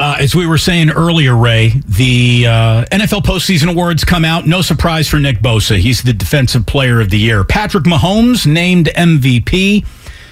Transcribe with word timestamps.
Uh, 0.00 0.16
as 0.18 0.34
we 0.34 0.46
were 0.46 0.56
saying 0.56 0.88
earlier, 0.88 1.36
Ray, 1.36 1.74
the 1.86 2.46
uh, 2.46 2.84
NFL 2.86 3.20
postseason 3.20 3.70
awards 3.70 4.02
come 4.02 4.24
out. 4.24 4.46
No 4.46 4.62
surprise 4.62 5.06
for 5.06 5.18
Nick 5.18 5.40
Bosa. 5.40 5.76
He's 5.78 6.02
the 6.02 6.14
Defensive 6.14 6.64
Player 6.64 7.02
of 7.02 7.10
the 7.10 7.18
Year. 7.18 7.44
Patrick 7.44 7.84
Mahomes 7.84 8.46
named 8.46 8.86
MVP. 8.96 9.84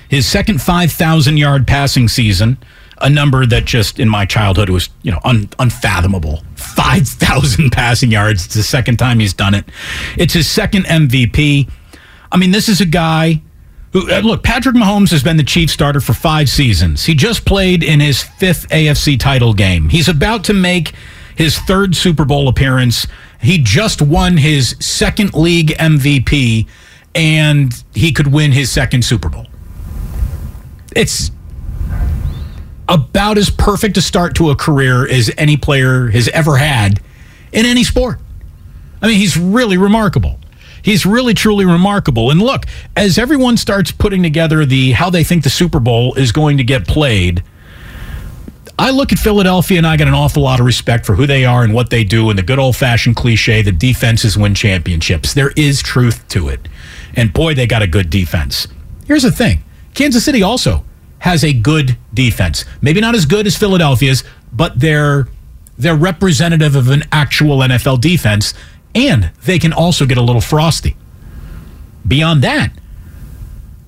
His 0.08 0.27
second 0.27 0.62
5,000 0.62 1.36
yard 1.36 1.66
passing 1.66 2.08
season, 2.08 2.56
a 3.02 3.10
number 3.10 3.44
that 3.44 3.66
just 3.66 4.00
in 4.00 4.08
my 4.08 4.25
childhood 4.25 4.70
was, 4.70 4.88
you 5.02 5.12
know, 5.12 5.20
un- 5.22 5.50
unfathomable. 5.58 6.42
5,000 6.56 7.69
passing 7.72 8.10
yards. 8.10 8.47
It's 8.47 8.55
the 8.55 8.62
second 8.62 8.97
time 8.97 9.19
he's 9.19 9.34
done 9.34 9.53
it. 9.53 9.66
It's 10.16 10.32
his 10.32 10.48
second 10.48 10.86
MVP. 10.86 11.69
I 12.32 12.38
mean, 12.38 12.53
this 12.53 12.70
is 12.70 12.80
a 12.80 12.86
guy 12.86 13.42
uh, 13.94 14.20
look, 14.20 14.42
Patrick 14.42 14.77
Mahomes 14.77 15.11
has 15.11 15.22
been 15.22 15.36
the 15.36 15.44
Chiefs 15.44 15.72
starter 15.72 16.00
for 16.00 16.12
five 16.12 16.48
seasons. 16.48 17.05
He 17.05 17.14
just 17.14 17.44
played 17.44 17.83
in 17.83 18.00
his 18.00 18.22
fifth 18.22 18.69
AFC 18.69 19.19
title 19.19 19.55
game. 19.55 19.89
He's 19.89 20.08
about 20.08 20.44
to 20.44 20.55
make 20.55 20.92
his 21.36 21.58
third 21.58 21.97
Super 21.97 22.25
Bowl 22.25 22.48
appearance. 22.48 23.06
He 23.41 23.59
just 23.59 24.03
won 24.03 24.36
his 24.36 24.77
second 24.81 25.34
league 25.34 25.69
MVP, 25.78 26.66
and 27.14 27.72
he 27.94 28.12
could 28.12 28.27
win 28.33 28.53
his 28.53 28.70
second 28.70 29.05
Super 29.05 29.28
Bowl. 29.28 29.47
It's 30.94 31.31
about 32.89 33.39
as 33.39 33.50
perfect 33.50 33.97
a 33.97 34.03
start 34.03 34.34
to 34.36 34.50
a 34.50 34.56
career 34.56 35.06
as 35.09 35.31
any 35.36 35.56
player 35.56 36.09
has 36.09 36.28
ever 36.28 36.56
had 36.56 37.00
in 37.53 37.66
any 37.66 37.84
sport. 37.84 38.19
I 39.00 39.06
mean, 39.06 39.16
he's 39.16 39.36
really 39.36 39.78
remarkable. 39.78 40.38
He's 40.89 41.05
really 41.05 41.34
truly 41.34 41.67
remarkable. 41.67 42.31
And 42.31 42.41
look, 42.41 42.64
as 42.97 43.19
everyone 43.19 43.58
starts 43.58 43.92
putting 43.92 44.22
together 44.22 44.64
the 44.64 44.92
how 44.92 45.11
they 45.11 45.22
think 45.22 45.44
the 45.44 45.50
Super 45.50 45.81
Bowl 45.81 46.14
is 46.14 46.33
going 46.33 46.56
to 46.56 46.64
get 46.64 46.89
played, 46.89 47.42
I 48.78 48.91
look 48.91 49.12
at 49.12 49.19
Philadelphia 49.19 49.77
and 49.77 49.86
I 49.86 49.98
got 49.98 50.09
an 50.09 50.14
awful 50.14 50.44
lot 50.44 50.61
of 50.61 50.64
respect 50.64 51.05
for 51.05 51.14
who 51.14 51.27
they 51.27 51.44
are 51.44 51.62
and 51.62 51.75
what 51.75 51.91
they 51.91 52.05
do 52.05 52.31
and 52.31 52.39
the 52.39 52.42
good 52.42 52.59
old 52.59 52.75
fashioned 52.75 53.16
cliche 53.16 53.61
that 53.61 53.78
defenses 53.78 54.39
win 54.39 54.55
championships. 54.55 55.34
There 55.34 55.53
is 55.56 55.83
truth 55.83 56.27
to 56.28 56.48
it. 56.48 56.66
And 57.14 57.34
boy, 57.34 57.53
they 57.53 57.66
got 57.66 57.82
a 57.82 57.87
good 57.87 58.09
defense. 58.09 58.66
Here's 59.06 59.25
the 59.25 59.31
thing 59.31 59.62
Kansas 59.93 60.25
City 60.25 60.43
also 60.43 60.87
has 61.19 61.44
a 61.44 61.53
good 61.53 61.99
defense. 62.15 62.65
Maybe 62.81 63.03
not 63.03 63.15
as 63.15 63.26
good 63.26 63.47
as 63.47 63.59
Philadelphia's, 63.59 64.25
but 64.55 64.81
they're 64.81 65.28
they're 65.76 65.94
representative 65.94 66.75
of 66.75 66.88
an 66.88 67.05
actual 67.12 67.59
NFL 67.59 68.00
defense, 68.00 68.55
and 69.06 69.31
they 69.44 69.59
can 69.59 69.72
also 69.72 70.06
get 70.06 70.19
a 70.19 70.22
little 70.22 70.41
frosty. 70.41 70.97
Beyond 72.06 72.42
that, 72.42 72.72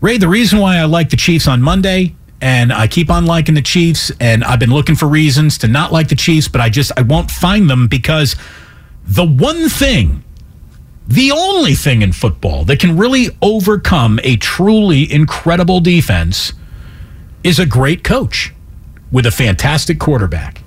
Ray, 0.01 0.19
the 0.19 0.29
reason 0.29 0.59
why 0.59 0.77
I 0.77 0.85
like 0.85 1.11
the 1.11 1.17
Chiefs 1.17 1.49
on 1.49 1.61
Monday 1.61 2.15
and 2.41 2.73
I 2.73 2.87
keep 2.87 3.11
on 3.11 3.27
liking 3.27 3.55
the 3.55 3.63
Chiefs 3.63 4.11
and 4.21 4.45
I've 4.45 4.61
been 4.61 4.73
looking 4.73 4.95
for 4.95 5.07
reasons 5.07 5.59
to 5.59 5.69
not 5.69 5.93
like 5.93 6.09
the 6.09 6.15
Chiefs, 6.17 6.49
but 6.49 6.61
I 6.61 6.69
just 6.69 6.93
I 6.97 7.03
won't 7.03 7.31
find 7.31 7.69
them 7.69 7.89
because 7.89 8.37
the 9.05 9.27
one 9.27 9.69
thing 9.69 10.23
the 11.07 11.33
only 11.33 11.75
thing 11.75 12.03
in 12.03 12.13
football 12.13 12.65
that 12.65 12.79
can 12.79 12.97
really 12.97 13.37
overcome 13.43 14.21
a 14.23 14.37
truly 14.37 15.13
incredible 15.13 15.81
defense 15.81 16.53
is 17.43 17.59
a 17.59 17.67
great 17.67 18.05
coach 18.05 18.55
with 19.11 19.27
a 19.27 19.31
fantastic 19.33 19.99
quarterback. 19.99 20.63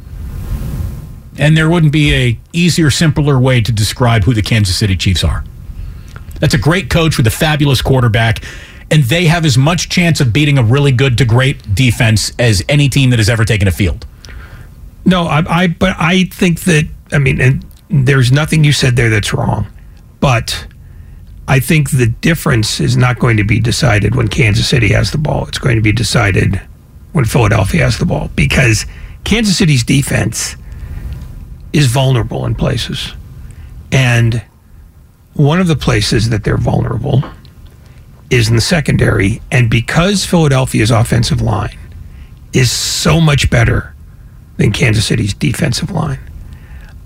And 1.38 1.57
there 1.57 1.69
wouldn't 1.69 1.91
be 1.91 2.13
a 2.13 2.39
easier, 2.51 2.91
simpler 2.91 3.39
way 3.39 3.61
to 3.61 3.71
describe 3.71 4.23
who 4.23 4.33
the 4.33 4.41
Kansas 4.41 4.77
City 4.77 4.95
Chiefs 4.95 5.23
are. 5.23 5.44
That's 6.39 6.53
a 6.53 6.59
great 6.59 6.89
coach 6.89 7.17
with 7.17 7.25
a 7.27 7.31
fabulous 7.31 7.81
quarterback, 7.81 8.44
and 8.91 9.03
they 9.03 9.25
have 9.25 9.45
as 9.45 9.57
much 9.57 9.89
chance 9.89 10.19
of 10.19 10.33
beating 10.33 10.57
a 10.57 10.63
really 10.63 10.91
good 10.91 11.17
to 11.19 11.25
great 11.25 11.73
defense 11.73 12.33
as 12.38 12.63
any 12.67 12.89
team 12.89 13.09
that 13.11 13.19
has 13.19 13.29
ever 13.29 13.45
taken 13.45 13.67
a 13.67 13.71
field. 13.71 14.05
No, 15.05 15.23
I, 15.23 15.44
I 15.47 15.67
but 15.67 15.95
I 15.99 16.25
think 16.25 16.61
that 16.61 16.88
I 17.11 17.19
mean, 17.19 17.41
and 17.41 17.65
there's 17.89 18.31
nothing 18.31 18.63
you 18.63 18.73
said 18.73 18.95
there 18.95 19.09
that's 19.09 19.33
wrong, 19.33 19.67
but 20.19 20.67
I 21.47 21.59
think 21.59 21.91
the 21.91 22.07
difference 22.07 22.79
is 22.79 22.95
not 22.95 23.19
going 23.19 23.38
to 23.38 23.44
be 23.44 23.59
decided 23.59 24.15
when 24.15 24.27
Kansas 24.27 24.67
City 24.67 24.89
has 24.89 25.11
the 25.11 25.17
ball. 25.17 25.45
It's 25.47 25.59
going 25.59 25.75
to 25.75 25.81
be 25.81 25.91
decided 25.91 26.61
when 27.11 27.25
Philadelphia 27.25 27.83
has 27.83 28.00
the 28.00 28.05
ball 28.05 28.29
because 28.35 28.85
Kansas 29.23 29.57
City's 29.57 29.83
defense 29.83 30.55
is 31.73 31.88
vulnerable 31.88 32.45
in 32.45 32.56
places. 32.56 33.13
And 33.91 34.44
one 35.34 35.59
of 35.59 35.67
the 35.67 35.75
places 35.75 36.29
that 36.29 36.44
they're 36.44 36.57
vulnerable 36.57 37.23
is 38.29 38.50
in 38.50 38.56
the 38.56 38.61
secondary. 38.61 39.41
And 39.51 39.69
because 39.69 40.25
Philadelphia's 40.25 40.91
offensive 40.91 41.41
line 41.41 41.78
is 42.53 42.72
so 42.72 43.19
much 43.19 43.50
better 43.50 43.94
than 44.57 44.72
Kansas 44.72 45.06
City's 45.06 45.33
defensive 45.33 45.91
line, 45.91 46.19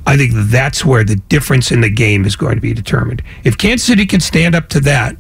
I 0.06 0.16
think 0.16 0.32
that's 0.34 0.86
where 0.86 1.04
the 1.04 1.16
difference 1.16 1.72
in 1.72 1.82
the 1.82 1.90
game 1.90 2.26
is 2.26 2.36
going 2.36 2.56
to 2.56 2.62
be 2.62 2.74
determined. 2.74 3.22
If 3.44 3.58
Kansas 3.58 3.86
City 3.86 4.06
can 4.06 4.22
stand 4.22 4.56
up 4.56 4.70
to 4.70 4.80
that, 4.82 5.18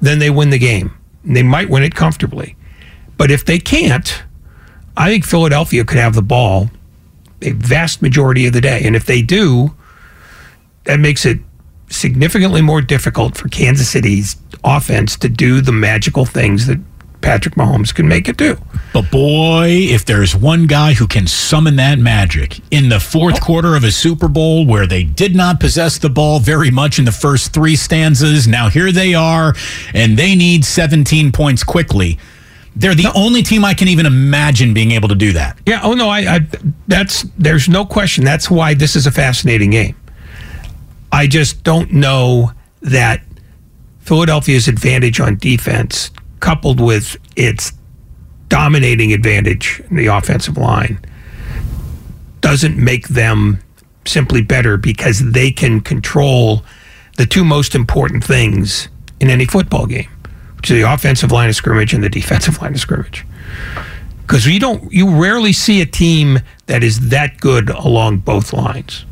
then 0.00 0.18
they 0.18 0.30
win 0.30 0.50
the 0.50 0.58
game. 0.58 0.96
They 1.24 1.42
might 1.42 1.68
win 1.68 1.82
it 1.82 1.94
comfortably. 1.94 2.56
But 3.16 3.30
if 3.30 3.44
they 3.44 3.58
can't, 3.58 4.22
I 4.96 5.08
think 5.10 5.24
Philadelphia 5.24 5.84
could 5.84 5.98
have 5.98 6.14
the 6.14 6.22
ball 6.22 6.70
a 7.42 7.52
vast 7.52 8.02
majority 8.02 8.46
of 8.46 8.52
the 8.52 8.60
day. 8.60 8.82
And 8.84 8.96
if 8.96 9.06
they 9.06 9.22
do, 9.22 9.74
that 10.84 11.00
makes 11.00 11.24
it 11.24 11.38
significantly 11.88 12.62
more 12.62 12.80
difficult 12.80 13.36
for 13.36 13.48
Kansas 13.48 13.88
City's 13.88 14.36
offense 14.64 15.16
to 15.18 15.28
do 15.28 15.60
the 15.60 15.72
magical 15.72 16.24
things 16.24 16.66
that 16.66 16.78
Patrick 17.22 17.54
Mahomes 17.54 17.94
can 17.94 18.08
make 18.08 18.28
it 18.28 18.36
do. 18.36 18.58
But 18.92 19.10
boy, 19.10 19.68
if 19.68 20.04
there's 20.04 20.34
one 20.34 20.66
guy 20.66 20.92
who 20.92 21.06
can 21.06 21.26
summon 21.26 21.76
that 21.76 21.98
magic 21.98 22.60
in 22.70 22.88
the 22.88 23.00
fourth 23.00 23.36
oh. 23.40 23.44
quarter 23.44 23.76
of 23.76 23.84
a 23.84 23.92
Super 23.92 24.28
Bowl 24.28 24.66
where 24.66 24.86
they 24.86 25.04
did 25.04 25.34
not 25.34 25.60
possess 25.60 25.98
the 25.98 26.10
ball 26.10 26.40
very 26.40 26.70
much 26.70 26.98
in 26.98 27.04
the 27.04 27.12
first 27.12 27.54
three 27.54 27.76
stanzas, 27.76 28.46
now 28.46 28.68
here 28.68 28.92
they 28.92 29.14
are, 29.14 29.54
and 29.94 30.18
they 30.18 30.34
need 30.34 30.64
17 30.64 31.32
points 31.32 31.62
quickly. 31.62 32.18
They're 32.74 32.94
the 32.94 33.12
only 33.14 33.42
team 33.42 33.64
I 33.64 33.74
can 33.74 33.88
even 33.88 34.06
imagine 34.06 34.72
being 34.72 34.92
able 34.92 35.08
to 35.08 35.14
do 35.14 35.32
that. 35.32 35.58
Yeah. 35.66 35.80
Oh 35.82 35.92
no. 35.92 36.08
I, 36.08 36.36
I. 36.36 36.40
That's. 36.88 37.22
There's 37.38 37.68
no 37.68 37.84
question. 37.84 38.24
That's 38.24 38.50
why 38.50 38.74
this 38.74 38.96
is 38.96 39.06
a 39.06 39.10
fascinating 39.10 39.70
game. 39.70 39.96
I 41.10 41.26
just 41.26 41.62
don't 41.64 41.92
know 41.92 42.52
that 42.80 43.22
Philadelphia's 44.00 44.68
advantage 44.68 45.20
on 45.20 45.36
defense, 45.36 46.10
coupled 46.40 46.80
with 46.80 47.16
its 47.36 47.72
dominating 48.48 49.12
advantage 49.12 49.82
in 49.90 49.96
the 49.96 50.06
offensive 50.06 50.56
line, 50.56 50.98
doesn't 52.40 52.76
make 52.76 53.08
them 53.08 53.62
simply 54.06 54.42
better 54.42 54.76
because 54.76 55.32
they 55.32 55.50
can 55.50 55.80
control 55.80 56.64
the 57.16 57.26
two 57.26 57.44
most 57.44 57.74
important 57.74 58.24
things 58.24 58.88
in 59.20 59.30
any 59.30 59.44
football 59.44 59.86
game 59.86 60.08
to 60.62 60.74
the 60.74 60.82
offensive 60.82 61.32
line 61.32 61.48
of 61.48 61.56
scrimmage 61.56 61.92
and 61.92 62.02
the 62.02 62.08
defensive 62.08 62.60
line 62.60 62.74
of 62.74 62.80
scrimmage. 62.80 63.26
Because 64.22 64.46
you 64.46 64.60
don't, 64.60 64.90
you 64.92 65.20
rarely 65.20 65.52
see 65.52 65.80
a 65.80 65.86
team 65.86 66.40
that 66.66 66.82
is 66.82 67.10
that 67.10 67.40
good 67.40 67.68
along 67.70 68.18
both 68.18 68.52
lines. 68.52 69.04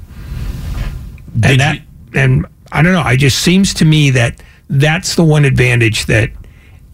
Did 1.39 1.53
and 1.53 1.61
that, 1.61 1.75
you, 1.75 1.83
and 2.15 2.47
I 2.73 2.83
don't 2.83 2.93
know. 2.93 3.03
I 3.03 3.17
just 3.17 3.41
seems 3.41 3.75
to 3.75 3.85
me 3.85 4.11
that 4.11 4.43
that's 4.69 5.17
the 5.17 5.25
one 5.25 5.45
advantage 5.45 6.07
that 6.07 6.31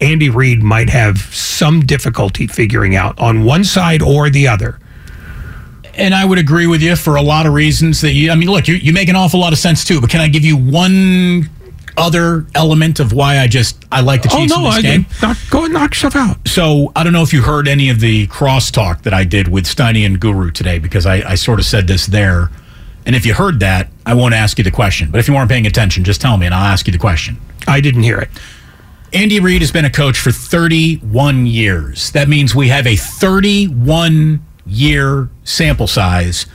Andy 0.01 0.29
Reid 0.29 0.61
might 0.61 0.89
have 0.89 1.17
some 1.33 1.85
difficulty 1.85 2.47
figuring 2.47 2.95
out 2.95 3.17
on 3.19 3.45
one 3.45 3.63
side 3.63 4.01
or 4.01 4.29
the 4.29 4.47
other. 4.47 4.79
And 5.93 6.13
I 6.13 6.25
would 6.25 6.37
agree 6.37 6.67
with 6.67 6.81
you 6.81 6.95
for 6.95 7.15
a 7.15 7.21
lot 7.21 7.47
of 7.47 7.53
reasons 7.53 8.01
that 8.01 8.13
you, 8.13 8.29
I 8.31 8.35
mean, 8.35 8.49
look, 8.49 8.67
you, 8.67 8.75
you 8.75 8.93
make 8.93 9.09
an 9.09 9.15
awful 9.15 9.39
lot 9.39 9.53
of 9.53 9.59
sense 9.59 9.83
too, 9.83 9.99
but 9.99 10.09
can 10.09 10.21
I 10.21 10.27
give 10.27 10.45
you 10.45 10.55
one 10.55 11.49
other 11.97 12.45
element 12.55 12.99
of 12.99 13.11
why 13.11 13.39
I 13.39 13.47
just, 13.47 13.83
I 13.91 14.01
like 14.01 14.21
to 14.21 14.29
change 14.29 14.51
the 14.51 14.57
Oh 14.57 14.71
Chiefs 14.71 14.77
in 14.77 14.83
no, 14.83 15.01
this 15.01 15.19
I 15.21 15.27
game? 15.27 15.29
knock, 15.29 15.37
go 15.49 15.65
and 15.65 15.73
knock 15.73 15.95
stuff 15.95 16.15
out. 16.15 16.47
So 16.47 16.91
I 16.95 17.03
don't 17.03 17.13
know 17.13 17.23
if 17.23 17.33
you 17.33 17.41
heard 17.41 17.67
any 17.67 17.89
of 17.89 17.99
the 17.99 18.27
crosstalk 18.27 19.01
that 19.03 19.13
I 19.13 19.23
did 19.23 19.47
with 19.47 19.65
Steiny 19.65 20.05
and 20.05 20.19
Guru 20.19 20.51
today 20.51 20.77
because 20.79 21.05
I, 21.05 21.15
I 21.31 21.35
sort 21.35 21.59
of 21.59 21.65
said 21.65 21.87
this 21.87 22.05
there. 22.05 22.49
And 23.05 23.15
if 23.15 23.25
you 23.25 23.33
heard 23.33 23.59
that, 23.61 23.89
I 24.05 24.13
won't 24.13 24.33
ask 24.33 24.57
you 24.57 24.63
the 24.63 24.71
question. 24.71 25.09
But 25.11 25.19
if 25.19 25.27
you 25.27 25.33
weren't 25.33 25.49
paying 25.49 25.65
attention, 25.65 26.03
just 26.03 26.21
tell 26.21 26.37
me 26.37 26.45
and 26.45 26.53
I'll 26.53 26.71
ask 26.71 26.85
you 26.87 26.93
the 26.93 26.99
question. 26.99 27.37
I 27.67 27.81
didn't 27.81 28.03
hear 28.03 28.19
it. 28.19 28.29
Andy 29.13 29.39
Reid 29.39 29.61
has 29.61 29.71
been 29.71 29.85
a 29.85 29.89
coach 29.89 30.19
for 30.19 30.31
31 30.31 31.47
years. 31.47 32.11
That 32.11 32.27
means 32.27 32.53
we 32.53 32.67
have 32.67 32.85
a 32.85 32.95
31 32.97 34.43
year 34.65 35.29
sample 35.45 35.87
size 35.87 36.45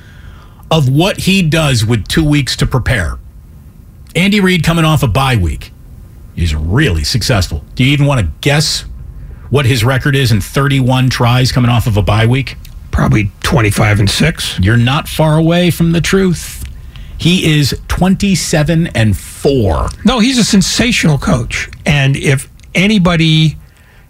of 0.70 0.88
what 0.88 1.20
he 1.20 1.42
does 1.42 1.84
with 1.84 2.06
two 2.08 2.24
weeks 2.24 2.54
to 2.56 2.66
prepare. 2.66 3.18
Andy 4.14 4.40
Reid 4.40 4.62
coming 4.64 4.84
off 4.84 5.02
a 5.02 5.08
bye 5.08 5.36
week. 5.36 5.72
He's 6.34 6.54
really 6.54 7.04
successful. 7.04 7.64
Do 7.74 7.84
you 7.84 7.92
even 7.92 8.06
want 8.06 8.20
to 8.20 8.32
guess 8.40 8.82
what 9.50 9.66
his 9.66 9.84
record 9.84 10.16
is 10.16 10.32
in 10.32 10.40
31 10.40 11.10
tries 11.10 11.52
coming 11.52 11.70
off 11.70 11.86
of 11.86 11.96
a 11.96 12.02
bye 12.02 12.26
week? 12.26 12.56
Probably 12.90 13.30
twenty-five 13.40 14.00
and 14.00 14.08
six. 14.10 14.58
You're 14.58 14.76
not 14.76 15.08
far 15.08 15.38
away 15.38 15.70
from 15.70 15.92
the 15.92 16.00
truth. 16.00 16.64
He 17.16 17.58
is 17.58 17.78
27 17.88 18.88
and 18.88 19.16
4. 19.16 19.88
No, 20.04 20.18
he's 20.18 20.38
a 20.38 20.44
sensational 20.44 21.18
coach, 21.18 21.70
and 21.86 22.16
if 22.16 22.50
anybody 22.74 23.56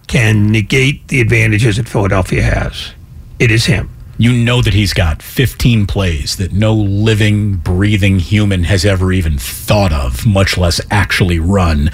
can 0.06 0.50
negate 0.50 1.06
the 1.08 1.20
advantages 1.20 1.76
that 1.76 1.86
Philadelphia 1.88 2.42
has, 2.42 2.92
it 3.38 3.50
is 3.50 3.66
him. 3.66 3.90
You 4.18 4.32
know 4.32 4.62
that 4.62 4.74
he's 4.74 4.92
got 4.92 5.22
15 5.22 5.86
plays 5.86 6.36
that 6.36 6.52
no 6.52 6.74
living, 6.74 7.56
breathing 7.56 8.18
human 8.18 8.64
has 8.64 8.84
ever 8.84 9.12
even 9.12 9.38
thought 9.38 9.92
of, 9.92 10.26
much 10.26 10.58
less 10.58 10.80
actually 10.90 11.38
run. 11.38 11.90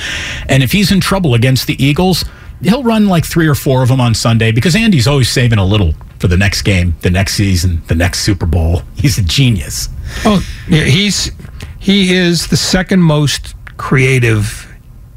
And 0.48 0.62
if 0.62 0.72
he's 0.72 0.90
in 0.90 1.00
trouble 1.00 1.34
against 1.34 1.66
the 1.66 1.82
Eagles, 1.82 2.24
he'll 2.62 2.82
run 2.82 3.06
like 3.06 3.24
three 3.24 3.46
or 3.46 3.54
four 3.54 3.82
of 3.82 3.88
them 3.88 4.00
on 4.00 4.14
Sunday 4.14 4.52
because 4.52 4.74
Andy's 4.74 5.06
always 5.06 5.28
saving 5.28 5.58
a 5.58 5.64
little 5.64 5.94
for 6.18 6.28
the 6.28 6.36
next 6.36 6.62
game, 6.62 6.96
the 7.02 7.10
next 7.10 7.34
season, 7.34 7.82
the 7.86 7.94
next 7.94 8.20
Super 8.20 8.46
Bowl. 8.46 8.82
He's 8.96 9.18
a 9.18 9.22
genius. 9.22 9.88
Oh, 10.24 10.44
yeah, 10.68 10.84
he's 10.84 11.30
he 11.78 12.14
is 12.14 12.48
the 12.48 12.56
second 12.56 13.02
most 13.02 13.54
creative 13.76 14.66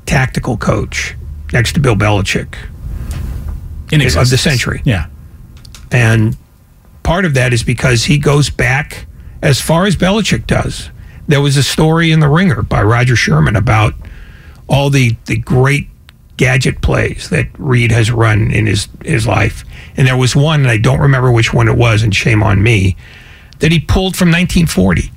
tactical 0.05 0.57
coach 0.57 1.15
next 1.53 1.73
to 1.73 1.79
Bill 1.79 1.95
Belichick 1.95 2.55
In 3.91 4.01
Of 4.01 4.29
the 4.29 4.37
century. 4.37 4.81
Yeah. 4.83 5.07
And 5.91 6.35
part 7.03 7.25
of 7.25 7.33
that 7.33 7.53
is 7.53 7.63
because 7.63 8.05
he 8.05 8.17
goes 8.17 8.49
back 8.49 9.05
as 9.41 9.59
far 9.59 9.85
as 9.85 9.95
Belichick 9.95 10.47
does. 10.47 10.89
There 11.27 11.41
was 11.41 11.57
a 11.57 11.63
story 11.63 12.11
in 12.11 12.19
The 12.19 12.29
Ringer 12.29 12.61
by 12.61 12.81
Roger 12.83 13.15
Sherman 13.15 13.55
about 13.55 13.93
all 14.67 14.89
the, 14.89 15.15
the 15.25 15.37
great 15.37 15.87
gadget 16.37 16.81
plays 16.81 17.29
that 17.29 17.47
Reid 17.57 17.91
has 17.91 18.11
run 18.11 18.51
in 18.51 18.65
his, 18.65 18.87
his 19.03 19.27
life. 19.27 19.63
And 19.95 20.07
there 20.07 20.17
was 20.17 20.35
one, 20.35 20.61
and 20.61 20.69
I 20.69 20.77
don't 20.77 20.99
remember 20.99 21.31
which 21.31 21.53
one 21.53 21.67
it 21.67 21.77
was, 21.77 22.03
and 22.03 22.15
shame 22.15 22.41
on 22.41 22.63
me, 22.63 22.95
that 23.59 23.71
he 23.71 23.79
pulled 23.79 24.15
from 24.15 24.29
1940. 24.29 25.11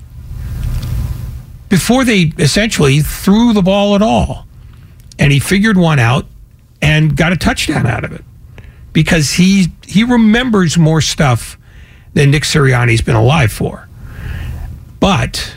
Before 1.69 2.05
they 2.05 2.33
essentially 2.39 3.01
threw 3.01 3.53
the 3.53 3.63
ball 3.63 3.95
at 3.95 4.03
all. 4.03 4.47
And 5.19 5.33
he 5.33 5.39
figured 5.39 5.77
one 5.77 5.99
out 5.99 6.27
and 6.83 7.17
got 7.17 7.33
a 7.33 7.37
touchdown 7.37 7.87
out 7.87 8.05
of 8.05 8.13
it 8.13 8.25
because 8.93 9.33
he 9.33 9.73
he 9.87 10.05
remembers 10.05 10.77
more 10.77 11.01
stuff 11.01 11.59
than 12.15 12.31
Nick 12.31 12.45
Sirianni's 12.45 13.03
been 13.03 13.17
alive 13.17 13.53
for. 13.53 13.89
But 15.01 15.57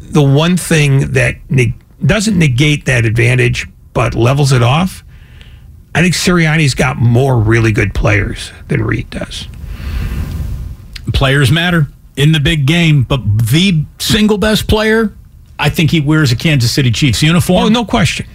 the 0.00 0.22
one 0.22 0.56
thing 0.56 1.12
that 1.12 1.36
doesn't 2.04 2.38
negate 2.38 2.86
that 2.86 3.04
advantage 3.04 3.66
but 3.92 4.14
levels 4.14 4.52
it 4.52 4.62
off, 4.62 5.04
I 5.94 6.02
think 6.02 6.14
Sirianni's 6.14 6.74
got 6.74 6.96
more 6.96 7.38
really 7.38 7.72
good 7.72 7.94
players 7.94 8.52
than 8.68 8.82
Reid 8.82 9.10
does. 9.10 9.46
Players 11.12 11.50
matter 11.50 11.86
in 12.16 12.32
the 12.32 12.40
big 12.40 12.66
game, 12.66 13.02
but 13.02 13.20
the 13.38 13.84
single 13.98 14.38
best 14.38 14.68
player, 14.68 15.12
I 15.58 15.70
think 15.70 15.90
he 15.90 16.00
wears 16.00 16.32
a 16.32 16.36
Kansas 16.36 16.70
City 16.72 16.90
Chiefs 16.90 17.22
uniform. 17.22 17.64
Oh, 17.66 17.68
no 17.68 17.84
question. 17.84 18.26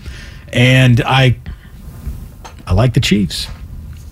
and 0.52 1.02
I 1.02 1.38
I 2.66 2.74
like 2.74 2.94
the 2.94 3.00
Chiefs. 3.00 3.48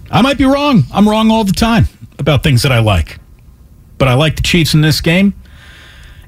I 0.09 0.21
might 0.21 0.38
be 0.38 0.45
wrong. 0.45 0.83
I'm 0.94 1.07
wrong 1.07 1.31
all 1.31 1.44
the 1.44 1.53
time 1.53 1.88
about 2.21 2.44
things 2.44 2.63
that 2.63 2.71
I 2.71 2.79
like. 2.79 3.19
But 3.97 4.07
I 4.07 4.13
like 4.13 4.38
the 4.38 4.41
Chiefs 4.41 4.73
in 4.73 4.81
this 4.81 5.01
game. 5.01 5.33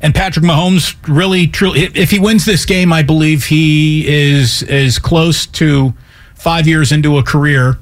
And 0.02 0.14
Patrick 0.14 0.44
Mahomes 0.44 0.98
really 1.08 1.48
truly 1.48 1.84
if 1.84 2.12
he 2.12 2.20
wins 2.20 2.44
this 2.44 2.66
game, 2.66 2.92
I 2.92 3.04
believe 3.04 3.46
he 3.46 4.06
is 4.06 4.62
is 4.64 5.00
close 5.00 5.46
to 5.46 5.94
5 6.36 6.68
years 6.68 6.92
into 6.92 7.18
a 7.18 7.24
career 7.24 7.80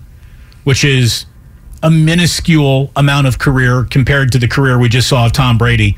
which 0.64 0.84
is 0.84 1.26
a 1.84 1.90
minuscule 1.90 2.92
amount 2.96 3.28
of 3.28 3.40
career 3.40 3.86
compared 3.90 4.32
to 4.32 4.38
the 4.38 4.48
career 4.48 4.78
we 4.78 4.88
just 4.88 5.10
saw 5.10 5.26
of 5.26 5.32
Tom 5.32 5.58
Brady. 5.58 5.98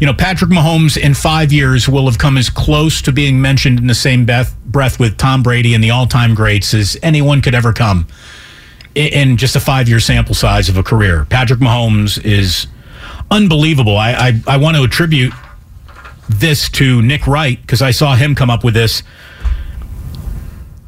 You 0.00 0.06
know, 0.06 0.14
Patrick 0.14 0.50
Mahomes 0.50 0.96
in 0.96 1.14
five 1.14 1.52
years 1.52 1.88
will 1.88 2.06
have 2.06 2.18
come 2.18 2.36
as 2.36 2.50
close 2.50 3.00
to 3.02 3.12
being 3.12 3.40
mentioned 3.40 3.78
in 3.78 3.86
the 3.86 3.94
same 3.94 4.26
breath, 4.26 4.56
breath 4.66 4.98
with 4.98 5.16
Tom 5.16 5.44
Brady 5.44 5.74
and 5.74 5.84
the 5.84 5.90
all 5.90 6.06
time 6.06 6.34
greats 6.34 6.74
as 6.74 6.96
anyone 7.02 7.40
could 7.40 7.54
ever 7.54 7.72
come 7.72 8.08
in, 8.94 9.36
just 9.36 9.56
a 9.56 9.60
five 9.60 9.88
year 9.88 10.00
sample 10.00 10.34
size 10.34 10.68
of 10.68 10.76
a 10.76 10.82
career. 10.82 11.26
Patrick 11.26 11.60
Mahomes 11.60 12.22
is 12.24 12.66
unbelievable. 13.30 13.96
I, 13.96 14.12
I, 14.12 14.42
I 14.46 14.56
want 14.58 14.76
to 14.76 14.82
attribute 14.82 15.32
this 16.28 16.68
to 16.70 17.02
Nick 17.02 17.26
Wright 17.26 17.60
because 17.60 17.82
I 17.82 17.90
saw 17.90 18.14
him 18.14 18.34
come 18.34 18.50
up 18.50 18.64
with 18.64 18.74
this 18.74 19.02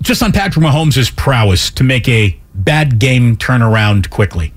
just 0.04 0.22
on 0.22 0.32
Patrick 0.32 0.64
Mahomes' 0.64 1.14
prowess 1.16 1.70
to 1.70 1.82
make 1.82 2.06
a 2.08 2.38
bad 2.54 2.98
game 2.98 3.36
turn 3.36 3.62
around 3.62 4.10
quickly. 4.10 4.52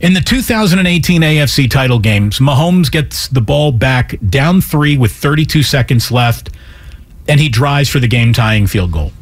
In 0.00 0.14
the 0.14 0.20
2018 0.20 1.22
AFC 1.22 1.70
title 1.70 1.98
games, 1.98 2.38
Mahomes 2.38 2.90
gets 2.90 3.28
the 3.28 3.40
ball 3.40 3.72
back 3.72 4.16
down 4.28 4.60
three 4.60 4.96
with 4.96 5.12
32 5.12 5.62
seconds 5.62 6.10
left, 6.10 6.50
and 7.28 7.40
he 7.40 7.48
drives 7.48 7.88
for 7.88 8.00
the 8.00 8.08
game 8.08 8.32
tying 8.32 8.66
field 8.66 8.92
goal. 8.92 9.12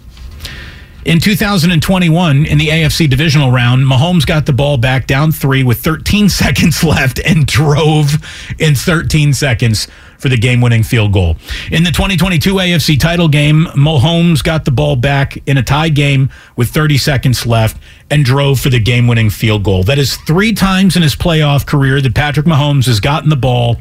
In 1.07 1.19
2021, 1.19 2.45
in 2.45 2.59
the 2.59 2.69
AFC 2.69 3.09
divisional 3.09 3.51
round, 3.51 3.87
Mahomes 3.87 4.27
got 4.27 4.45
the 4.45 4.53
ball 4.53 4.77
back 4.77 5.07
down 5.07 5.33
three 5.33 5.63
with 5.63 5.81
13 5.81 6.29
seconds 6.29 6.85
left 6.85 7.19
and 7.21 7.47
drove 7.47 8.19
in 8.59 8.75
13 8.75 9.33
seconds 9.33 9.89
for 10.19 10.29
the 10.29 10.37
game 10.37 10.61
winning 10.61 10.83
field 10.83 11.15
goal. 11.15 11.37
In 11.71 11.85
the 11.85 11.91
2022 11.91 12.55
AFC 12.55 13.01
title 13.01 13.29
game, 13.29 13.65
Mahomes 13.75 14.45
got 14.45 14.67
the 14.67 14.71
ball 14.71 14.95
back 14.95 15.39
in 15.49 15.57
a 15.57 15.63
tie 15.63 15.89
game 15.89 16.29
with 16.57 16.69
30 16.69 16.99
seconds 16.99 17.47
left 17.47 17.81
and 18.11 18.23
drove 18.23 18.61
for 18.61 18.69
the 18.69 18.79
game 18.79 19.07
winning 19.07 19.31
field 19.31 19.65
goal. 19.65 19.83
That 19.83 19.99
is 19.99 20.17
three 20.17 20.53
times 20.53 20.97
in 20.97 21.03
his 21.03 21.17
playoff 21.17 21.67
career 21.67 22.03
that 22.03 22.15
Patrick 22.15 22.45
Mahomes 22.45 22.85
has 22.85 23.01
gotten 23.01 23.31
the 23.31 23.37
ball 23.37 23.79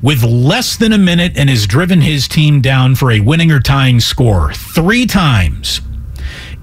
with 0.00 0.22
less 0.22 0.76
than 0.76 0.92
a 0.92 0.98
minute 0.98 1.32
and 1.36 1.50
has 1.50 1.66
driven 1.66 2.00
his 2.00 2.28
team 2.28 2.60
down 2.60 2.94
for 2.94 3.10
a 3.10 3.18
winning 3.18 3.50
or 3.50 3.58
tying 3.58 3.98
score. 3.98 4.52
Three 4.52 5.06
times. 5.06 5.80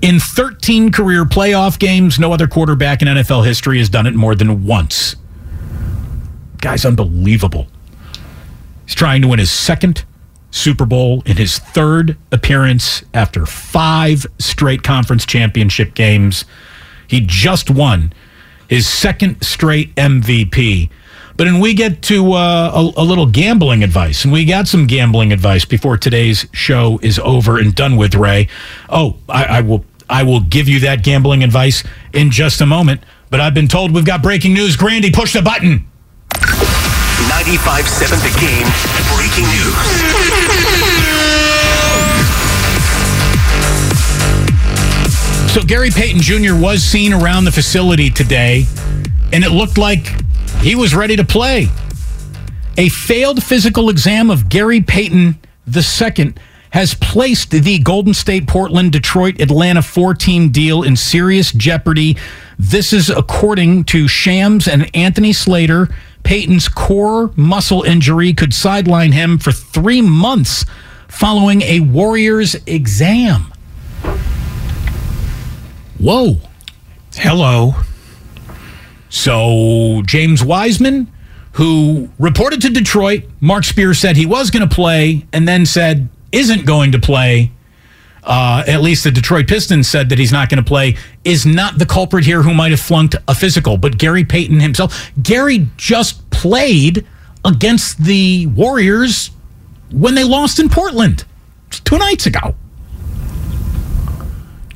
In 0.02 0.20
13 0.20 0.92
career 0.92 1.26
playoff 1.26 1.78
games, 1.78 2.18
no 2.18 2.34
other 2.34 2.48
quarterback 2.48 3.04
in 3.04 3.08
NFL 3.08 3.46
history 3.46 3.78
has 3.78 3.88
done 3.88 4.08
it 4.08 4.16
more 4.16 4.34
than 4.34 4.66
once. 4.66 5.16
Guy's 6.58 6.86
unbelievable. 6.86 7.68
He's 8.86 8.96
trying 8.96 9.22
to 9.22 9.28
win 9.28 9.40
his 9.40 9.52
second 9.52 10.04
Super 10.50 10.86
Bowl 10.86 11.22
in 11.26 11.38
his 11.38 11.60
third 11.60 12.18
appearance 12.32 13.04
after 13.14 13.46
five 13.46 14.26
straight 14.40 14.84
conference 14.84 15.26
championship 15.26 15.94
games. 15.94 16.46
He 17.08 17.22
just 17.22 17.70
won 17.70 18.12
his 18.68 18.88
second 18.88 19.42
straight 19.44 19.94
MVP. 19.96 20.90
But 21.38 21.46
then 21.46 21.60
we 21.60 21.74
get 21.74 22.02
to 22.04 22.34
uh, 22.34 22.72
a, 22.74 23.02
a 23.02 23.04
little 23.04 23.26
gambling 23.26 23.84
advice, 23.84 24.24
and 24.24 24.34
we 24.34 24.46
got 24.46 24.68
some 24.68 24.86
gambling 24.86 25.32
advice 25.32 25.66
before 25.66 25.98
today's 25.98 26.46
show 26.52 27.00
is 27.02 27.18
over 27.20 27.58
and 27.58 27.74
done 27.74 27.96
with. 27.96 28.16
Ray, 28.16 28.48
oh, 28.90 29.18
I, 29.30 29.46
I 29.46 29.62
will, 29.62 29.86
I 30.12 30.24
will 30.24 30.42
give 30.42 30.68
you 30.68 30.82
that 30.82 31.04
gambling 31.04 31.42
advice 31.42 31.84
in 32.14 32.32
just 32.32 32.60
a 32.60 32.66
moment. 32.66 33.02
But 33.30 33.40
I've 33.40 33.54
been 33.54 33.70
told 33.70 33.92
we've 33.92 34.04
got 34.06 34.22
breaking 34.22 34.54
news. 34.54 34.76
Grandy, 34.76 35.10
push 35.10 35.32
the 35.34 35.42
button. 35.42 35.88
95.7 36.36 38.20
The 38.20 38.40
Game. 38.40 38.68
Breaking 39.16 39.48
news. 39.48 39.72
So 45.54 45.62
Gary 45.64 45.92
Payton 45.92 46.22
Jr. 46.22 46.56
was 46.62 46.84
seen 46.84 47.14
around 47.14 47.46
the 47.46 47.52
facility 47.52 48.10
today, 48.10 48.66
and 49.32 49.44
it 49.44 49.52
looked 49.52 49.78
like 49.78 50.14
he 50.60 50.76
was 50.76 50.94
ready 50.94 51.16
to 51.16 51.24
play. 51.24 51.68
A 52.78 52.90
failed 52.90 53.44
physical 53.44 53.90
exam 53.90 54.30
of 54.30 54.50
Gary 54.50 54.82
Payton 54.82 55.40
II 55.74 56.34
has 56.72 56.94
placed 56.94 57.52
the 57.52 57.80
Golden 57.80 58.14
State, 58.14 58.48
Portland, 58.48 58.92
Detroit, 58.92 59.40
Atlanta 59.40 59.82
four 59.82 60.14
team 60.14 60.50
deal 60.50 60.84
in 60.84 60.96
serious 60.96 61.52
jeopardy. 61.52 62.18
This 62.58 62.94
is 62.94 63.10
according 63.10 63.84
to 63.86 64.08
Shams 64.08 64.68
and 64.68 64.90
Anthony 64.96 65.34
Slater, 65.34 65.90
Payton's 66.24 66.68
core 66.68 67.32
muscle 67.36 67.84
injury 67.84 68.34
could 68.34 68.54
sideline 68.54 69.12
him 69.12 69.38
for 69.38 69.52
three 69.52 70.02
months 70.02 70.66
following 71.08 71.62
a 71.64 71.82
Warriors 71.82 72.56
exam. 72.66 73.52
Whoa. 76.00 76.38
Hello. 77.16 77.76
So 79.10 80.04
James 80.06 80.44
Wiseman, 80.44 81.12
who 81.54 82.10
reported 82.18 82.62
to 82.62 82.70
Detroit, 82.70 83.24
Mark 83.42 83.66
Spears 83.66 84.00
said 84.00 84.16
he 84.16 84.26
was 84.26 84.52
going 84.52 84.68
to 84.68 84.74
play 84.74 85.26
and 85.34 85.48
then 85.48 85.66
said 85.66 86.08
isn't 86.32 86.66
going 86.66 86.92
to 86.94 87.00
play. 87.00 87.52
Uh, 88.24 88.64
at 88.68 88.82
least 88.82 89.04
the 89.04 89.12
Detroit 89.12 89.48
Pistons 89.48 89.88
said 89.88 90.10
that 90.10 90.20
he's 90.20 90.32
not 90.32 90.48
going 90.48 90.64
to 90.64 90.68
play, 90.68 90.96
is 91.24 91.46
not 91.46 91.80
the 91.80 91.86
culprit 91.86 92.24
here 92.24 92.44
who 92.44 92.54
might 92.54 92.70
have 92.70 92.80
flunked 92.80 93.16
a 93.28 93.34
physical, 93.34 93.78
but 93.78 93.98
Gary 93.98 94.24
Payton 94.24 94.60
himself. 94.60 95.12
Gary 95.24 95.68
just 95.78 96.30
played 96.30 97.06
against 97.44 98.04
the 98.04 98.46
Warriors 98.48 99.32
when 99.92 100.14
they 100.14 100.24
lost 100.24 100.60
in 100.60 100.70
Portland 100.70 101.26
two 101.72 101.98
nights 101.98 102.26
ago. 102.26 102.56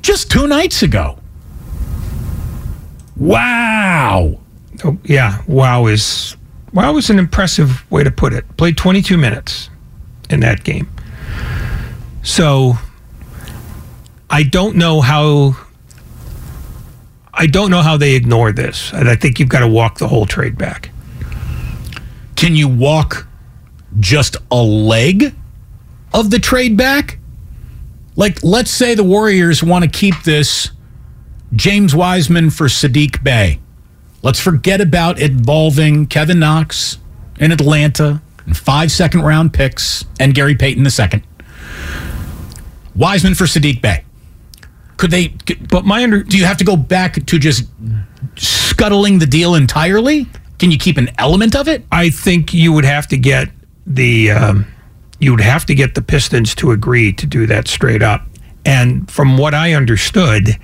Just 0.02 0.32
two 0.32 0.48
nights 0.48 0.82
ago. 0.82 1.20
Wow. 3.18 4.40
Oh, 4.84 4.98
yeah. 5.04 5.42
Wow 5.48 5.88
is 5.88 6.36
wow 6.74 6.98
is 6.98 7.10
an 7.10 7.18
impressive 7.18 7.90
way 7.92 8.04
to 8.04 8.12
put 8.12 8.34
it. 8.34 8.46
Played 8.58 8.78
22 8.78 9.18
minutes 9.18 9.70
in 10.30 10.42
that 10.42 10.64
game. 10.64 10.90
So 12.26 12.74
I 14.30 14.44
don't 14.44 14.76
know 14.76 15.00
how 15.00 15.56
I 17.34 17.48
don't 17.48 17.70
know 17.70 17.82
how 17.82 17.98
they 17.98 18.16
ignore 18.16 18.52
this. 18.52 18.92
And 18.94 19.08
I 19.08 19.16
think 19.16 19.40
you've 19.40 19.50
got 19.50 19.60
to 19.60 19.68
walk 19.68 20.00
the 20.00 20.08
whole 20.08 20.26
trade 20.26 20.58
back. 20.58 20.90
Can 22.36 22.56
you 22.56 22.68
walk 22.68 23.28
just 24.00 24.38
a 24.52 24.62
leg 24.62 25.36
of 26.14 26.32
the 26.32 26.40
trade 26.40 26.76
back? 26.76 27.20
Like, 28.16 28.44
let's 28.44 28.72
say 28.72 28.96
the 28.96 29.04
Warriors 29.04 29.62
want 29.62 29.84
to 29.84 29.90
keep 29.90 30.24
this 30.24 30.72
James 31.54 31.94
Wiseman 31.94 32.50
for 32.50 32.68
Saddiq 32.68 33.22
Bey. 33.24 33.60
Let's 34.24 34.40
forget 34.40 34.82
about 34.82 35.20
involving 35.22 36.08
Kevin 36.08 36.40
Knox 36.40 36.98
in 37.40 37.52
Atlanta 37.52 38.22
and 38.46 38.58
five 38.58 38.92
second 38.92 39.22
round 39.22 39.54
picks 39.54 40.06
and 40.20 40.34
Gary 40.34 40.56
Payton 40.56 40.90
second. 40.90 41.24
Wiseman 42.96 43.36
for 43.36 43.46
Saddiq 43.46 43.82
Bey. 43.82 44.04
Could 44.98 45.12
they? 45.12 45.34
But 45.70 45.86
my 45.86 46.04
under 46.04 46.24
Do 46.24 46.38
you 46.38 46.46
have 46.46 46.58
to 46.58 46.64
go 46.64 46.76
back 46.78 47.26
to 47.26 47.40
just 47.40 47.66
scuttling 48.36 49.20
the 49.20 49.26
deal 49.26 49.56
entirely? 49.56 50.28
Can 50.58 50.72
you 50.72 50.78
keep 50.78 50.98
an 50.98 51.10
element 51.18 51.56
of 51.56 51.68
it? 51.68 51.84
I 51.92 52.10
think 52.10 52.54
you 52.54 52.72
would 52.72 52.86
have 52.86 53.08
to 53.08 53.18
get 53.18 53.50
the 53.86 54.32
um, 54.32 54.66
you 55.20 55.32
would 55.32 55.42
have 55.42 55.66
to 55.66 55.76
get 55.76 55.96
the 55.96 56.02
Pistons 56.02 56.56
to 56.56 56.72
agree 56.72 57.12
to 57.14 57.26
do 57.26 57.46
that 57.48 57.68
straight 57.68 58.02
up. 58.02 58.26
And 58.66 59.10
from 59.12 59.38
what 59.38 59.54
I 59.54 59.74
understood, 59.74 60.58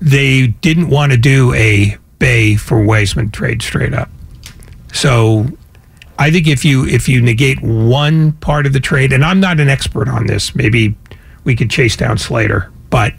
they 0.00 0.48
didn't 0.48 0.88
want 0.88 1.12
to 1.12 1.18
do 1.18 1.52
a 1.54 1.96
Bay 2.18 2.56
for 2.56 2.82
Wiseman 2.82 3.30
trade 3.30 3.62
straight 3.62 3.94
up. 3.94 4.08
So 4.92 5.48
I 6.18 6.30
think 6.30 6.46
if 6.46 6.64
you 6.64 6.86
if 6.86 7.08
you 7.08 7.20
negate 7.20 7.60
one 7.62 8.32
part 8.32 8.66
of 8.66 8.72
the 8.72 8.80
trade, 8.80 9.12
and 9.12 9.24
I'm 9.24 9.40
not 9.40 9.58
an 9.58 9.68
expert 9.68 10.08
on 10.08 10.26
this, 10.26 10.54
maybe 10.54 10.94
we 11.44 11.54
could 11.54 11.70
chase 11.70 11.96
down 11.96 12.18
Slater, 12.18 12.70
but 12.90 13.14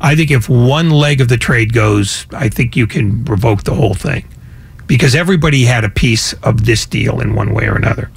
I 0.00 0.14
think 0.14 0.30
if 0.30 0.48
one 0.48 0.90
leg 0.90 1.20
of 1.20 1.28
the 1.28 1.36
trade 1.36 1.72
goes, 1.72 2.26
I 2.32 2.48
think 2.48 2.76
you 2.76 2.86
can 2.86 3.24
revoke 3.24 3.64
the 3.64 3.74
whole 3.74 3.94
thing 3.94 4.24
because 4.86 5.14
everybody 5.14 5.64
had 5.64 5.84
a 5.84 5.88
piece 5.88 6.32
of 6.34 6.66
this 6.66 6.86
deal 6.86 7.20
in 7.20 7.34
one 7.34 7.54
way 7.54 7.66
or 7.66 7.76
another. 7.76 8.10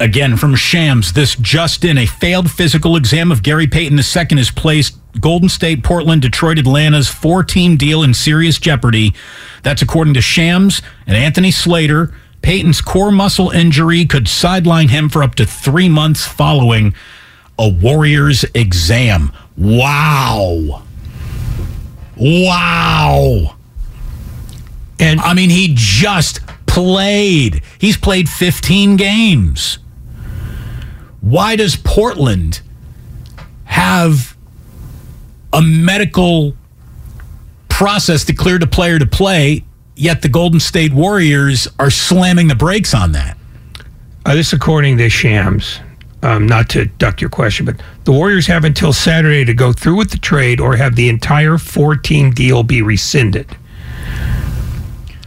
Again, 0.00 0.36
from 0.36 0.54
Shams, 0.54 1.12
this 1.12 1.36
just 1.36 1.84
in 1.84 1.98
a 1.98 2.06
failed 2.06 2.50
physical 2.50 2.96
exam 2.96 3.30
of 3.30 3.42
Gary 3.42 3.66
Payton 3.66 3.98
II 3.98 4.38
has 4.38 4.50
placed 4.50 4.98
Golden 5.20 5.48
State, 5.48 5.84
Portland, 5.84 6.22
Detroit, 6.22 6.58
Atlanta's 6.58 7.08
four 7.08 7.44
team 7.44 7.76
deal 7.76 8.02
in 8.02 8.12
serious 8.12 8.58
jeopardy. 8.58 9.14
That's 9.62 9.82
according 9.82 10.14
to 10.14 10.20
Shams 10.20 10.82
and 11.06 11.16
Anthony 11.16 11.50
Slater. 11.50 12.12
Payton's 12.42 12.80
core 12.80 13.12
muscle 13.12 13.50
injury 13.50 14.04
could 14.04 14.28
sideline 14.28 14.88
him 14.88 15.08
for 15.08 15.22
up 15.22 15.36
to 15.36 15.46
three 15.46 15.88
months 15.88 16.26
following 16.26 16.94
a 17.58 17.68
Warriors 17.68 18.44
exam. 18.54 19.32
Wow. 19.56 20.82
Wow. 22.16 23.56
And 24.98 25.20
I 25.20 25.34
mean, 25.34 25.50
he 25.50 25.72
just 25.74 26.40
played. 26.66 27.62
He's 27.78 27.96
played 27.96 28.28
15 28.28 28.96
games. 28.96 29.78
Why 31.20 31.56
does 31.56 31.76
Portland 31.76 32.60
have 33.64 34.36
a 35.52 35.62
medical 35.62 36.54
process 37.68 38.24
to 38.24 38.32
clear 38.34 38.58
the 38.58 38.66
player 38.66 38.98
to 38.98 39.06
play, 39.06 39.64
yet 39.96 40.22
the 40.22 40.28
Golden 40.28 40.60
State 40.60 40.92
Warriors 40.92 41.66
are 41.78 41.90
slamming 41.90 42.48
the 42.48 42.54
brakes 42.54 42.92
on 42.92 43.12
that? 43.12 43.38
Uh, 44.26 44.34
this 44.34 44.52
according 44.52 44.98
to 44.98 45.08
Shams. 45.08 45.80
Um, 46.24 46.46
not 46.46 46.70
to 46.70 46.86
duck 46.86 47.20
your 47.20 47.28
question, 47.28 47.66
but 47.66 47.76
the 48.04 48.12
Warriors 48.12 48.46
have 48.46 48.64
until 48.64 48.94
Saturday 48.94 49.44
to 49.44 49.52
go 49.52 49.74
through 49.74 49.96
with 49.96 50.10
the 50.10 50.16
trade 50.16 50.58
or 50.58 50.74
have 50.76 50.96
the 50.96 51.10
entire 51.10 51.58
four-team 51.58 52.30
deal 52.30 52.62
be 52.62 52.80
rescinded. 52.80 53.54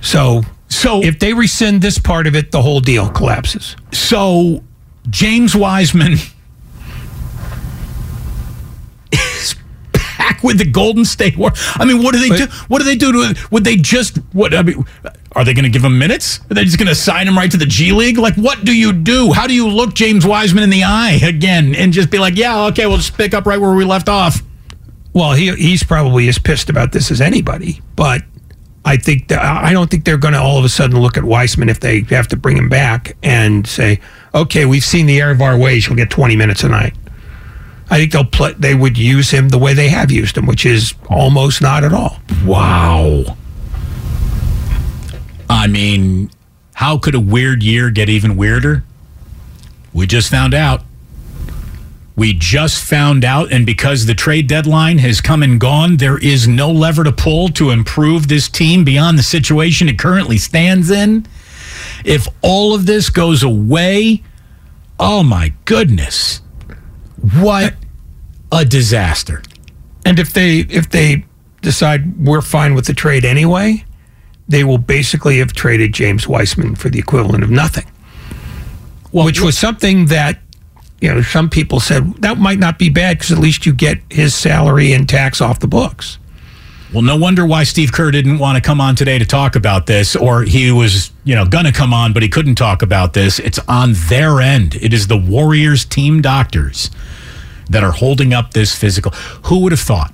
So, 0.02 0.42
So 0.70 1.04
if 1.04 1.20
they 1.20 1.34
rescind 1.34 1.84
this 1.84 2.00
part 2.00 2.26
of 2.26 2.36
it, 2.36 2.52
the 2.52 2.64
whole 2.64 2.80
deal 2.80 3.10
collapses. 3.10 3.76
So 3.92 4.64
James 5.08 5.56
Wiseman 5.56 6.14
is 9.12 9.56
back 10.38 10.44
with 10.44 10.58
the 10.58 10.66
Golden 10.66 11.06
State 11.06 11.38
War. 11.38 11.52
I 11.76 11.86
mean, 11.86 12.04
what 12.04 12.14
do 12.14 12.20
they 12.20 12.36
do? 12.36 12.46
What 12.68 12.80
do 12.80 12.86
they 12.86 12.96
do 12.96 13.12
to? 13.12 13.48
Would 13.52 13.64
they 13.64 13.76
just? 13.76 14.18
What? 14.34 14.54
I 14.54 14.64
mean, 14.64 14.86
are 15.34 15.44
they 15.44 15.54
going 15.54 15.64
to 15.64 15.70
give 15.70 15.84
him 15.84 15.98
minutes? 15.98 16.40
Are 16.50 16.54
they 16.54 16.64
just 16.64 16.78
going 16.78 16.88
to 16.88 16.96
sign 16.96 17.28
him 17.28 17.38
right 17.38 17.52
to 17.52 17.58
the 17.58 17.66
G 17.66 17.92
League? 17.92 18.18
Like, 18.18 18.36
what 18.36 18.64
do 18.64 18.76
you 18.76 18.94
do? 18.94 19.34
How 19.34 19.48
do 19.48 19.54
you 19.54 19.68
look 19.68 19.94
James 19.94 20.26
Wiseman 20.26 20.64
in 20.64 20.70
the 20.70 20.84
eye 20.84 21.20
again 21.24 21.76
and 21.76 21.94
just 21.94 22.10
be 22.10 22.20
like, 22.20 22.36
yeah, 22.36 22.66
okay, 22.68 22.86
we'll 22.86 22.98
just 22.98 23.18
pick 23.18 23.34
up 23.34 23.46
right 23.46 23.60
where 23.60 23.74
we 23.74 23.86
left 23.86 24.10
off? 24.10 24.42
Well, 25.14 25.34
he 25.34 25.54
he's 25.56 25.84
probably 25.84 26.28
as 26.28 26.38
pissed 26.38 26.70
about 26.70 26.92
this 26.92 27.10
as 27.12 27.22
anybody, 27.22 27.82
but 27.96 28.22
I 28.86 28.98
think 28.98 29.30
that 29.30 29.44
I 29.44 29.74
don't 29.74 29.90
think 29.90 30.06
they're 30.06 30.18
going 30.18 30.34
to 30.34 30.40
all 30.40 30.60
of 30.60 30.66
a 30.66 30.70
sudden 30.70 31.00
look 31.00 31.18
at 31.18 31.24
Wiseman 31.24 31.70
if 31.70 31.80
they 31.80 32.02
have 32.02 32.28
to 32.30 32.38
bring 32.38 32.56
him 32.56 32.70
back 32.70 33.18
and 33.24 33.66
say, 33.66 34.00
"Okay, 34.36 34.66
we've 34.66 34.84
seen 34.84 35.08
the 35.08 35.20
error 35.20 35.32
of 35.32 35.42
our 35.42 35.58
ways. 35.58 35.88
You'll 35.88 35.96
get 35.96 36.12
20 36.12 36.36
minutes 36.36 36.64
a 36.64 36.70
night." 36.70 36.94
I 37.90 37.98
think 37.98 38.12
they'll 38.12 38.26
play. 38.26 38.54
They 38.54 38.76
would 38.76 38.98
use 38.98 39.32
him 39.32 39.50
the 39.50 39.58
way 39.58 39.74
they 39.74 39.90
have 39.90 40.12
used 40.12 40.38
him, 40.38 40.46
which 40.46 40.66
is 40.66 40.94
almost 41.10 41.62
not 41.62 41.84
at 41.84 41.94
all. 41.94 42.20
Wow. 42.46 43.38
I 45.50 45.68
mean, 45.68 46.30
how 46.74 46.98
could 46.98 47.16
a 47.16 47.20
weird 47.20 47.64
year 47.64 47.90
get 47.90 48.10
even 48.10 48.36
weirder? 48.36 48.84
We 49.94 50.06
just 50.06 50.30
found 50.30 50.54
out. 50.54 50.84
We 52.16 52.34
just 52.34 52.84
found 52.84 53.24
out, 53.24 53.52
and 53.52 53.66
because 53.66 54.06
the 54.06 54.16
trade 54.16 54.48
deadline 54.48 54.98
has 54.98 55.22
come 55.22 55.44
and 55.44 55.60
gone, 55.60 55.98
there 55.98 56.18
is 56.18 56.48
no 56.48 56.72
lever 56.72 57.04
to 57.04 57.12
pull 57.12 57.50
to 57.50 57.70
improve 57.70 58.28
this 58.28 58.50
team 58.50 58.84
beyond 58.84 59.20
the 59.20 59.24
situation 59.24 59.88
it 59.88 60.00
currently 60.00 60.38
stands 60.38 60.90
in. 60.90 61.28
If 62.04 62.28
all 62.42 62.74
of 62.74 62.88
this 62.88 63.12
goes 63.12 63.44
away, 63.44 64.24
oh 65.00 65.22
my 65.22 65.54
goodness, 65.66 66.42
what 67.36 67.76
a 68.52 68.66
disaster. 68.66 69.42
And 70.06 70.20
if 70.20 70.34
they 70.34 70.60
if 70.60 70.90
they 70.90 71.26
decide 71.62 72.18
we're 72.26 72.42
fine 72.42 72.76
with 72.76 72.86
the 72.86 72.94
trade 72.94 73.26
anyway, 73.26 73.84
they 74.48 74.64
will 74.64 74.78
basically 74.78 75.40
have 75.40 75.54
traded 75.54 75.94
James 75.94 76.28
Wiseman 76.28 76.76
for 76.76 76.90
the 76.90 77.00
equivalent 77.00 77.44
of 77.44 77.50
nothing. 77.50 77.86
which 79.12 79.42
was 79.42 79.58
something 79.58 80.06
that 80.08 80.40
you 81.02 81.14
know 81.14 81.22
some 81.22 81.50
people 81.50 81.80
said 81.80 82.14
that 82.22 82.38
might 82.38 82.60
not 82.60 82.80
be 82.80 82.90
bad 82.90 83.18
because 83.18 83.32
at 83.32 83.40
least 83.40 83.66
you 83.66 83.74
get 83.74 84.00
his 84.10 84.34
salary 84.34 84.94
and 84.94 85.10
tax 85.10 85.42
off 85.42 85.60
the 85.60 85.68
books. 85.68 86.20
Well, 86.94 87.04
no 87.04 87.18
wonder 87.18 87.46
why 87.46 87.66
Steve 87.66 87.92
Kerr 87.92 88.12
didn't 88.12 88.40
want 88.40 88.56
to 88.56 88.62
come 88.62 88.80
on 88.80 88.96
today 88.96 89.20
to 89.20 89.26
talk 89.26 89.58
about 89.58 89.88
this, 89.88 90.16
or 90.16 90.44
he 90.44 90.72
was, 90.72 91.12
you 91.26 91.36
know, 91.36 91.46
going 91.46 91.66
to 91.66 91.74
come 91.74 91.94
on, 91.94 92.14
but 92.14 92.24
he 92.24 92.30
couldn't 92.30 92.56
talk 92.56 92.82
about 92.82 93.14
this. 93.14 93.40
It's 93.40 93.60
on 93.68 93.92
their 94.08 94.40
end. 94.40 94.76
It 94.76 94.94
is 94.94 95.08
the 95.08 95.18
Warriors 95.18 95.84
team 95.84 96.22
doctors 96.22 96.90
that 97.70 97.84
are 97.84 97.92
holding 97.92 98.34
up 98.34 98.54
this 98.54 98.76
physical. 98.76 99.12
Who 99.46 99.60
would 99.60 99.72
have 99.72 99.82
thought? 99.82 100.14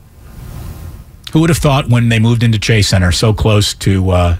Who 1.31 1.41
would 1.41 1.49
have 1.49 1.57
thought 1.57 1.89
when 1.89 2.09
they 2.09 2.19
moved 2.19 2.43
into 2.43 2.59
Chase 2.59 2.89
Center 2.89 3.11
so 3.11 3.33
close 3.33 3.73
to 3.75 4.09
uh, 4.11 4.37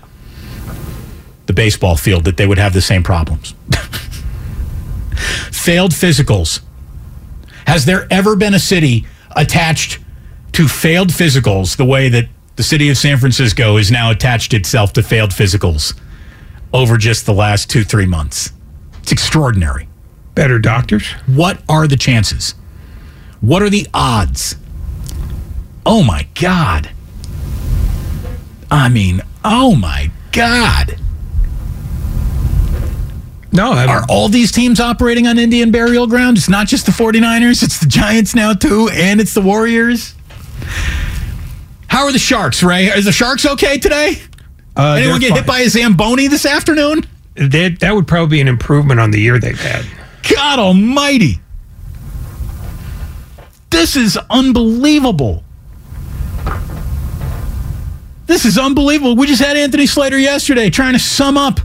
the 1.47 1.53
baseball 1.53 1.95
field 1.95 2.25
that 2.25 2.37
they 2.37 2.45
would 2.45 2.57
have 2.57 2.73
the 2.73 2.81
same 2.81 3.03
problems? 3.03 3.55
Failed 5.51 5.91
physicals. 5.91 6.61
Has 7.65 7.85
there 7.85 8.07
ever 8.11 8.35
been 8.35 8.53
a 8.53 8.59
city 8.59 9.07
attached 9.35 9.99
to 10.51 10.67
failed 10.67 11.09
physicals 11.09 11.77
the 11.77 11.85
way 11.85 12.09
that 12.09 12.27
the 12.57 12.63
city 12.63 12.89
of 12.89 12.97
San 12.97 13.17
Francisco 13.17 13.77
is 13.77 13.89
now 13.89 14.11
attached 14.11 14.53
itself 14.53 14.93
to 14.93 15.01
failed 15.01 15.31
physicals? 15.31 15.99
over 16.73 16.97
just 16.97 17.25
the 17.25 17.33
last 17.33 17.69
two, 17.69 17.83
three 17.83 18.07
months. 18.07 18.51
It's 19.01 19.11
extraordinary. 19.11 19.87
Better 20.33 20.57
doctors? 20.57 21.07
What 21.27 21.61
are 21.69 21.87
the 21.87 21.95
chances? 21.95 22.55
What 23.43 23.61
are 23.61 23.69
the 23.69 23.85
odds? 23.93 24.55
Oh 25.85 26.01
my 26.01 26.25
God. 26.39 26.89
I 28.71 28.87
mean, 28.87 29.21
oh 29.43 29.75
my 29.75 30.11
God. 30.31 30.97
No, 33.51 33.73
I 33.73 33.85
Are 33.85 34.05
all 34.07 34.29
these 34.29 34.49
teams 34.53 34.79
operating 34.79 35.27
on 35.27 35.37
Indian 35.37 35.71
burial 35.71 36.07
ground? 36.07 36.37
It's 36.37 36.47
not 36.47 36.67
just 36.67 36.85
the 36.85 36.93
49ers, 36.93 37.61
it's 37.63 37.79
the 37.81 37.85
Giants 37.85 38.33
now 38.33 38.53
too, 38.53 38.89
and 38.93 39.19
it's 39.19 39.33
the 39.33 39.41
Warriors. 39.41 40.15
How 41.87 42.05
are 42.05 42.13
the 42.13 42.19
Sharks, 42.19 42.63
Ray? 42.63 42.85
Is 42.85 43.03
the 43.03 43.11
Sharks 43.11 43.45
okay 43.45 43.77
today? 43.77 44.21
uh, 44.77 44.93
Anyone 44.93 45.19
get 45.19 45.33
hit 45.33 45.45
by 45.45 45.59
a 45.59 45.69
Zamboni 45.69 46.29
this 46.29 46.45
afternoon? 46.45 47.05
That, 47.35 47.81
that 47.81 47.93
would 47.93 48.07
probably 48.07 48.37
be 48.37 48.41
an 48.41 48.47
improvement 48.47 49.01
on 49.01 49.11
the 49.11 49.19
year 49.19 49.37
they've 49.37 49.59
had. 49.59 49.85
God 50.33 50.59
almighty. 50.59 51.41
This 53.73 53.95
is 53.95 54.19
unbelievable. 54.29 55.43
This 58.27 58.45
is 58.45 58.59
unbelievable. 58.59 59.15
We 59.15 59.25
just 59.25 59.41
had 59.41 59.57
Anthony 59.57 59.87
Slater 59.87 60.19
yesterday 60.19 60.69
trying 60.69 60.93
to 60.93 60.99
sum 60.99 61.39
up 61.39 61.59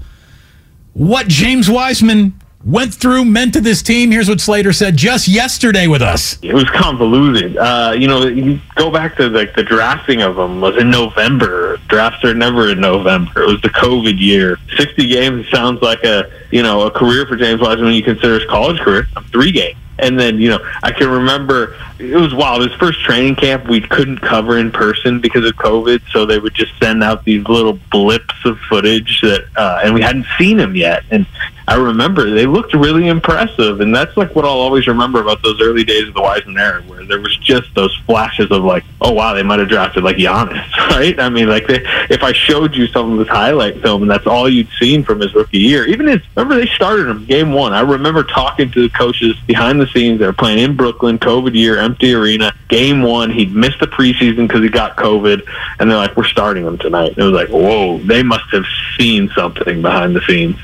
what 0.94 1.28
James 1.28 1.68
Wiseman 1.68 2.32
went 2.64 2.94
through, 2.94 3.26
meant 3.26 3.52
to 3.52 3.60
this 3.60 3.82
team. 3.82 4.10
Here's 4.10 4.26
what 4.26 4.40
Slater 4.40 4.72
said 4.72 4.96
just 4.96 5.28
yesterday 5.28 5.86
with 5.86 6.00
us. 6.00 6.38
it 6.40 6.54
was 6.54 6.64
convoluted. 6.70 7.58
Uh, 7.58 7.94
you 7.94 8.08
know, 8.08 8.26
you 8.26 8.58
go 8.74 8.90
back 8.90 9.14
to 9.18 9.28
like 9.28 9.54
the 9.54 9.62
drafting 9.62 10.22
of 10.22 10.36
them 10.36 10.62
was 10.62 10.78
in 10.78 10.88
November. 10.88 11.76
Drafts 11.88 12.24
are 12.24 12.32
never 12.32 12.70
in 12.70 12.80
November. 12.80 13.42
It 13.42 13.48
was 13.48 13.60
the 13.60 13.68
COVID 13.68 14.18
year. 14.18 14.56
Sixty 14.78 15.08
games 15.08 15.46
sounds 15.50 15.82
like 15.82 16.02
a 16.04 16.32
you 16.52 16.62
know 16.62 16.86
a 16.86 16.90
career 16.90 17.26
for 17.26 17.36
James 17.36 17.60
Wiseman. 17.60 17.92
You 17.92 18.02
consider 18.02 18.38
his 18.40 18.48
college 18.48 18.80
career 18.80 19.06
three 19.30 19.52
games. 19.52 19.76
And 19.98 20.18
then, 20.18 20.40
you 20.40 20.50
know, 20.50 20.60
I 20.82 20.92
can 20.92 21.08
remember 21.08 21.76
it 21.98 22.14
was 22.14 22.32
wild. 22.32 22.62
His 22.62 22.72
first 22.78 23.00
training 23.02 23.36
camp, 23.36 23.68
we 23.68 23.80
couldn't 23.80 24.18
cover 24.18 24.58
in 24.58 24.70
person 24.70 25.20
because 25.20 25.44
of 25.44 25.56
COVID, 25.56 26.00
so 26.12 26.24
they 26.24 26.38
would 26.38 26.54
just 26.54 26.72
send 26.78 27.02
out 27.02 27.24
these 27.24 27.46
little 27.48 27.78
blips 27.90 28.34
of 28.44 28.58
footage 28.68 29.20
that, 29.22 29.46
uh, 29.56 29.80
and 29.82 29.94
we 29.94 30.00
hadn't 30.00 30.26
seen 30.38 30.58
him 30.58 30.76
yet. 30.76 31.02
And 31.10 31.26
I 31.68 31.74
remember 31.74 32.30
they 32.30 32.46
looked 32.46 32.72
really 32.72 33.08
impressive, 33.08 33.82
and 33.82 33.94
that's 33.94 34.16
like 34.16 34.34
what 34.34 34.46
I'll 34.46 34.52
always 34.52 34.86
remember 34.86 35.20
about 35.20 35.42
those 35.42 35.60
early 35.60 35.84
days 35.84 36.08
of 36.08 36.14
the 36.14 36.22
Wiseman 36.22 36.56
era, 36.56 36.80
where 36.84 37.04
there 37.04 37.20
was 37.20 37.36
just 37.36 37.74
those 37.74 37.94
flashes 38.06 38.50
of 38.50 38.64
like, 38.64 38.84
oh 39.02 39.12
wow, 39.12 39.34
they 39.34 39.42
might 39.42 39.58
have 39.58 39.68
drafted 39.68 40.02
like 40.02 40.16
Giannis, 40.16 40.66
right? 40.90 41.20
I 41.20 41.28
mean, 41.28 41.46
like 41.46 41.66
they, 41.66 41.82
if 42.08 42.22
I 42.22 42.32
showed 42.32 42.74
you 42.74 42.86
some 42.86 43.12
of 43.12 43.18
his 43.18 43.28
highlight 43.28 43.82
film, 43.82 44.00
and 44.00 44.10
that's 44.10 44.26
all 44.26 44.48
you'd 44.48 44.70
seen 44.80 45.04
from 45.04 45.20
his 45.20 45.34
rookie 45.34 45.58
year, 45.58 45.86
even 45.86 46.06
his 46.06 46.22
remember 46.34 46.54
they 46.54 46.70
started 46.72 47.06
him 47.06 47.26
game 47.26 47.52
one. 47.52 47.74
I 47.74 47.82
remember 47.82 48.24
talking 48.24 48.70
to 48.70 48.88
the 48.88 48.96
coaches 48.96 49.36
behind 49.46 49.78
the 49.78 49.88
scenes. 49.88 50.20
They 50.20 50.26
were 50.26 50.32
playing 50.32 50.60
in 50.60 50.74
Brooklyn, 50.74 51.18
COVID 51.18 51.54
year, 51.54 51.78
empty 51.78 52.14
arena. 52.14 52.54
Game 52.68 53.02
one, 53.02 53.30
he'd 53.30 53.54
missed 53.54 53.80
the 53.80 53.88
preseason 53.88 54.48
because 54.48 54.62
he 54.62 54.70
got 54.70 54.96
COVID, 54.96 55.46
and 55.78 55.90
they're 55.90 55.98
like, 55.98 56.16
we're 56.16 56.24
starting 56.24 56.64
him 56.64 56.78
tonight. 56.78 57.10
And 57.10 57.18
it 57.18 57.24
was 57.24 57.34
like, 57.34 57.48
whoa, 57.50 57.98
they 57.98 58.22
must 58.22 58.46
have 58.52 58.64
seen 58.98 59.28
something 59.34 59.82
behind 59.82 60.16
the 60.16 60.22
scenes. 60.22 60.56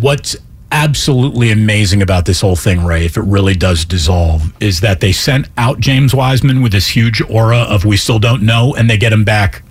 What's 0.00 0.36
absolutely 0.70 1.50
amazing 1.50 2.00
about 2.00 2.24
this 2.24 2.40
whole 2.40 2.56
thing, 2.56 2.84
Ray, 2.84 3.04
if 3.04 3.16
it 3.16 3.22
really 3.22 3.54
does 3.54 3.84
dissolve, 3.84 4.52
is 4.62 4.80
that 4.80 5.00
they 5.00 5.12
sent 5.12 5.48
out 5.58 5.80
James 5.80 6.14
Wiseman 6.14 6.62
with 6.62 6.72
this 6.72 6.88
huge 6.88 7.20
aura 7.28 7.58
of 7.58 7.84
we 7.84 7.96
still 7.96 8.18
don't 8.18 8.42
know, 8.42 8.74
and 8.74 8.88
they 8.88 8.96
get 8.96 9.12
him 9.12 9.24
back 9.24 9.62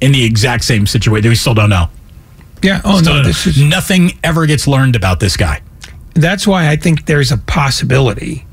in 0.00 0.12
the 0.12 0.24
exact 0.24 0.64
same 0.64 0.86
situation. 0.86 1.28
We 1.28 1.34
still 1.36 1.54
don't 1.54 1.70
know. 1.70 1.88
Yeah. 2.62 2.80
Oh, 2.84 3.00
Still 3.00 3.14
no. 3.14 3.22
This 3.22 3.46
is, 3.46 3.62
Nothing 3.62 4.18
ever 4.24 4.46
gets 4.46 4.66
learned 4.66 4.96
about 4.96 5.20
this 5.20 5.36
guy. 5.36 5.62
that's 6.14 6.44
why 6.46 6.68
I 6.68 6.74
think 6.76 7.06
there's 7.06 7.30
a 7.30 7.38
possibility 7.38 8.44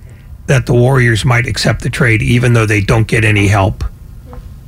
that 0.45 0.67
the 0.67 0.73
Warriors 0.73 1.25
might 1.25 1.47
accept 1.47 1.81
the 1.81 1.89
trade, 1.89 2.21
even 2.21 2.53
though 2.53 2.67
they 2.67 2.81
don't 2.81 3.07
get 3.07 3.23
any 3.25 3.47
help 3.47 3.83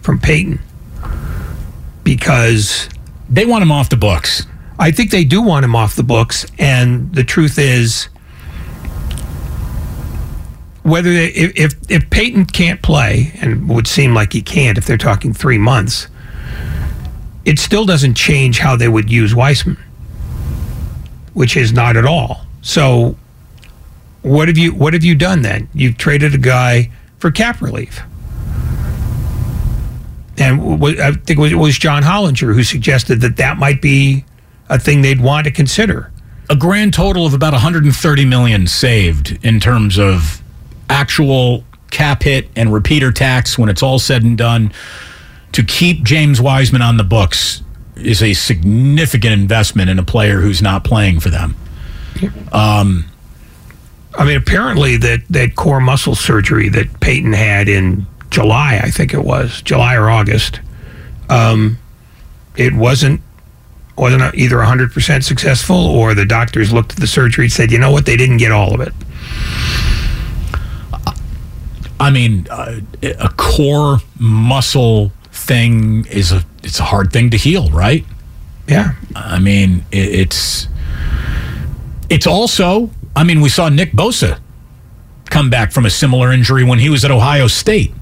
from 0.01 0.17
Payton. 0.19 0.59
Because 2.03 2.89
They 3.29 3.45
want 3.45 3.61
him 3.61 3.71
off 3.71 3.89
the 3.89 3.97
books. 3.97 4.47
I 4.79 4.91
think 4.91 5.11
they 5.11 5.23
do 5.23 5.41
want 5.41 5.65
him 5.65 5.75
off 5.75 5.95
the 5.95 6.03
books, 6.03 6.45
and 6.59 7.13
the 7.13 7.23
truth 7.23 7.57
is, 7.57 8.09
whether 10.83 11.11
they, 11.11 11.27
if, 11.27 11.73
if 11.89 12.09
Payton 12.09 12.45
can't 12.45 12.81
play, 12.81 13.31
and 13.41 13.67
would 13.69 13.87
seem 13.87 14.13
like 14.13 14.33
he 14.33 14.41
can't 14.41 14.77
if 14.77 14.85
they're 14.85 14.97
talking 14.97 15.33
three 15.33 15.57
months, 15.57 16.07
it 17.43 17.59
still 17.59 17.85
doesn't 17.85 18.15
change 18.15 18.59
how 18.59 18.75
they 18.75 18.87
would 18.87 19.09
use 19.09 19.33
Wiseman, 19.33 19.77
which 21.33 21.57
is 21.57 21.73
not 21.73 21.97
at 21.97 22.05
all. 22.05 22.45
So, 22.61 23.17
what 24.21 24.47
have 24.47 24.57
you 24.57 24.73
what 24.73 24.93
have 24.93 25.03
you 25.03 25.15
done 25.15 25.41
then? 25.41 25.69
You've 25.73 25.97
traded 25.97 26.35
a 26.35 26.37
guy 26.37 26.91
for 27.19 27.31
cap 27.31 27.61
relief. 27.61 28.01
And 30.37 30.83
I 30.83 31.13
think 31.13 31.39
it 31.39 31.55
was 31.55 31.79
John 31.79 32.03
Hollinger 32.03 32.53
who 32.53 32.63
suggested 32.63 33.21
that 33.21 33.37
that 33.37 33.57
might 33.57 33.81
be 33.81 34.23
a 34.69 34.79
thing 34.79 35.01
they'd 35.01 35.21
want 35.21 35.45
to 35.45 35.51
consider. 35.51 36.11
A 36.49 36.55
grand 36.55 36.93
total 36.93 37.25
of 37.25 37.33
about 37.33 37.53
130 37.53 38.25
million 38.25 38.67
saved 38.67 39.37
in 39.43 39.59
terms 39.59 39.97
of 39.97 40.41
actual 40.89 41.63
cap 41.91 42.23
hit 42.23 42.49
and 42.55 42.73
repeater 42.73 43.11
tax 43.11 43.57
when 43.57 43.69
it's 43.69 43.83
all 43.83 43.99
said 43.99 44.23
and 44.23 44.37
done. 44.37 44.71
To 45.53 45.63
keep 45.63 46.03
James 46.03 46.41
Wiseman 46.41 46.81
on 46.81 46.97
the 46.97 47.03
books 47.03 47.63
is 47.95 48.21
a 48.21 48.33
significant 48.33 49.33
investment 49.33 49.89
in 49.89 49.97
a 49.97 50.03
player 50.03 50.41
who's 50.41 50.61
not 50.61 50.83
playing 50.83 51.19
for 51.19 51.29
them. 51.29 51.55
Um, 52.51 53.05
I 54.17 54.25
mean, 54.25 54.37
apparently 54.37 54.97
that 54.97 55.21
that 55.29 55.55
core 55.55 55.79
muscle 55.79 56.15
surgery 56.15 56.69
that 56.69 56.99
Payton 56.99 57.33
had 57.33 57.69
in 57.69 58.05
July, 58.29 58.79
I 58.83 58.89
think 58.89 59.13
it 59.13 59.23
was 59.23 59.61
July 59.61 59.95
or 59.95 60.09
August, 60.09 60.59
um, 61.29 61.77
it 62.55 62.73
wasn't 62.73 63.21
wasn't 63.97 64.35
either 64.35 64.57
100% 64.57 65.23
successful 65.23 65.75
or 65.75 66.13
the 66.13 66.25
doctors 66.25 66.71
looked 66.71 66.93
at 66.93 66.99
the 66.99 67.07
surgery 67.07 67.45
and 67.45 67.51
said, 67.51 67.71
you 67.71 67.79
know 67.79 67.91
what, 67.91 68.05
they 68.05 68.15
didn't 68.15 68.37
get 68.37 68.51
all 68.51 68.73
of 68.73 68.81
it. 68.81 68.93
I 71.99 72.11
mean, 72.11 72.47
uh, 72.49 72.79
a 73.01 73.29
core 73.29 73.97
muscle 74.19 75.11
thing 75.31 76.05
is 76.07 76.31
a 76.31 76.43
it's 76.63 76.79
a 76.79 76.83
hard 76.83 77.11
thing 77.11 77.29
to 77.31 77.37
heal, 77.37 77.69
right? 77.69 78.05
Yeah. 78.67 78.93
I 79.15 79.39
mean, 79.39 79.85
it, 79.91 80.13
it's 80.13 80.67
it's 82.09 82.27
also. 82.27 82.91
I 83.15 83.23
mean, 83.23 83.41
we 83.41 83.49
saw 83.49 83.69
Nick 83.69 83.93
Bosa 83.93 84.39
come 85.29 85.49
back 85.49 85.71
from 85.71 85.85
a 85.85 85.89
similar 85.89 86.31
injury 86.31 86.63
when 86.63 86.79
he 86.79 86.89
was 86.89 87.03
at 87.03 87.09
Ohio 87.09 87.47
State. 87.47 87.93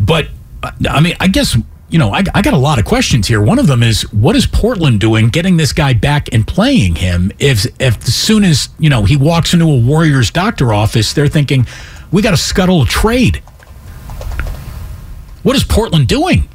But 0.00 0.28
uh, 0.62 0.70
I 0.88 1.00
mean, 1.00 1.16
I 1.20 1.28
guess 1.28 1.56
you 1.88 1.98
know, 1.98 2.12
I, 2.12 2.24
I 2.34 2.42
got 2.42 2.54
a 2.54 2.58
lot 2.58 2.78
of 2.78 2.84
questions 2.84 3.28
here. 3.28 3.40
One 3.40 3.58
of 3.58 3.68
them 3.68 3.82
is, 3.82 4.02
what 4.12 4.34
is 4.34 4.46
Portland 4.46 5.00
doing, 5.00 5.28
getting 5.28 5.56
this 5.56 5.72
guy 5.72 5.92
back 5.92 6.32
and 6.32 6.46
playing 6.46 6.96
him? 6.96 7.30
If 7.38 7.66
if 7.80 8.02
as 8.02 8.14
soon 8.14 8.44
as 8.44 8.68
you 8.78 8.90
know 8.90 9.04
he 9.04 9.16
walks 9.16 9.54
into 9.54 9.66
a 9.66 9.78
Warriors 9.78 10.30
doctor 10.30 10.72
office, 10.72 11.12
they're 11.12 11.28
thinking, 11.28 11.66
we 12.10 12.22
got 12.22 12.32
to 12.32 12.36
scuttle 12.36 12.82
a 12.82 12.86
trade. 12.86 13.42
What 15.42 15.54
is 15.54 15.62
Portland 15.62 16.08
doing? 16.08 16.48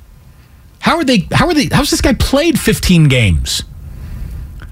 How 0.80 0.98
are 0.98 1.04
they? 1.04 1.28
How 1.32 1.48
are 1.48 1.54
they? 1.54 1.70
How's 1.72 1.92
this 1.92 2.02
guy 2.02 2.14
played 2.14 2.60
15 2.60 3.08
games? 3.08 3.64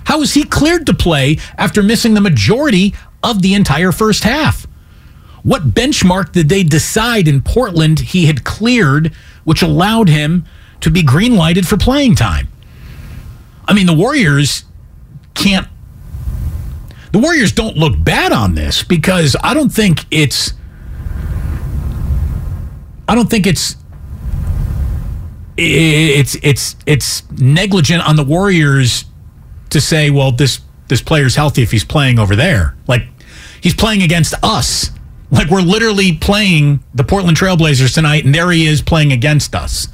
How 0.05 0.21
is 0.21 0.33
he 0.33 0.43
cleared 0.43 0.87
to 0.87 0.93
play 0.93 1.37
after 1.57 1.81
missing 1.83 2.15
the 2.15 2.21
majority 2.21 2.95
of 3.23 3.41
the 3.41 3.53
entire 3.53 3.91
first 3.91 4.23
half? 4.23 4.67
What 5.43 5.73
benchmark 5.73 6.31
did 6.31 6.49
they 6.49 6.63
decide 6.63 7.27
in 7.27 7.41
Portland 7.41 7.99
he 7.99 8.25
had 8.25 8.43
cleared, 8.43 9.13
which 9.49 9.63
allowed 9.63 10.07
him 10.07 10.45
to 10.79 10.91
be 10.91 11.01
green 11.01 11.35
lighted 11.35 11.67
for 11.67 11.75
playing 11.75 12.13
time? 12.13 12.47
I 13.67 13.73
mean, 13.73 13.88
the 13.88 13.95
Warriors 13.95 14.63
can't. 15.33 15.67
The 17.13 17.17
Warriors 17.17 17.51
don't 17.51 17.75
look 17.75 17.95
bad 17.97 18.31
on 18.31 18.53
this 18.53 18.83
because 18.83 19.35
I 19.43 19.55
don't 19.55 19.71
think 19.71 20.05
it's. 20.12 20.53
I 23.07 23.15
don't 23.15 23.27
think 23.27 23.47
it's 23.47 23.75
it's 25.57 26.38
it's 26.43 26.75
it's 26.85 27.31
negligent 27.31 28.07
on 28.07 28.17
the 28.17 28.23
Warriors 28.23 29.05
to 29.71 29.81
say, 29.81 30.12
well, 30.12 30.31
this 30.31 30.62
this 30.89 31.01
player's 31.01 31.35
healthy 31.35 31.63
if 31.63 31.71
he's 31.71 31.83
playing 31.83 32.19
over 32.19 32.35
there. 32.35 32.75
Like 32.88 33.07
he's 33.62 33.73
playing 33.73 34.03
against 34.03 34.35
us. 34.43 34.91
Like 35.31 35.49
we're 35.49 35.61
literally 35.61 36.13
playing 36.17 36.79
the 36.93 37.03
Portland 37.03 37.37
Trailblazers 37.37 37.93
tonight, 37.93 38.25
and 38.25 38.33
there 38.33 38.49
he 38.51 38.65
is 38.65 38.81
playing 38.81 39.11
against 39.11 39.55
us. 39.55 39.87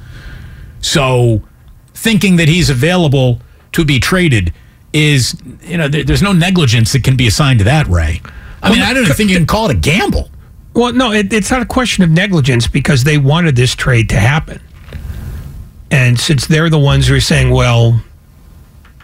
So 0.80 1.42
thinking 1.94 2.36
that 2.36 2.48
he's 2.48 2.70
available 2.70 3.40
to 3.72 3.84
be 3.84 3.98
traded 3.98 4.52
is, 4.92 5.36
you 5.62 5.76
know, 5.76 5.88
there, 5.88 6.04
there's 6.04 6.22
no 6.22 6.32
negligence 6.32 6.92
that 6.92 7.04
can 7.04 7.16
be 7.16 7.26
assigned 7.26 7.58
to 7.58 7.64
that, 7.64 7.86
Ray. 7.86 8.22
I 8.62 8.70
mean, 8.70 8.80
I 8.80 8.94
don't 8.94 9.04
even 9.04 9.14
think 9.14 9.30
you 9.30 9.36
can 9.36 9.46
call 9.46 9.68
it 9.68 9.76
a 9.76 9.78
gamble. 9.78 10.30
Well, 10.72 10.92
no, 10.92 11.12
it, 11.12 11.32
it's 11.32 11.50
not 11.50 11.62
a 11.62 11.66
question 11.66 12.04
of 12.04 12.10
negligence 12.10 12.66
because 12.66 13.04
they 13.04 13.18
wanted 13.18 13.56
this 13.56 13.74
trade 13.74 14.08
to 14.10 14.16
happen. 14.16 14.60
And 15.90 16.18
since 16.18 16.46
they're 16.46 16.70
the 16.70 16.78
ones 16.78 17.06
who 17.06 17.14
are 17.14 17.20
saying, 17.20 17.50
well, 17.50 18.02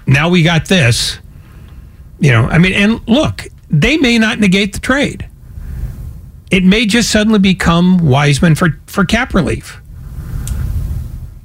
now 0.07 0.29
we 0.29 0.43
got 0.43 0.67
this. 0.67 1.19
You 2.21 2.33
know, 2.33 2.45
I 2.45 2.59
mean, 2.59 2.73
and 2.73 3.07
look, 3.09 3.47
they 3.71 3.97
may 3.97 4.19
not 4.19 4.39
negate 4.39 4.73
the 4.73 4.81
trade. 4.81 5.29
It 6.53 6.65
may 6.65 6.85
just 6.85 7.11
suddenly 7.11 7.39
become 7.39 7.97
Wiseman 8.07 8.55
for, 8.55 8.79
for 8.87 9.07
cap 9.07 9.33
relief. 9.35 9.81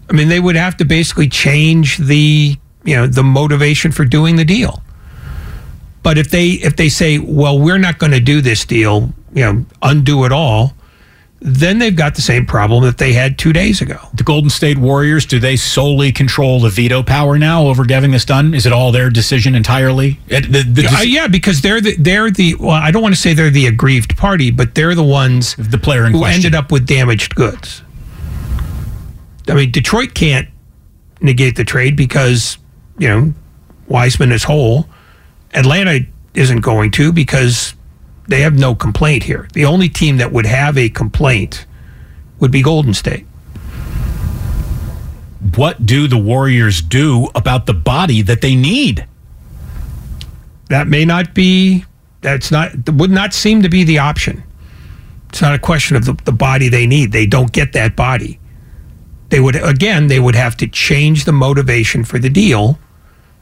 I 0.10 0.14
mean, 0.14 0.28
they 0.28 0.42
would 0.42 0.58
have 0.58 0.76
to 0.78 0.86
basically 0.86 1.30
change 1.30 1.98
the 1.98 2.58
you 2.84 2.96
know 2.96 3.08
the 3.08 3.24
motivation 3.24 3.92
for 3.92 4.06
doing 4.06 4.36
the 4.36 4.46
deal. 4.46 4.84
But 6.04 6.18
if 6.18 6.30
they 6.30 6.52
if 6.52 6.76
they 6.76 6.90
say, 6.90 7.20
well, 7.20 7.58
we're 7.58 7.78
not 7.78 8.00
going 8.00 8.12
to 8.12 8.20
do 8.20 8.42
this 8.42 8.66
deal, 8.66 9.14
you 9.34 9.44
know, 9.44 9.66
undo 9.82 10.26
it 10.26 10.32
all, 10.32 10.74
then 11.40 11.78
they've 11.78 11.96
got 11.96 12.16
the 12.16 12.22
same 12.22 12.46
problem 12.46 12.84
that 12.84 12.98
they 12.98 13.14
had 13.14 13.38
two 13.38 13.54
days 13.54 13.80
ago. 13.82 14.00
The 14.16 14.24
Golden 14.24 14.50
State 14.50 14.78
Warriors, 14.78 15.26
do 15.26 15.40
they 15.40 15.56
solely 15.56 16.12
control 16.12 16.60
the 16.60 16.70
veto 16.70 17.04
power 17.04 17.38
now 17.38 17.68
over 17.68 17.86
getting 17.86 18.10
this 18.12 18.26
done? 18.26 18.56
Is 18.56 18.66
it 18.66 18.74
all 18.74 18.92
their 18.92 19.12
decision 19.12 19.54
entirely? 19.54 20.20
It, 20.28 20.52
the, 20.52 20.64
the, 20.64 20.88
Uh, 20.88 21.02
yeah, 21.02 21.28
because 21.28 21.62
they're 21.62 21.80
the 21.80 21.96
they're 21.98 22.32
the 22.32 22.56
well, 22.56 22.72
I 22.72 22.90
don't 22.90 23.04
want 23.04 23.14
to 23.14 23.22
say 23.22 23.34
they're 23.34 23.52
the 23.52 23.68
aggrieved 23.68 24.18
party, 24.18 24.50
but 24.50 24.74
they're 24.74 24.96
the 24.96 25.04
ones 25.04 25.56
the 25.58 25.78
player 25.78 26.06
in 26.06 26.14
who 26.14 26.20
question. 26.20 26.38
ended 26.46 26.56
up 26.56 26.72
with 26.72 26.88
damaged 26.88 27.36
goods. 27.36 27.84
I 29.48 29.54
mean, 29.54 29.72
Detroit 29.72 30.14
can't 30.14 30.50
negate 31.22 31.56
the 31.56 31.64
trade 31.64 31.96
because 31.96 32.58
you 32.98 33.08
know 33.08 33.34
Wiseman 33.88 34.32
is 34.32 34.44
whole. 34.44 34.88
Atlanta 35.54 36.00
isn't 36.34 36.62
going 36.62 36.92
to 36.92 37.14
because 37.14 37.74
they 38.28 38.42
have 38.42 38.58
no 38.58 38.76
complaint 38.76 39.24
here. 39.24 39.48
The 39.54 39.66
only 39.66 39.90
team 39.90 40.18
that 40.18 40.32
would 40.32 40.46
have 40.46 40.78
a 40.78 40.90
complaint 40.90 41.66
would 42.40 42.52
be 42.52 42.62
Golden 42.62 42.94
State. 42.94 43.26
what 45.56 45.86
do 45.86 46.08
the 46.08 46.18
Warriors 46.18 46.82
do 46.82 47.30
about 47.34 47.66
the 47.66 47.74
body 47.74 48.22
that 48.22 48.42
they 48.42 48.56
need? 48.56 49.08
That 50.70 50.88
may 50.88 51.06
not 51.06 51.34
be. 51.34 51.86
That's 52.22 52.52
not. 52.52 52.72
Would 52.90 53.12
not 53.12 53.34
seem 53.34 53.62
to 53.62 53.70
be 53.70 53.84
the 53.84 54.00
option. 54.00 54.44
It's 55.30 55.42
not 55.42 55.54
a 55.54 55.60
question 55.60 55.96
of 55.96 56.06
the, 56.06 56.14
the 56.26 56.32
body 56.32 56.70
they 56.70 56.88
need. 56.88 57.12
They 57.12 57.26
don't 57.26 57.52
get 57.52 57.74
that 57.74 57.96
body. 57.96 58.40
They 59.30 59.40
would 59.40 59.56
again. 59.56 60.08
They 60.08 60.20
would 60.20 60.36
have 60.36 60.58
to 60.58 60.68
change 60.68 61.26
the 61.26 61.32
motivation 61.32 62.04
for 62.04 62.20
the 62.20 62.30
deal 62.30 62.80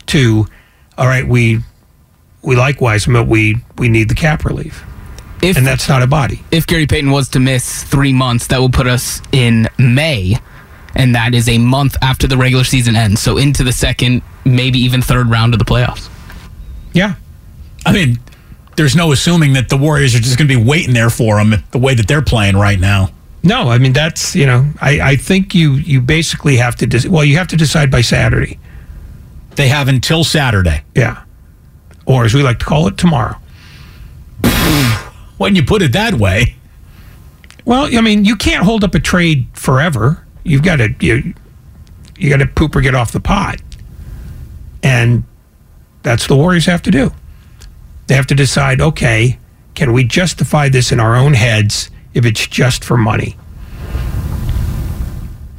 to, 0.08 0.46
all 0.98 1.08
right, 1.08 1.28
we 1.28 1.60
we 2.46 2.56
like 2.56 2.80
Wiseman, 2.82 3.16
but 3.24 3.28
we 3.30 3.58
we 3.78 3.90
need 3.90 4.10
the 4.10 4.16
cap 4.16 4.46
relief, 4.46 4.84
If 5.42 5.58
and 5.58 5.66
that's 5.66 5.90
not 5.90 6.02
a 6.02 6.08
body. 6.08 6.42
if 6.52 6.66
Gary 6.68 6.86
Payton 6.88 7.12
was 7.12 7.30
to 7.30 7.40
miss 7.40 7.84
three 7.84 8.14
months, 8.14 8.48
that 8.48 8.60
will 8.60 8.70
put 8.70 8.88
us 8.88 9.22
in 9.32 9.68
May, 9.78 10.38
and 10.96 11.16
that 11.16 11.34
is 11.34 11.50
a 11.50 11.58
month 11.58 11.96
after 12.02 12.28
the 12.28 12.38
regular 12.38 12.64
season 12.64 12.96
ends. 12.96 13.22
So 13.22 13.38
into 13.38 13.64
the 13.64 13.72
second, 13.74 14.22
maybe 14.46 14.80
even 14.80 15.02
third 15.02 15.28
round 15.30 15.54
of 15.54 15.60
the 15.60 15.66
playoffs. 15.66 16.10
Yeah, 16.94 17.16
I 17.86 17.92
mean, 17.92 18.20
there's 18.78 18.96
no 18.96 19.12
assuming 19.12 19.54
that 19.54 19.70
the 19.70 19.78
Warriors 19.78 20.16
are 20.16 20.20
just 20.20 20.38
going 20.38 20.48
to 20.48 20.56
be 20.58 20.62
waiting 20.64 20.94
there 20.94 21.10
for 21.10 21.38
them 21.44 21.64
the 21.72 21.78
way 21.80 21.94
that 21.96 22.08
they're 22.08 22.22
playing 22.22 22.56
right 22.58 22.80
now. 22.80 23.10
no, 23.44 23.70
I 23.70 23.78
mean 23.78 23.94
that's 23.94 24.36
you 24.36 24.46
know 24.46 24.66
I 24.82 25.02
I 25.12 25.16
think 25.18 25.54
you 25.54 25.74
you 25.74 26.00
basically 26.02 26.58
have 26.58 26.76
to 26.78 26.86
dis- 26.88 27.08
well 27.08 27.24
you 27.26 27.38
have 27.38 27.48
to 27.50 27.58
decide 27.58 27.90
by 27.92 28.02
Saturday. 28.02 28.58
They 29.56 29.68
have 29.70 29.88
until 29.88 30.24
Saturday. 30.24 30.84
Yeah, 30.96 31.24
or 32.06 32.26
as 32.26 32.34
we 32.34 32.44
like 32.44 32.60
to 32.60 32.66
call 32.66 32.88
it, 32.88 32.98
tomorrow. 32.98 33.38
When 35.38 35.56
you 35.56 35.64
put 35.64 35.82
it 35.82 35.92
that 35.94 36.16
way, 36.16 36.56
Well, 37.66 37.90
I 37.96 38.02
mean, 38.02 38.26
you 38.26 38.36
can't 38.36 38.64
hold 38.64 38.84
up 38.84 38.94
a 38.96 39.00
trade 39.00 39.48
forever. 39.54 40.26
You've 40.44 40.64
got 40.64 40.78
to 40.78 40.94
you, 41.00 41.34
you 42.18 42.30
got 42.30 42.38
to 42.38 42.46
poop 42.46 42.76
or 42.76 42.82
get 42.82 42.94
off 42.96 43.12
the 43.12 43.20
pot, 43.20 43.60
and 44.84 45.24
that's 46.04 46.24
what 46.24 46.36
the 46.36 46.42
Warriors 46.42 46.68
have 46.68 46.82
to 46.84 46.92
do. 46.92 47.12
They 48.08 48.16
have 48.16 48.28
to 48.28 48.36
decide: 48.36 48.80
okay, 48.82 49.40
can 49.74 49.94
we 49.94 50.04
justify 50.04 50.70
this 50.70 50.92
in 50.92 51.00
our 51.00 51.16
own 51.16 51.34
heads 51.34 51.90
if 52.14 52.26
it's 52.26 52.46
just 52.48 52.84
for 52.84 52.98
money? 52.98 53.36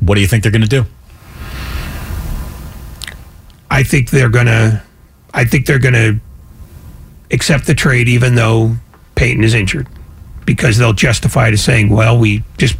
what 0.00 0.14
do 0.14 0.20
you 0.20 0.26
think 0.28 0.42
they're 0.42 0.52
going 0.52 0.62
to 0.62 0.68
do? 0.68 0.84
I 3.70 3.82
think 3.82 4.10
they're 4.10 4.28
gonna. 4.28 4.82
I 5.34 5.44
think 5.44 5.66
they're 5.66 5.80
gonna 5.80 6.20
accept 7.30 7.66
the 7.66 7.74
trade, 7.74 8.08
even 8.08 8.34
though 8.34 8.76
Payton 9.14 9.44
is 9.44 9.54
injured, 9.54 9.88
because 10.44 10.78
they'll 10.78 10.92
justify 10.92 11.48
it 11.48 11.54
as 11.54 11.62
saying, 11.62 11.88
"Well, 11.88 12.18
we 12.18 12.42
just 12.58 12.76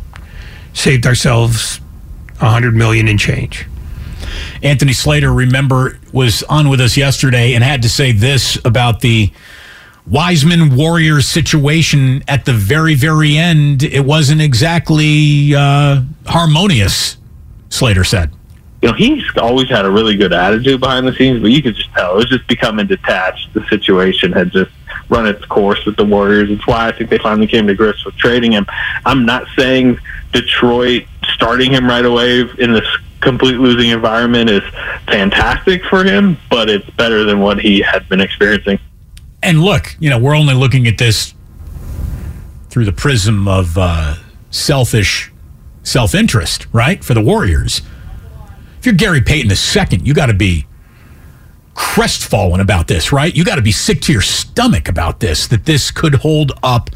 saved 0.72 1.06
ourselves 1.06 1.80
a 2.40 2.50
hundred 2.50 2.74
million 2.74 3.08
in 3.08 3.18
change." 3.18 3.66
Anthony 4.62 4.92
Slater, 4.92 5.32
remember, 5.32 5.98
was 6.12 6.42
on 6.44 6.68
with 6.68 6.80
us 6.80 6.96
yesterday 6.96 7.54
and 7.54 7.62
had 7.62 7.82
to 7.82 7.88
say 7.88 8.12
this 8.12 8.58
about 8.64 9.00
the 9.00 9.30
Wiseman 10.06 10.76
Warriors 10.76 11.26
situation 11.26 12.22
at 12.28 12.44
the 12.44 12.52
very, 12.52 12.94
very 12.94 13.36
end. 13.36 13.82
It 13.82 14.04
wasn't 14.04 14.40
exactly 14.40 15.54
uh, 15.54 16.02
harmonious, 16.26 17.16
Slater 17.70 18.04
said. 18.04 18.32
You 18.82 18.88
know, 18.88 18.94
he's 18.94 19.24
always 19.36 19.68
had 19.68 19.84
a 19.84 19.90
really 19.90 20.16
good 20.16 20.32
attitude 20.32 20.80
behind 20.80 21.06
the 21.08 21.14
scenes, 21.14 21.40
but 21.40 21.50
you 21.50 21.62
could 21.62 21.74
just 21.74 21.92
tell 21.92 22.12
it 22.12 22.16
was 22.16 22.28
just 22.28 22.46
becoming 22.46 22.86
detached. 22.86 23.52
The 23.54 23.66
situation 23.68 24.32
had 24.32 24.52
just 24.52 24.70
run 25.08 25.26
its 25.26 25.44
course 25.46 25.84
with 25.86 25.96
the 25.96 26.04
Warriors. 26.04 26.50
It's 26.50 26.66
why 26.66 26.88
I 26.88 26.92
think 26.92 27.10
they 27.10 27.18
finally 27.18 27.46
came 27.46 27.66
to 27.66 27.74
grips 27.74 28.04
with 28.04 28.16
trading 28.16 28.52
him. 28.52 28.66
I'm 29.04 29.24
not 29.24 29.46
saying 29.56 29.98
Detroit 30.32 31.04
starting 31.34 31.72
him 31.72 31.86
right 31.86 32.04
away 32.04 32.40
in 32.58 32.72
this 32.72 32.86
complete 33.20 33.56
losing 33.56 33.90
environment 33.90 34.50
is 34.50 34.62
fantastic 35.06 35.84
for 35.84 36.04
him, 36.04 36.36
but 36.50 36.68
it's 36.68 36.88
better 36.90 37.24
than 37.24 37.40
what 37.40 37.60
he 37.60 37.80
had 37.80 38.08
been 38.08 38.20
experiencing. 38.20 38.78
And 39.42 39.62
look, 39.62 39.96
you 39.98 40.10
know, 40.10 40.18
we're 40.18 40.36
only 40.36 40.54
looking 40.54 40.86
at 40.86 40.98
this 40.98 41.34
through 42.68 42.84
the 42.84 42.92
prism 42.92 43.48
of 43.48 43.78
uh, 43.78 44.16
selfish 44.50 45.32
self 45.82 46.14
interest, 46.14 46.66
right? 46.72 47.02
For 47.02 47.14
the 47.14 47.22
Warriors. 47.22 47.82
You're 48.86 48.94
Gary 48.94 49.20
Payton 49.20 49.50
II, 49.50 50.00
you 50.04 50.14
got 50.14 50.26
to 50.26 50.34
be 50.34 50.64
crestfallen 51.74 52.60
about 52.60 52.86
this, 52.86 53.12
right? 53.12 53.34
You 53.34 53.44
got 53.44 53.56
to 53.56 53.62
be 53.62 53.72
sick 53.72 54.00
to 54.02 54.12
your 54.12 54.22
stomach 54.22 54.88
about 54.88 55.18
this, 55.18 55.48
that 55.48 55.64
this 55.64 55.90
could 55.90 56.14
hold 56.14 56.52
up 56.62 56.90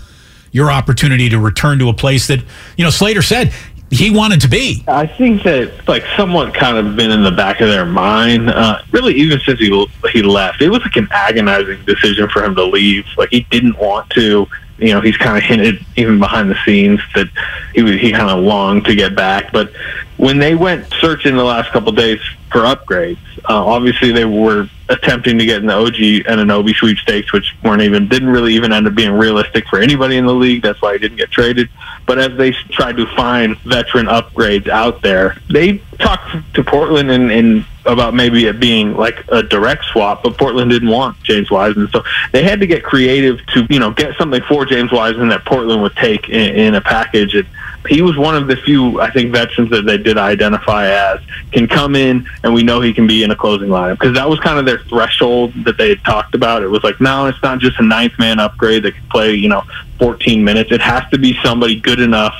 your 0.53 0.71
opportunity 0.71 1.29
to 1.29 1.39
return 1.41 1.81
to 1.81 1.89
a 1.89 1.93
place 1.93 2.29
that, 2.29 2.45
you 2.77 2.85
know, 2.85 2.91
Slater 2.91 3.23
said 3.23 3.53
he 3.91 4.11
wanted 4.11 4.41
to 4.43 4.49
be. 4.49 4.85
I 4.87 5.05
think 5.05 5.43
that 5.43 5.89
like 5.89 6.05
somewhat 6.17 6.55
kind 6.55 6.77
of 6.77 6.95
been 6.95 7.11
in 7.11 7.25
the 7.25 7.33
back 7.33 7.61
of 7.61 7.69
their 7.69 7.85
mind. 7.85 8.51
Uh, 8.51 8.81
really, 8.93 9.15
even 9.15 9.41
since 9.41 9.59
he 9.59 9.87
he 10.13 10.23
left, 10.23 10.63
it 10.63 10.71
was 10.71 10.83
like 10.83 10.95
an 10.95 11.09
agonizing 11.11 11.85
decision 11.87 12.29
for 12.29 12.45
him 12.45 12.55
to 12.55 12.65
leave. 12.65 13.05
Like 13.19 13.31
he 13.31 13.41
didn't 13.51 13.77
want 13.79 14.09
to. 14.11 14.47
You 14.81 14.95
know, 14.95 15.01
he's 15.01 15.17
kind 15.17 15.37
of 15.37 15.43
hinted 15.43 15.85
even 15.97 16.19
behind 16.19 16.51
the 16.51 16.57
scenes 16.65 17.01
that 17.15 17.29
he 17.75 17.83
was 17.83 18.01
he 18.01 18.13
kind 18.13 18.31
of 18.31 18.43
longed 18.43 18.87
to 18.87 18.95
get 18.95 19.15
back. 19.15 19.53
But 19.53 19.73
when 20.17 20.39
they 20.39 20.55
went 20.55 20.91
searching 21.01 21.37
the 21.37 21.45
last 21.45 21.71
couple 21.71 21.91
of 21.91 21.97
days 21.97 22.21
for 22.51 22.61
upgrades, 22.61 23.19
uh, 23.49 23.65
obviously 23.65 24.13
they 24.13 24.25
were 24.25 24.69
attempting 24.89 25.39
to 25.39 25.47
get 25.47 25.61
in 25.61 25.67
the 25.67 25.75
OG 25.75 26.27
Anunoby 26.27 26.75
sweepstakes, 26.75 27.33
which 27.33 27.55
weren't 27.63 27.83
even 27.83 28.09
didn't 28.09 28.29
really 28.29 28.55
even 28.55 28.73
end 28.73 28.87
up 28.87 28.95
being 28.95 29.13
realistic 29.13 29.67
for 29.69 29.81
anybody 29.81 30.17
in 30.17 30.27
the 30.27 30.35
league. 30.35 30.63
That's 30.63 30.81
why 30.83 30.95
he 30.95 30.99
didn't 30.99 31.17
get 31.17 31.31
traded. 31.31 31.69
But 32.07 32.19
as 32.19 32.37
they 32.37 32.51
tried 32.51 32.97
to 32.97 33.07
find 33.15 33.57
veteran 33.59 34.07
upgrades 34.07 34.69
out 34.69 35.01
there, 35.03 35.37
they 35.49 35.79
talked 35.99 36.55
to 36.55 36.65
Portland 36.65 37.11
and, 37.11 37.31
and 37.31 37.65
about 37.87 38.15
maybe 38.15 38.47
it 38.47 38.61
being 38.61 38.97
like 38.97 39.25
a 39.29 39.43
direct 39.43 39.85
swap, 39.87 40.23
but 40.23 40.37
Portland 40.37 40.71
didn't 40.71 40.89
want 40.89 41.21
James 41.23 41.51
Wiseman, 41.51 41.89
so 41.89 42.03
they 42.33 42.43
had 42.43 42.61
to 42.61 42.67
get 42.67 42.83
creative 42.83 43.45
to 43.55 43.67
you 43.71 43.79
know 43.79 43.91
get 43.91 44.17
something 44.17 44.43
for 44.43 44.67
James 44.67 44.93
Wiseman 44.93 45.29
that 45.29 45.45
Portland 45.45 45.83
would 45.83 45.97
take 45.97 46.29
in, 46.29 46.55
in 46.57 46.75
a 46.75 46.81
package. 46.81 47.35
And 47.35 47.47
he 47.89 48.03
was 48.03 48.17
one 48.17 48.37
of 48.37 48.47
the 48.47 48.57
few, 48.57 49.01
I 49.01 49.11
think, 49.11 49.33
veterans 49.33 49.71
that 49.71 49.87
they 49.87 49.97
did 49.97 50.19
identify 50.19 50.87
as 50.89 51.21
can 51.51 51.67
come 51.67 51.97
in, 51.97 52.29
and 52.45 52.53
we 52.53 52.63
know 52.63 52.81
he 52.81 52.93
can 52.93 53.07
be 53.07 53.23
in 53.23 53.31
a 53.31 53.37
closing 53.37 53.69
lineup 53.69 53.99
because 53.99 54.15
that 54.15 54.29
was 54.29 54.39
kind 54.41 54.59
of 54.59 54.67
their 54.67 54.79
threshold 54.81 55.53
that 55.65 55.79
they 55.79 55.89
had 55.89 56.05
talked 56.05 56.35
about. 56.35 56.63
It 56.63 56.69
was 56.69 56.85
like, 56.85 57.01
no, 57.01 57.27
it's 57.27 57.43
not 57.43 57.59
just 57.59 57.81
a 57.81 57.83
ninth 57.83 58.19
man 58.19 58.39
upgrade 58.39 58.83
that 58.83 58.95
can 58.95 59.09
play, 59.09 59.35
you 59.35 59.49
know, 59.49 59.63
14 59.99 60.45
minutes. 60.45 60.73
It 60.73 60.81
has 60.81 61.09
to 61.11 61.19
be 61.19 61.39
somebody 61.43 61.81
good 61.81 62.01
enough 62.01 62.35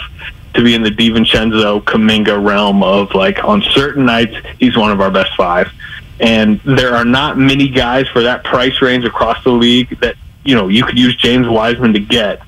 to 0.55 0.63
be 0.63 0.75
in 0.75 0.83
the 0.83 0.91
DiVincenzo 0.91 1.83
Kuminga 1.85 2.45
realm 2.45 2.83
of 2.83 3.15
like 3.15 3.43
on 3.45 3.63
certain 3.63 4.05
nights 4.05 4.35
he's 4.59 4.77
one 4.77 4.91
of 4.91 5.01
our 5.01 5.11
best 5.11 5.35
five. 5.37 5.71
And 6.19 6.61
there 6.65 6.95
are 6.95 7.05
not 7.05 7.39
many 7.39 7.69
guys 7.69 8.07
for 8.09 8.23
that 8.23 8.45
price 8.45 8.83
range 8.83 9.05
across 9.05 9.43
the 9.43 9.53
league 9.53 9.99
that 10.01 10.17
you 10.45 10.55
know 10.55 10.69
you 10.69 10.85
could 10.85 10.99
use 10.99 11.17
James 11.17 11.49
Wiseman 11.49 11.93
to 11.95 12.01
get 12.01 12.43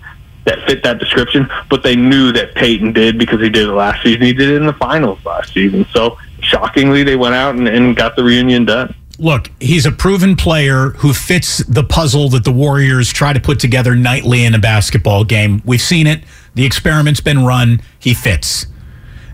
that 0.44 0.64
fit 0.66 0.82
that 0.82 0.98
description. 0.98 1.48
But 1.70 1.82
they 1.82 1.96
knew 1.96 2.32
that 2.32 2.54
Payton 2.54 2.92
did 2.92 3.18
because 3.18 3.40
he 3.40 3.48
did 3.48 3.68
it 3.68 3.72
last 3.72 4.02
season. 4.02 4.22
He 4.22 4.32
did 4.32 4.50
it 4.50 4.56
in 4.56 4.66
the 4.66 4.72
finals 4.74 5.18
last 5.24 5.52
season. 5.52 5.86
So 5.92 6.18
shockingly, 6.40 7.02
they 7.02 7.16
went 7.16 7.34
out 7.34 7.54
and, 7.54 7.68
and 7.68 7.96
got 7.96 8.16
the 8.16 8.24
reunion 8.24 8.64
done. 8.64 8.94
look, 9.18 9.50
he's 9.60 9.86
a 9.86 9.92
proven 9.92 10.34
player 10.36 10.90
who 10.98 11.12
fits 11.12 11.58
the 11.58 11.84
puzzle 11.84 12.28
that 12.30 12.44
the 12.44 12.52
Warriors 12.52 13.12
try 13.12 13.32
to 13.32 13.40
put 13.40 13.60
together 13.60 13.94
nightly 13.94 14.44
in 14.44 14.54
a 14.54 14.58
basketball 14.58 15.24
game. 15.24 15.62
We've 15.64 15.80
seen 15.80 16.06
it. 16.06 16.24
The 16.54 16.64
experiment's 16.64 17.20
been 17.20 17.44
run. 17.44 17.80
He 17.98 18.14
fits. 18.14 18.66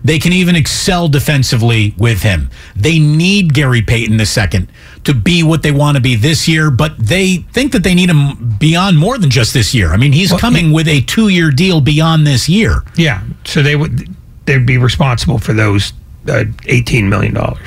They 0.03 0.19
can 0.19 0.31
even 0.31 0.55
excel 0.55 1.09
defensively 1.09 1.93
with 1.97 2.23
him. 2.23 2.49
They 2.75 2.99
need 2.99 3.53
Gary 3.53 3.81
Payton 3.81 4.19
II 4.19 4.67
to 5.05 5.13
be 5.13 5.43
what 5.43 5.63
they 5.63 5.71
want 5.71 5.95
to 5.95 6.01
be 6.01 6.15
this 6.15 6.47
year, 6.47 6.69
but 6.69 6.97
they 6.97 7.37
think 7.53 7.71
that 7.71 7.83
they 7.83 7.95
need 7.95 8.09
him 8.09 8.55
beyond 8.59 8.97
more 8.97 9.17
than 9.17 9.29
just 9.29 9.53
this 9.53 9.73
year. 9.73 9.91
I 9.93 9.97
mean, 9.97 10.11
he's 10.11 10.31
Well, 10.31 10.39
coming 10.39 10.71
with 10.71 10.87
a 10.87 11.01
two 11.01 11.29
year 11.29 11.51
deal 11.51 11.81
beyond 11.81 12.27
this 12.27 12.49
year. 12.49 12.83
Yeah, 12.95 13.21
so 13.45 13.61
they 13.61 13.75
would 13.75 14.13
they'd 14.45 14.65
be 14.65 14.77
responsible 14.77 15.39
for 15.39 15.53
those 15.53 15.93
uh, 16.27 16.45
eighteen 16.65 17.09
million 17.09 17.33
dollars. 17.33 17.65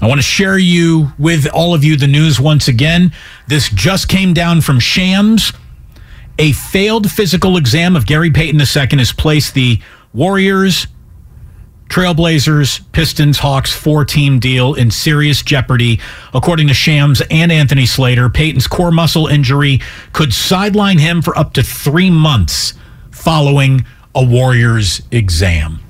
I 0.00 0.06
want 0.06 0.18
to 0.18 0.22
share 0.22 0.58
you 0.58 1.12
with 1.18 1.46
all 1.52 1.74
of 1.74 1.84
you 1.84 1.96
the 1.96 2.08
news 2.08 2.40
once 2.40 2.66
again. 2.66 3.12
This 3.46 3.68
just 3.68 4.08
came 4.08 4.34
down 4.34 4.60
from 4.60 4.80
Shams. 4.80 5.52
A 6.38 6.52
failed 6.52 7.10
physical 7.10 7.56
exam 7.56 7.94
of 7.94 8.06
Gary 8.06 8.30
Payton 8.30 8.58
II 8.60 8.98
has 8.98 9.12
placed 9.12 9.54
the 9.54 9.80
Warriors, 10.12 10.86
Trailblazers, 11.92 12.80
Pistons, 12.92 13.38
Hawks 13.38 13.70
four 13.70 14.06
team 14.06 14.38
deal 14.38 14.72
in 14.72 14.90
serious 14.90 15.42
jeopardy. 15.42 16.00
According 16.32 16.68
to 16.68 16.74
Shams 16.74 17.20
and 17.30 17.52
Anthony 17.52 17.84
Slater, 17.84 18.30
Payton's 18.30 18.66
core 18.66 18.90
muscle 18.90 19.26
injury 19.26 19.78
could 20.14 20.32
sideline 20.32 20.96
him 20.96 21.20
for 21.20 21.36
up 21.36 21.52
to 21.52 21.62
three 21.62 22.08
months 22.08 22.72
following 23.10 23.84
a 24.14 24.24
Warriors 24.24 25.02
exam. 25.10 25.80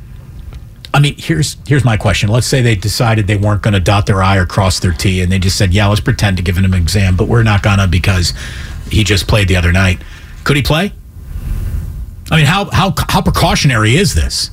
I 0.93 0.99
mean, 0.99 1.15
here's 1.17 1.57
here's 1.69 1.85
my 1.85 1.97
question. 1.97 2.31
Let's 2.31 2.49
say 2.49 2.61
they 2.63 2.75
decided 2.75 3.29
they 3.29 3.37
weren't 3.37 3.63
going 3.63 3.75
to 3.75 3.81
dot 3.81 4.07
their 4.07 4.25
I 4.25 4.39
or 4.39 4.45
cross 4.45 4.81
their 4.81 4.93
T, 4.93 5.21
and 5.23 5.31
they 5.31 5.39
just 5.39 5.57
said, 5.57 5.73
"Yeah, 5.73 5.87
let's 5.87 6.01
pretend 6.01 6.37
to 6.39 6.43
give 6.43 6.59
him 6.59 6.65
an 6.65 6.75
exam, 6.75 7.15
but 7.15 7.29
we're 7.29 7.45
not 7.45 7.63
gonna 7.63 7.87
because 7.87 8.35
he 8.91 9.05
just 9.05 9.29
played 9.29 9.47
the 9.47 9.55
other 9.55 9.71
night." 9.71 10.01
Could 10.43 10.57
he 10.57 10.63
play? 10.63 10.93
I 12.29 12.39
mean, 12.39 12.47
how 12.47 12.69
how 12.71 12.93
how 13.09 13.23
precautionary 13.23 13.95
is 13.95 14.15
this? 14.15 14.51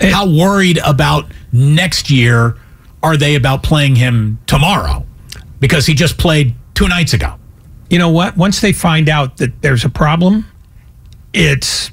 Eh. 0.00 0.10
how 0.10 0.28
worried 0.28 0.78
about 0.84 1.26
next 1.52 2.10
year 2.10 2.56
are 3.02 3.16
they 3.16 3.34
about 3.34 3.62
playing 3.62 3.96
him 3.96 4.38
tomorrow? 4.46 5.04
Because 5.60 5.86
he 5.86 5.94
just 5.94 6.18
played 6.18 6.54
two 6.74 6.88
nights 6.88 7.12
ago. 7.12 7.34
You 7.88 7.98
know 7.98 8.10
what? 8.10 8.36
Once 8.36 8.60
they 8.60 8.72
find 8.72 9.08
out 9.08 9.36
that 9.38 9.62
there's 9.62 9.84
a 9.84 9.88
problem, 9.88 10.46
it's 11.32 11.90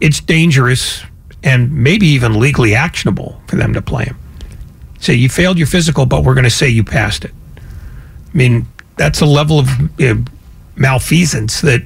it's 0.00 0.20
dangerous 0.20 1.02
and 1.42 1.72
maybe 1.72 2.06
even 2.06 2.38
legally 2.38 2.74
actionable 2.74 3.40
for 3.46 3.56
them 3.56 3.72
to 3.74 3.82
play 3.82 4.04
him. 4.04 4.18
Say 5.00 5.14
you 5.14 5.28
failed 5.28 5.58
your 5.58 5.66
physical, 5.66 6.06
but 6.06 6.24
we're 6.24 6.34
going 6.34 6.44
to 6.44 6.50
say 6.50 6.68
you 6.68 6.82
passed 6.82 7.24
it. 7.24 7.32
I 7.58 8.36
mean, 8.36 8.66
that's 8.96 9.20
a 9.20 9.26
level 9.26 9.60
of 9.60 9.68
you 9.98 10.14
know, 10.14 10.24
malfeasance 10.76 11.60
that 11.60 11.82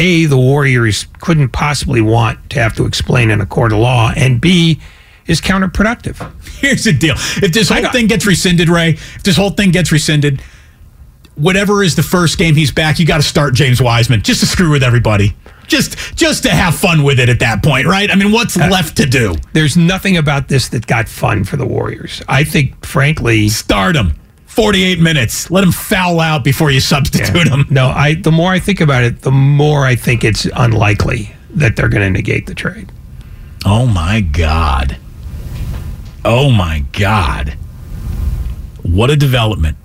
a 0.00 0.24
the 0.24 0.36
Warriors 0.36 1.06
couldn't 1.20 1.50
possibly 1.50 2.00
want 2.00 2.50
to 2.50 2.60
have 2.60 2.74
to 2.76 2.86
explain 2.86 3.30
in 3.30 3.40
a 3.40 3.46
court 3.46 3.72
of 3.72 3.78
law, 3.78 4.12
and 4.16 4.40
b 4.40 4.80
is 5.26 5.40
counterproductive. 5.40 6.16
Here's 6.58 6.84
the 6.84 6.92
deal: 6.92 7.14
if 7.16 7.52
this 7.52 7.68
whole 7.68 7.88
thing 7.90 8.06
gets 8.06 8.26
rescinded, 8.26 8.68
Ray, 8.68 8.90
if 8.90 9.22
this 9.22 9.36
whole 9.36 9.50
thing 9.50 9.70
gets 9.70 9.92
rescinded, 9.92 10.42
whatever 11.34 11.82
is 11.82 11.96
the 11.96 12.02
first 12.02 12.38
game 12.38 12.54
he's 12.54 12.72
back, 12.72 12.98
you 12.98 13.06
got 13.06 13.18
to 13.18 13.22
start 13.22 13.54
James 13.54 13.80
Wiseman 13.80 14.22
just 14.22 14.40
to 14.40 14.46
screw 14.46 14.70
with 14.70 14.82
everybody, 14.82 15.36
just 15.66 16.16
just 16.16 16.42
to 16.44 16.50
have 16.50 16.74
fun 16.74 17.02
with 17.02 17.20
it 17.20 17.28
at 17.28 17.40
that 17.40 17.62
point, 17.62 17.86
right? 17.86 18.10
I 18.10 18.14
mean, 18.14 18.32
what's 18.32 18.56
uh, 18.56 18.68
left 18.68 18.96
to 18.96 19.06
do? 19.06 19.34
There's 19.52 19.76
nothing 19.76 20.16
about 20.16 20.48
this 20.48 20.68
that 20.70 20.86
got 20.86 21.08
fun 21.08 21.44
for 21.44 21.56
the 21.56 21.66
Warriors. 21.66 22.22
I 22.26 22.44
think, 22.44 22.84
frankly, 22.86 23.48
Start 23.48 23.96
him. 23.96 24.14
48 24.54 24.98
minutes. 25.00 25.50
Let 25.50 25.64
him 25.64 25.72
foul 25.72 26.20
out 26.20 26.44
before 26.44 26.70
you 26.70 26.80
substitute 26.80 27.48
him. 27.48 27.66
No, 27.70 27.86
I. 27.88 28.14
The 28.14 28.32
more 28.32 28.50
I 28.52 28.58
think 28.58 28.80
about 28.80 29.04
it, 29.04 29.22
the 29.22 29.30
more 29.30 29.84
I 29.86 29.94
think 29.96 30.24
it's 30.24 30.46
unlikely 30.54 31.34
that 31.54 31.76
they're 31.76 31.88
going 31.88 32.02
to 32.02 32.10
negate 32.10 32.46
the 32.46 32.54
trade. 32.54 32.90
Oh 33.64 33.86
my 33.86 34.20
God. 34.20 34.96
Oh 36.24 36.50
my 36.50 36.84
God. 36.92 37.56
What 38.82 39.10
a 39.10 39.16
development. 39.16 39.76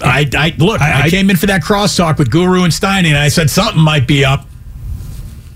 I, 0.00 0.28
I 0.36 0.54
look, 0.58 0.80
I, 0.80 0.92
I- 0.92 1.02
I- 1.04 1.10
came 1.10 1.28
in 1.28 1.36
for 1.36 1.46
that 1.46 1.62
crosstalk 1.62 2.18
with 2.18 2.30
Guru 2.30 2.62
and 2.62 2.72
Steiny, 2.72 3.08
and 3.08 3.18
I 3.18 3.28
said 3.28 3.50
something 3.50 3.80
might 3.82 4.06
be 4.06 4.24
up. 4.24 4.46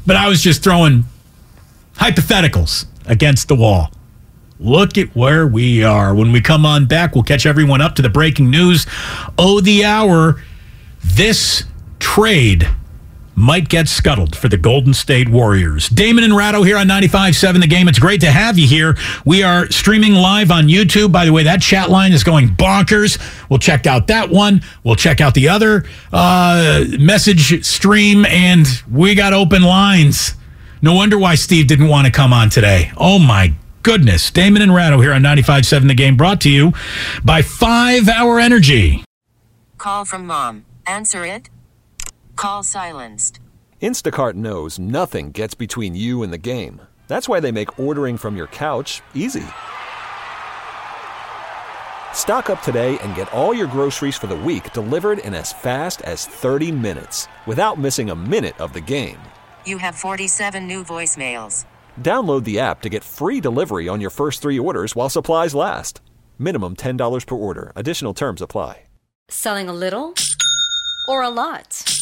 But 0.06 0.16
I 0.16 0.28
was 0.28 0.42
just 0.42 0.64
throwing 0.64 1.04
hypotheticals 1.94 2.86
against 3.06 3.46
the 3.48 3.54
wall. 3.54 3.92
Look 4.62 4.96
at 4.96 5.14
where 5.16 5.44
we 5.44 5.82
are. 5.82 6.14
When 6.14 6.30
we 6.30 6.40
come 6.40 6.64
on 6.64 6.86
back, 6.86 7.16
we'll 7.16 7.24
catch 7.24 7.46
everyone 7.46 7.80
up 7.80 7.96
to 7.96 8.02
the 8.02 8.08
breaking 8.08 8.48
news. 8.48 8.86
Oh, 9.36 9.60
the 9.60 9.84
hour. 9.84 10.40
This 11.04 11.64
trade 11.98 12.68
might 13.34 13.68
get 13.68 13.88
scuttled 13.88 14.36
for 14.36 14.48
the 14.48 14.56
Golden 14.56 14.94
State 14.94 15.28
Warriors. 15.28 15.88
Damon 15.88 16.22
and 16.22 16.36
Ratto 16.36 16.62
here 16.62 16.76
on 16.76 16.86
95.7 16.86 17.60
The 17.60 17.66
Game. 17.66 17.88
It's 17.88 17.98
great 17.98 18.20
to 18.20 18.30
have 18.30 18.56
you 18.56 18.68
here. 18.68 18.96
We 19.24 19.42
are 19.42 19.68
streaming 19.72 20.14
live 20.14 20.52
on 20.52 20.68
YouTube. 20.68 21.10
By 21.10 21.24
the 21.24 21.32
way, 21.32 21.42
that 21.42 21.60
chat 21.60 21.90
line 21.90 22.12
is 22.12 22.22
going 22.22 22.50
bonkers. 22.50 23.18
We'll 23.50 23.58
check 23.58 23.88
out 23.88 24.06
that 24.06 24.30
one. 24.30 24.62
We'll 24.84 24.94
check 24.94 25.20
out 25.20 25.34
the 25.34 25.48
other 25.48 25.84
uh, 26.12 26.84
message 27.00 27.66
stream, 27.66 28.24
and 28.26 28.66
we 28.88 29.16
got 29.16 29.32
open 29.32 29.62
lines. 29.62 30.34
No 30.82 30.94
wonder 30.94 31.18
why 31.18 31.34
Steve 31.34 31.66
didn't 31.66 31.88
want 31.88 32.06
to 32.06 32.12
come 32.12 32.32
on 32.32 32.48
today. 32.48 32.92
Oh, 32.96 33.18
my 33.18 33.54
goodness. 33.82 34.30
Damon 34.30 34.62
and 34.62 34.74
Ratto 34.74 35.00
here 35.00 35.12
on 35.12 35.22
95.7 35.22 35.88
The 35.88 35.94
Game, 35.94 36.16
brought 36.16 36.40
to 36.42 36.50
you 36.50 36.72
by 37.24 37.42
5 37.42 38.08
Hour 38.08 38.40
Energy. 38.40 39.04
Call 39.78 40.04
from 40.04 40.26
mom. 40.26 40.64
Answer 40.86 41.26
it. 41.26 41.50
Call 42.36 42.62
silenced. 42.62 43.40
Instacart 43.80 44.34
knows 44.34 44.78
nothing 44.78 45.32
gets 45.32 45.54
between 45.54 45.94
you 45.94 46.22
and 46.22 46.32
the 46.32 46.38
game. 46.38 46.80
That's 47.08 47.28
why 47.28 47.40
they 47.40 47.52
make 47.52 47.78
ordering 47.78 48.16
from 48.16 48.36
your 48.36 48.46
couch 48.46 49.02
easy. 49.12 49.44
Stock 52.14 52.48
up 52.48 52.62
today 52.62 52.98
and 53.00 53.14
get 53.16 53.32
all 53.32 53.52
your 53.52 53.66
groceries 53.66 54.16
for 54.16 54.28
the 54.28 54.36
week 54.36 54.72
delivered 54.72 55.18
in 55.18 55.34
as 55.34 55.52
fast 55.52 56.00
as 56.02 56.26
30 56.26 56.70
minutes 56.70 57.26
without 57.46 57.78
missing 57.78 58.10
a 58.10 58.14
minute 58.14 58.58
of 58.60 58.72
the 58.72 58.80
game. 58.80 59.18
You 59.66 59.78
have 59.78 59.96
47 59.96 60.66
new 60.66 60.84
voicemails. 60.84 61.64
Download 62.00 62.44
the 62.44 62.58
app 62.60 62.80
to 62.82 62.88
get 62.88 63.02
free 63.02 63.40
delivery 63.40 63.88
on 63.88 64.00
your 64.00 64.10
first 64.10 64.40
three 64.42 64.58
orders 64.58 64.94
while 64.94 65.08
supplies 65.08 65.54
last. 65.54 66.00
Minimum 66.38 66.76
$10 66.76 67.26
per 67.26 67.34
order. 67.34 67.72
Additional 67.74 68.14
terms 68.14 68.40
apply. 68.40 68.82
Selling 69.28 69.68
a 69.68 69.72
little 69.72 70.14
or 71.08 71.22
a 71.22 71.30
lot? 71.30 72.01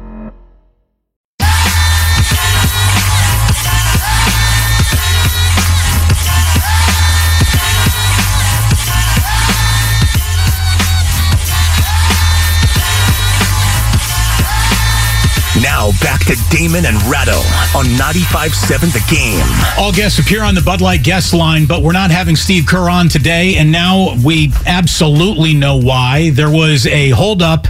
Now 15.59 15.91
back 16.01 16.25
to 16.27 16.37
Damon 16.49 16.85
and 16.85 16.95
Ratto 17.11 17.35
on 17.77 17.85
95.7 17.97 18.93
The 18.93 19.03
Game. 19.13 19.45
All 19.77 19.91
guests 19.91 20.17
appear 20.17 20.43
on 20.43 20.55
the 20.55 20.61
Bud 20.61 20.79
Light 20.79 21.03
guest 21.03 21.33
line, 21.33 21.65
but 21.65 21.81
we're 21.81 21.91
not 21.91 22.09
having 22.09 22.37
Steve 22.37 22.65
Kerr 22.65 22.89
on 22.89 23.09
today. 23.09 23.57
And 23.57 23.69
now 23.69 24.15
we 24.23 24.53
absolutely 24.65 25.53
know 25.53 25.75
why. 25.75 26.29
There 26.29 26.49
was 26.49 26.87
a 26.87 27.09
holdup 27.09 27.67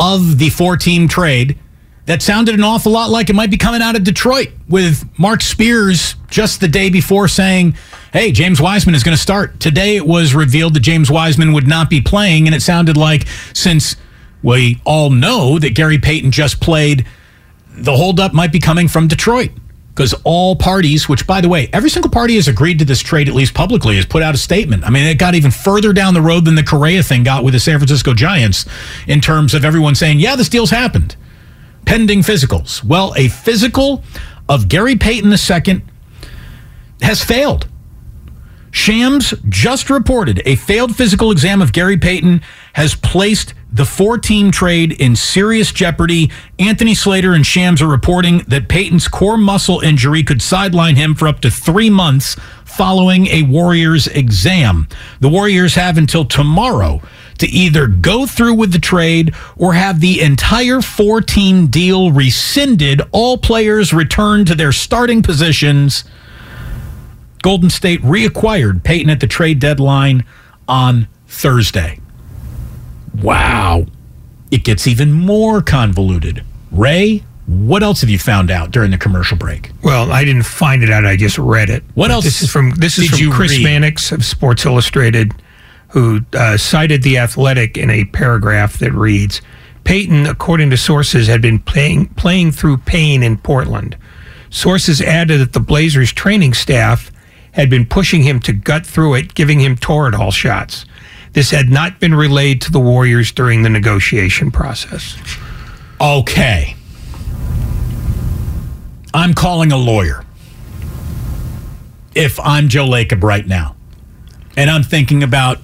of 0.00 0.38
the 0.38 0.48
four 0.48 0.78
team 0.78 1.06
trade 1.06 1.58
that 2.06 2.22
sounded 2.22 2.54
an 2.54 2.64
awful 2.64 2.92
lot 2.92 3.10
like 3.10 3.28
it 3.28 3.34
might 3.34 3.50
be 3.50 3.58
coming 3.58 3.82
out 3.82 3.94
of 3.94 4.02
Detroit 4.02 4.48
with 4.66 5.04
Mark 5.18 5.42
Spears 5.42 6.14
just 6.30 6.60
the 6.62 6.68
day 6.68 6.88
before 6.88 7.28
saying, 7.28 7.76
Hey, 8.10 8.32
James 8.32 8.58
Wiseman 8.58 8.94
is 8.94 9.02
going 9.02 9.16
to 9.16 9.22
start. 9.22 9.60
Today 9.60 9.96
it 9.96 10.06
was 10.06 10.34
revealed 10.34 10.72
that 10.72 10.80
James 10.80 11.10
Wiseman 11.10 11.52
would 11.52 11.68
not 11.68 11.90
be 11.90 12.00
playing. 12.00 12.46
And 12.46 12.54
it 12.54 12.62
sounded 12.62 12.96
like 12.96 13.26
since 13.52 13.96
we 14.46 14.80
all 14.84 15.10
know 15.10 15.58
that 15.58 15.74
Gary 15.74 15.98
Payton 15.98 16.30
just 16.30 16.60
played, 16.60 17.04
the 17.68 17.96
holdup 17.96 18.32
might 18.32 18.52
be 18.52 18.60
coming 18.60 18.86
from 18.86 19.08
Detroit. 19.08 19.50
Because 19.88 20.14
all 20.24 20.54
parties, 20.54 21.08
which 21.08 21.26
by 21.26 21.40
the 21.40 21.48
way, 21.48 21.68
every 21.72 21.90
single 21.90 22.10
party 22.10 22.36
has 22.36 22.46
agreed 22.46 22.78
to 22.78 22.84
this 22.84 23.00
trade, 23.00 23.28
at 23.28 23.34
least 23.34 23.54
publicly, 23.54 23.96
has 23.96 24.06
put 24.06 24.22
out 24.22 24.34
a 24.34 24.38
statement. 24.38 24.84
I 24.84 24.90
mean, 24.90 25.04
it 25.04 25.18
got 25.18 25.34
even 25.34 25.50
further 25.50 25.92
down 25.92 26.14
the 26.14 26.20
road 26.20 26.44
than 26.44 26.54
the 26.54 26.62
Correa 26.62 27.02
thing 27.02 27.24
got 27.24 27.42
with 27.42 27.54
the 27.54 27.60
San 27.60 27.78
Francisco 27.78 28.14
Giants 28.14 28.66
in 29.08 29.20
terms 29.20 29.52
of 29.52 29.64
everyone 29.64 29.94
saying, 29.94 30.20
yeah, 30.20 30.36
this 30.36 30.48
deal's 30.48 30.70
happened. 30.70 31.16
Pending 31.86 32.20
physicals. 32.20 32.84
Well, 32.84 33.14
a 33.16 33.28
physical 33.28 34.04
of 34.48 34.68
Gary 34.68 34.96
Payton 34.96 35.32
II 35.32 35.82
has 37.00 37.24
failed. 37.24 37.66
Shams 38.70 39.32
just 39.48 39.88
reported 39.88 40.42
a 40.44 40.54
failed 40.54 40.94
physical 40.94 41.30
exam 41.30 41.62
of 41.62 41.72
Gary 41.72 41.96
Payton 41.96 42.42
has 42.76 42.94
placed 42.94 43.54
the 43.72 43.86
four 43.86 44.18
team 44.18 44.50
trade 44.50 44.92
in 45.00 45.16
serious 45.16 45.72
jeopardy. 45.72 46.30
Anthony 46.58 46.94
Slater 46.94 47.32
and 47.32 47.46
Shams 47.46 47.80
are 47.80 47.88
reporting 47.88 48.44
that 48.48 48.68
Payton's 48.68 49.08
core 49.08 49.38
muscle 49.38 49.80
injury 49.80 50.22
could 50.22 50.42
sideline 50.42 50.96
him 50.96 51.14
for 51.14 51.26
up 51.26 51.40
to 51.40 51.50
three 51.50 51.88
months 51.88 52.36
following 52.66 53.28
a 53.28 53.44
Warriors 53.44 54.08
exam. 54.08 54.88
The 55.20 55.30
Warriors 55.30 55.74
have 55.76 55.96
until 55.96 56.26
tomorrow 56.26 57.00
to 57.38 57.46
either 57.46 57.86
go 57.86 58.26
through 58.26 58.54
with 58.54 58.72
the 58.72 58.78
trade 58.78 59.34
or 59.56 59.72
have 59.72 60.00
the 60.00 60.20
entire 60.20 60.82
four 60.82 61.22
team 61.22 61.68
deal 61.68 62.12
rescinded, 62.12 63.00
all 63.10 63.38
players 63.38 63.94
return 63.94 64.44
to 64.44 64.54
their 64.54 64.72
starting 64.72 65.22
positions. 65.22 66.04
Golden 67.42 67.70
State 67.70 68.02
reacquired 68.02 68.84
Payton 68.84 69.08
at 69.08 69.20
the 69.20 69.26
trade 69.26 69.60
deadline 69.60 70.26
on 70.68 71.08
Thursday. 71.26 72.00
Wow. 73.22 73.86
It 74.50 74.64
gets 74.64 74.86
even 74.86 75.12
more 75.12 75.62
convoluted. 75.62 76.44
Ray, 76.70 77.24
what 77.46 77.82
else 77.82 78.00
have 78.00 78.10
you 78.10 78.18
found 78.18 78.50
out 78.50 78.70
during 78.70 78.90
the 78.90 78.98
commercial 78.98 79.36
break? 79.36 79.70
Well, 79.82 80.10
I 80.12 80.24
didn't 80.24 80.44
find 80.44 80.82
it 80.82 80.90
out. 80.90 81.04
I 81.06 81.16
just 81.16 81.38
read 81.38 81.70
it. 81.70 81.82
What 81.94 82.08
But 82.08 82.14
else 82.14 82.24
This 82.24 82.42
is 82.42 82.50
from 82.50 82.70
this 82.72 82.98
is 82.98 83.08
from 83.08 83.32
Chris 83.32 83.52
read? 83.52 83.64
Mannix 83.64 84.12
of 84.12 84.24
Sports 84.24 84.64
Illustrated, 84.66 85.32
who 85.88 86.20
uh, 86.32 86.56
cited 86.56 87.02
the 87.02 87.18
Athletic 87.18 87.76
in 87.78 87.90
a 87.90 88.04
paragraph 88.06 88.78
that 88.78 88.92
reads: 88.92 89.40
Payton, 89.84 90.26
according 90.26 90.70
to 90.70 90.76
sources, 90.76 91.28
had 91.28 91.40
been 91.40 91.58
playing 91.60 92.06
playing 92.14 92.52
through 92.52 92.78
pain 92.78 93.22
in 93.22 93.36
Portland. 93.38 93.96
Sources 94.50 95.00
added 95.00 95.40
that 95.40 95.52
the 95.52 95.60
Blazers' 95.60 96.12
training 96.12 96.54
staff 96.54 97.10
had 97.52 97.70
been 97.70 97.86
pushing 97.86 98.22
him 98.22 98.38
to 98.40 98.52
gut 98.52 98.84
through 98.86 99.14
it, 99.14 99.34
giving 99.34 99.60
him 99.60 99.76
Toradol 99.76 100.32
shots. 100.32 100.84
This 101.36 101.50
had 101.50 101.68
not 101.68 102.00
been 102.00 102.14
relayed 102.14 102.62
to 102.62 102.72
the 102.72 102.80
Warriors 102.80 103.30
during 103.30 103.62
the 103.62 103.68
negotiation 103.68 104.50
process. 104.50 105.18
Okay. 106.00 106.74
I'm 109.12 109.34
calling 109.34 109.70
a 109.70 109.76
lawyer. 109.76 110.24
If 112.14 112.40
I'm 112.40 112.68
Joe 112.68 112.86
Lacob 112.86 113.22
right 113.22 113.46
now, 113.46 113.76
and 114.56 114.70
I'm 114.70 114.82
thinking 114.82 115.22
about 115.22 115.58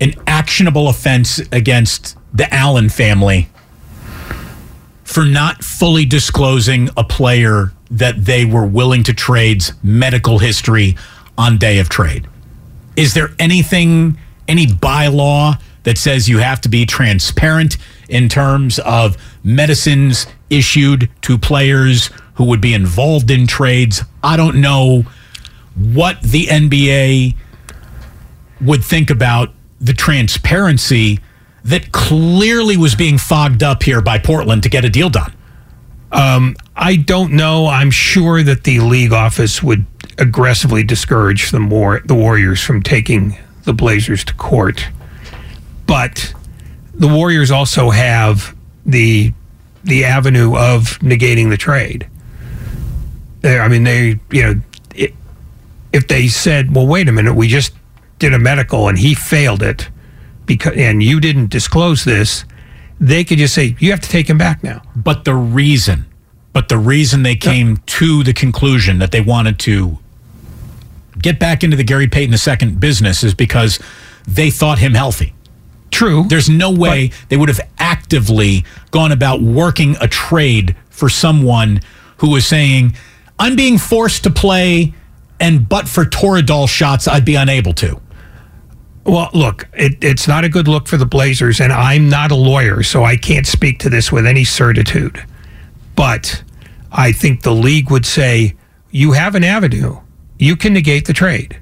an 0.00 0.14
actionable 0.26 0.88
offense 0.88 1.38
against 1.52 2.16
the 2.34 2.52
Allen 2.52 2.88
family 2.88 3.48
for 5.04 5.24
not 5.24 5.62
fully 5.62 6.04
disclosing 6.04 6.88
a 6.96 7.04
player 7.04 7.72
that 7.92 8.24
they 8.24 8.44
were 8.44 8.66
willing 8.66 9.04
to 9.04 9.14
trade's 9.14 9.72
medical 9.84 10.40
history 10.40 10.96
on 11.38 11.58
day 11.58 11.78
of 11.78 11.88
trade. 11.88 12.26
Is 12.96 13.14
there 13.14 13.30
anything, 13.38 14.18
any 14.48 14.66
bylaw 14.66 15.60
that 15.84 15.98
says 15.98 16.28
you 16.28 16.38
have 16.38 16.60
to 16.62 16.68
be 16.68 16.84
transparent 16.84 17.76
in 18.08 18.28
terms 18.28 18.78
of 18.80 19.16
medicines 19.44 20.26
issued 20.50 21.08
to 21.22 21.38
players 21.38 22.10
who 22.34 22.44
would 22.44 22.60
be 22.60 22.74
involved 22.74 23.30
in 23.30 23.46
trades? 23.46 24.02
I 24.22 24.36
don't 24.36 24.60
know 24.60 25.04
what 25.74 26.20
the 26.22 26.46
NBA 26.46 27.36
would 28.60 28.84
think 28.84 29.10
about 29.10 29.50
the 29.80 29.92
transparency 29.92 31.20
that 31.64 31.92
clearly 31.92 32.76
was 32.76 32.94
being 32.94 33.18
fogged 33.18 33.62
up 33.62 33.82
here 33.82 34.00
by 34.00 34.18
Portland 34.18 34.62
to 34.64 34.68
get 34.68 34.84
a 34.84 34.90
deal 34.90 35.10
done. 35.10 35.32
Um, 36.10 36.56
I 36.74 36.96
don't 36.96 37.32
know. 37.32 37.66
I'm 37.66 37.90
sure 37.90 38.42
that 38.42 38.64
the 38.64 38.80
league 38.80 39.12
office 39.12 39.62
would 39.62 39.84
aggressively 40.16 40.82
discourage 40.82 41.50
the 41.50 41.60
more 41.60 42.00
the 42.04 42.14
Warriors 42.14 42.62
from 42.62 42.82
taking 42.82 43.36
the 43.68 43.74
Blazers 43.74 44.24
to 44.24 44.34
court. 44.34 44.88
But 45.86 46.32
the 46.94 47.06
Warriors 47.06 47.50
also 47.50 47.90
have 47.90 48.56
the 48.86 49.32
the 49.84 50.04
avenue 50.06 50.56
of 50.56 50.98
negating 51.00 51.50
the 51.50 51.56
trade. 51.58 52.06
They- 53.42 53.58
I 53.58 53.68
mean, 53.68 53.84
they 53.84 54.18
you 54.32 54.42
know, 54.42 54.60
it, 54.94 55.14
if 55.92 56.08
they 56.08 56.28
said, 56.28 56.74
"Well, 56.74 56.86
wait 56.86 57.08
a 57.08 57.12
minute, 57.12 57.34
we 57.34 57.46
just 57.46 57.72
did 58.18 58.32
a 58.32 58.38
medical 58.38 58.88
and 58.88 58.98
he 58.98 59.14
failed 59.14 59.62
it," 59.62 59.90
because 60.46 60.72
and 60.76 61.02
you 61.02 61.20
didn't 61.20 61.50
disclose 61.50 62.04
this, 62.04 62.46
they 62.98 63.22
could 63.22 63.36
just 63.38 63.52
say, 63.54 63.76
"You 63.78 63.90
have 63.90 64.00
to 64.00 64.08
take 64.08 64.30
him 64.30 64.38
back 64.38 64.64
now." 64.64 64.80
But 64.96 65.26
the 65.26 65.34
reason, 65.34 66.06
but 66.54 66.70
the 66.70 66.78
reason 66.78 67.22
they 67.22 67.36
came 67.36 67.76
to 67.98 68.22
the 68.24 68.32
conclusion 68.32 68.98
that 68.98 69.10
they 69.10 69.20
wanted 69.20 69.58
to 69.60 69.98
get 71.18 71.38
back 71.38 71.64
into 71.64 71.76
the 71.76 71.84
Gary 71.84 72.08
Payton 72.08 72.34
II 72.34 72.76
business 72.76 73.22
is 73.22 73.34
because 73.34 73.78
they 74.26 74.50
thought 74.50 74.78
him 74.78 74.94
healthy. 74.94 75.34
True. 75.90 76.24
There's 76.28 76.48
no 76.48 76.70
way 76.70 77.12
they 77.28 77.36
would 77.36 77.48
have 77.48 77.60
actively 77.78 78.64
gone 78.90 79.12
about 79.12 79.40
working 79.40 79.96
a 80.00 80.08
trade 80.08 80.76
for 80.90 81.08
someone 81.08 81.80
who 82.18 82.30
was 82.30 82.46
saying, 82.46 82.94
I'm 83.38 83.56
being 83.56 83.78
forced 83.78 84.24
to 84.24 84.30
play, 84.30 84.92
and 85.40 85.68
but 85.68 85.88
for 85.88 86.04
Toradol 86.04 86.68
shots, 86.68 87.08
I'd 87.08 87.24
be 87.24 87.36
unable 87.36 87.72
to. 87.74 88.00
Well, 89.04 89.30
look, 89.32 89.68
it, 89.72 90.02
it's 90.04 90.28
not 90.28 90.44
a 90.44 90.48
good 90.48 90.68
look 90.68 90.86
for 90.86 90.98
the 90.98 91.06
Blazers, 91.06 91.60
and 91.60 91.72
I'm 91.72 92.10
not 92.10 92.30
a 92.30 92.34
lawyer, 92.34 92.82
so 92.82 93.04
I 93.04 93.16
can't 93.16 93.46
speak 93.46 93.78
to 93.80 93.88
this 93.88 94.12
with 94.12 94.26
any 94.26 94.44
certitude. 94.44 95.24
But 95.96 96.42
I 96.92 97.12
think 97.12 97.42
the 97.42 97.54
league 97.54 97.90
would 97.90 98.04
say 98.04 98.54
you 98.90 99.12
have 99.12 99.34
an 99.34 99.44
avenue. 99.44 99.98
You 100.38 100.56
can 100.56 100.72
negate 100.72 101.06
the 101.06 101.12
trade. 101.12 101.60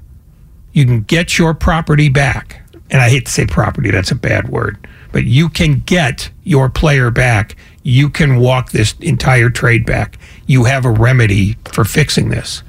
You 0.71 0.85
can 0.85 1.01
get 1.01 1.37
your 1.37 1.53
property 1.53 2.09
back. 2.09 2.61
And 2.89 3.01
I 3.01 3.09
hate 3.09 3.25
to 3.25 3.31
say 3.31 3.45
property, 3.45 3.91
that's 3.91 4.11
a 4.11 4.15
bad 4.15 4.49
word. 4.49 4.77
But 5.11 5.25
you 5.25 5.49
can 5.49 5.79
get 5.85 6.29
your 6.43 6.69
player 6.69 7.09
back. 7.11 7.55
You 7.83 8.09
can 8.09 8.37
walk 8.37 8.71
this 8.71 8.93
entire 9.01 9.49
trade 9.49 9.85
back. 9.85 10.17
You 10.45 10.65
have 10.65 10.85
a 10.85 10.91
remedy 10.91 11.57
for 11.65 11.83
fixing 11.83 12.29
this. 12.29 12.63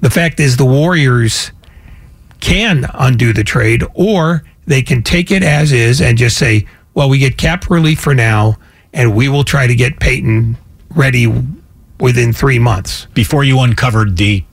The 0.00 0.10
fact 0.10 0.40
is, 0.40 0.56
the 0.56 0.64
Warriors 0.64 1.52
can 2.40 2.86
undo 2.94 3.32
the 3.32 3.44
trade, 3.44 3.84
or 3.94 4.44
they 4.66 4.82
can 4.82 5.02
take 5.02 5.30
it 5.30 5.42
as 5.42 5.72
is 5.72 6.00
and 6.00 6.18
just 6.18 6.36
say, 6.36 6.66
well, 6.94 7.08
we 7.08 7.18
get 7.18 7.36
cap 7.36 7.70
relief 7.70 8.00
for 8.00 8.14
now, 8.14 8.56
and 8.92 9.14
we 9.14 9.28
will 9.28 9.44
try 9.44 9.66
to 9.66 9.74
get 9.74 10.00
Payton 10.00 10.56
ready 10.90 11.32
within 12.00 12.32
three 12.32 12.58
months. 12.58 13.06
Before 13.14 13.44
you 13.44 13.60
uncovered 13.60 14.16
the 14.16 14.44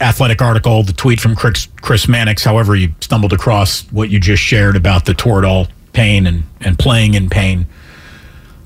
athletic 0.00 0.40
article, 0.40 0.82
the 0.82 0.92
tweet 0.92 1.20
from 1.20 1.36
Chris, 1.36 1.68
Chris 1.80 2.08
Mannix, 2.08 2.44
however 2.44 2.74
you 2.74 2.94
stumbled 3.00 3.32
across 3.32 3.82
what 3.92 4.10
you 4.10 4.18
just 4.18 4.42
shared 4.42 4.76
about 4.76 5.04
the 5.04 5.12
Toradol 5.12 5.68
pain 5.92 6.26
and, 6.26 6.44
and 6.60 6.78
playing 6.78 7.14
in 7.14 7.28
pain, 7.28 7.66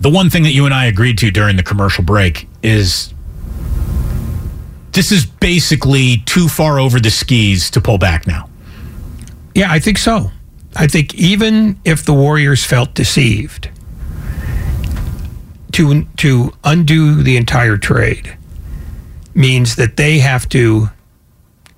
the 0.01 0.11
one 0.11 0.31
thing 0.31 0.43
that 0.43 0.53
you 0.53 0.65
and 0.65 0.75
I 0.75 0.87
agreed 0.87 1.19
to 1.19 1.31
during 1.31 1.57
the 1.57 1.63
commercial 1.63 2.05
break 2.05 2.49
is 2.63 3.13
this 4.93 5.11
is 5.11 5.27
basically 5.27 6.19
too 6.27 6.49
far 6.49 6.79
over 6.79 7.01
the 7.01 7.11
skis 7.11 7.71
to 7.71 7.81
pull 7.81 7.99
back 7.99 8.27
now. 8.27 8.49
Yeah, 9.55 9.71
I 9.71 9.79
think 9.79 9.99
so. 9.99 10.31
I 10.77 10.87
think 10.87 11.15
even 11.15 11.81
if 11.85 12.05
the 12.05 12.13
Warriors 12.13 12.65
felt 12.65 12.95
deceived, 12.95 13.71
to 15.73 16.05
to 16.17 16.53
undo 16.63 17.23
the 17.23 17.37
entire 17.37 17.77
trade 17.77 18.37
means 19.35 19.75
that 19.75 19.97
they 19.97 20.21
have 20.21 20.49
to 20.49 20.89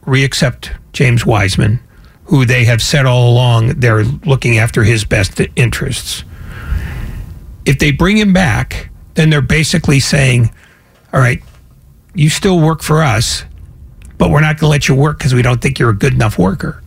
reaccept 0.07 0.71
James 0.93 1.27
Wiseman, 1.27 1.81
who 2.25 2.45
they 2.45 2.65
have 2.65 2.81
said 2.81 3.07
all 3.07 3.31
along 3.31 3.81
they're 3.81 4.05
looking 4.05 4.59
after 4.59 4.85
his 4.85 5.05
best 5.05 5.41
interests. 5.57 6.25
If 7.65 7.79
they 7.79 7.91
bring 7.91 8.17
him 8.17 8.33
back, 8.33 8.91
then 9.15 9.31
they're 9.31 9.41
basically 9.41 10.01
saying, 10.01 10.51
"All 11.13 11.21
right, 11.21 11.43
you 12.15 12.31
still 12.31 12.61
work 12.61 12.83
for 12.83 13.03
us, 13.03 13.45
but 14.19 14.31
we're 14.31 14.41
not 14.41 14.59
going 14.59 14.69
to 14.69 14.69
let 14.69 14.89
you 14.89 14.95
work 14.95 15.19
because 15.19 15.35
we 15.35 15.43
don't 15.43 15.61
think 15.61 15.79
you're 15.79 15.91
a 15.91 15.97
good 15.97 16.15
enough 16.15 16.39
worker." 16.39 16.83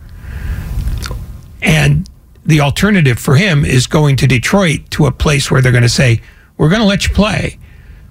And 1.62 2.08
the 2.44 2.60
alternative 2.60 3.18
for 3.18 3.36
him 3.36 3.64
is 3.64 3.86
going 3.86 4.16
to 4.16 4.26
Detroit 4.26 4.90
to 4.90 5.06
a 5.06 5.12
place 5.12 5.50
where 5.50 5.60
they're 5.60 5.72
going 5.72 5.82
to 5.82 5.88
say, 5.88 6.20
we're 6.56 6.68
going 6.68 6.80
to 6.80 6.86
let 6.86 7.06
you 7.06 7.14
play, 7.14 7.58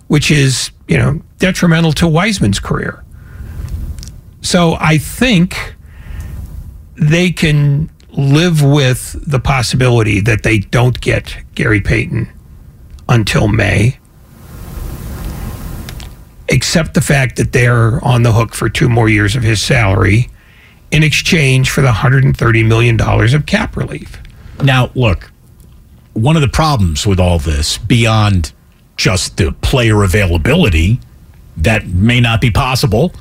which 0.08 0.32
is, 0.32 0.72
you 0.88 0.98
know, 0.98 1.22
detrimental 1.38 1.92
to 1.94 2.08
Wiseman's 2.08 2.60
career. 2.60 3.04
So 4.42 4.78
I 4.80 4.98
think 4.98 5.76
they 6.96 7.32
can 7.32 7.90
live 8.12 8.64
with 8.64 9.16
the 9.26 9.40
possibility 9.40 10.20
that 10.22 10.44
they 10.44 10.60
don't 10.60 11.00
get 11.00 11.38
Gary 11.56 11.82
Payton 11.82 12.30
until 13.08 13.48
May, 13.48 13.98
except 16.48 16.94
the 16.94 17.02
fact 17.02 17.38
that 17.38 17.52
they're 17.52 18.04
on 18.04 18.24
the 18.24 18.32
hook 18.32 18.54
for 18.54 18.70
two 18.70 18.90
more 18.90 19.10
years 19.10 19.36
of 19.36 19.44
his 19.44 19.62
salary 19.62 20.30
in 20.92 21.04
exchange 21.04 21.70
for 21.70 21.82
the 21.82 21.92
$130 21.92 22.68
million 22.68 23.00
of 23.00 23.46
cap 23.46 23.78
relief. 23.78 24.20
Now, 24.64 24.92
look, 24.96 25.32
one 26.14 26.36
of 26.36 26.42
the 26.42 26.48
problems 26.48 27.06
with 27.06 27.20
all 27.20 27.40
this, 27.40 27.78
beyond 27.78 28.52
just 28.98 29.38
the 29.38 29.52
player 29.52 30.04
availability 30.04 31.00
that 31.58 31.88
may 31.88 32.20
not 32.20 32.42
be 32.42 32.52
possible, 32.52 33.14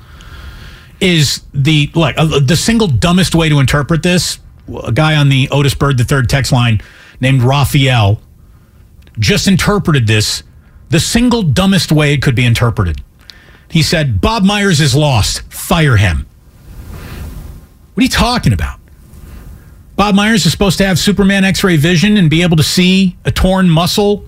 is 1.00 1.42
the 1.54 1.90
like 1.94 2.16
uh, 2.18 2.40
the 2.40 2.56
single 2.56 2.88
dumbest 2.88 3.34
way 3.34 3.48
to 3.48 3.60
interpret 3.60 4.02
this. 4.02 4.38
A 4.84 4.92
guy 4.92 5.16
on 5.16 5.28
the 5.28 5.48
Otis 5.50 5.74
Bird 5.74 5.98
the 5.98 6.04
third 6.04 6.28
text 6.28 6.52
line 6.52 6.80
named 7.20 7.42
Raphael 7.42 8.20
just 9.18 9.48
interpreted 9.48 10.06
this 10.06 10.42
the 10.90 11.00
single 11.00 11.42
dumbest 11.42 11.92
way 11.92 12.12
it 12.14 12.22
could 12.22 12.34
be 12.34 12.44
interpreted. 12.44 13.02
He 13.70 13.82
said, 13.82 14.20
"Bob 14.20 14.44
Myers 14.44 14.80
is 14.80 14.94
lost. 14.94 15.42
Fire 15.52 15.96
him." 15.96 16.26
What 17.94 18.02
are 18.02 18.04
you 18.04 18.08
talking 18.08 18.52
about? 18.52 18.78
Bob 19.96 20.14
Myers 20.14 20.46
is 20.46 20.52
supposed 20.52 20.78
to 20.78 20.86
have 20.86 20.98
Superman 20.98 21.44
x 21.44 21.64
ray 21.64 21.76
vision 21.76 22.16
and 22.16 22.30
be 22.30 22.42
able 22.42 22.56
to 22.56 22.62
see 22.62 23.16
a 23.24 23.32
torn 23.32 23.68
muscle 23.68 24.24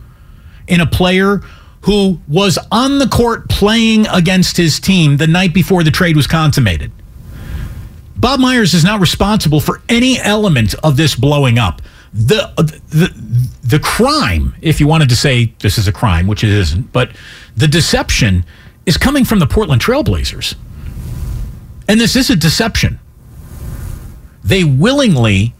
in 0.66 0.80
a 0.80 0.86
player 0.86 1.42
who 1.82 2.18
was 2.28 2.58
on 2.70 2.98
the 2.98 3.06
court 3.06 3.48
playing 3.48 4.06
against 4.08 4.56
his 4.56 4.78
team 4.78 5.16
the 5.16 5.26
night 5.26 5.54
before 5.54 5.82
the 5.82 5.90
trade 5.90 6.16
was 6.16 6.26
consummated. 6.26 6.92
Bob 8.16 8.38
Myers 8.38 8.74
is 8.74 8.84
not 8.84 9.00
responsible 9.00 9.60
for 9.60 9.80
any 9.88 10.18
element 10.20 10.74
of 10.84 10.96
this 10.96 11.14
blowing 11.14 11.58
up. 11.58 11.80
The, 12.12 12.52
the, 12.56 13.14
the 13.62 13.78
crime, 13.78 14.54
if 14.60 14.78
you 14.78 14.86
wanted 14.86 15.08
to 15.08 15.16
say 15.16 15.54
this 15.60 15.78
is 15.78 15.88
a 15.88 15.92
crime, 15.92 16.26
which 16.26 16.44
it 16.44 16.50
isn't, 16.50 16.92
but 16.92 17.12
the 17.56 17.68
deception 17.68 18.44
is 18.84 18.96
coming 18.98 19.24
from 19.24 19.38
the 19.38 19.46
Portland 19.46 19.80
Trailblazers. 19.80 20.54
And 21.88 22.00
this 22.00 22.14
is 22.14 22.28
a 22.28 22.36
deception. 22.36 22.98
They 24.44 24.64
willingly 24.64 25.54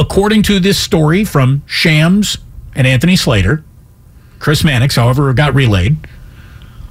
according 0.00 0.42
to 0.42 0.58
this 0.58 0.78
story 0.78 1.24
from 1.24 1.62
Shams 1.66 2.38
and 2.74 2.86
Anthony 2.86 3.16
Slater, 3.16 3.62
Chris 4.40 4.64
Mannix, 4.64 4.96
however, 4.96 5.32
got 5.32 5.54
relayed. 5.54 5.96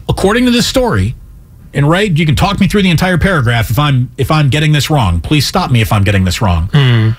According 0.08 0.46
to 0.46 0.52
this 0.52 0.66
story, 0.66 1.16
and 1.74 1.90
Ray, 1.90 2.06
you 2.06 2.26
can 2.26 2.36
talk 2.36 2.60
me 2.60 2.68
through 2.68 2.84
the 2.84 2.90
entire 2.90 3.18
paragraph 3.18 3.70
if 3.70 3.78
I'm 3.78 4.10
if 4.18 4.32
I'm 4.32 4.50
getting 4.50 4.72
this 4.72 4.90
wrong. 4.90 5.20
Please 5.20 5.46
stop 5.46 5.70
me 5.70 5.82
if 5.82 5.92
I'm 5.92 6.04
getting 6.04 6.24
this 6.24 6.42
wrong. 6.42 6.70
Mm. 6.70 7.18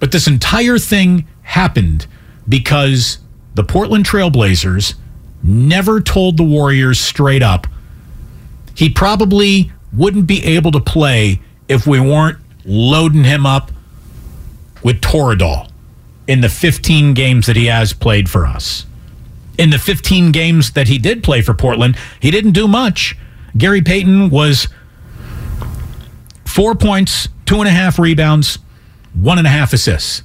But 0.00 0.10
this 0.10 0.26
entire 0.26 0.78
thing 0.78 1.28
happened 1.42 2.06
because 2.48 3.18
the 3.54 3.62
Portland 3.62 4.04
Trailblazers 4.04 4.94
never 5.44 6.00
told 6.00 6.36
the 6.36 6.42
Warriors 6.42 6.98
straight 6.98 7.42
up 7.42 7.68
he 8.74 8.88
probably 8.88 9.70
wouldn't 9.92 10.26
be 10.26 10.44
able 10.44 10.72
to 10.72 10.80
play 10.80 11.40
if 11.68 11.86
we 11.86 12.00
weren't 12.00 12.38
loading 12.64 13.24
him 13.24 13.46
up 13.46 13.70
with 14.82 15.00
Toradol 15.00 15.70
in 16.26 16.40
the 16.40 16.48
15 16.48 17.14
games 17.14 17.46
that 17.46 17.56
he 17.56 17.66
has 17.66 17.92
played 17.92 18.30
for 18.30 18.46
us. 18.46 18.86
In 19.58 19.70
the 19.70 19.78
15 19.78 20.32
games 20.32 20.72
that 20.72 20.88
he 20.88 20.98
did 20.98 21.22
play 21.22 21.42
for 21.42 21.54
Portland, 21.54 21.96
he 22.20 22.30
didn't 22.30 22.52
do 22.52 22.66
much. 22.66 23.16
Gary 23.56 23.82
Payton 23.82 24.30
was 24.30 24.68
four 26.44 26.74
points, 26.74 27.28
two 27.44 27.56
and 27.56 27.68
a 27.68 27.70
half 27.70 27.98
rebounds, 27.98 28.58
one 29.14 29.38
and 29.38 29.46
a 29.46 29.50
half 29.50 29.72
assists. 29.72 30.22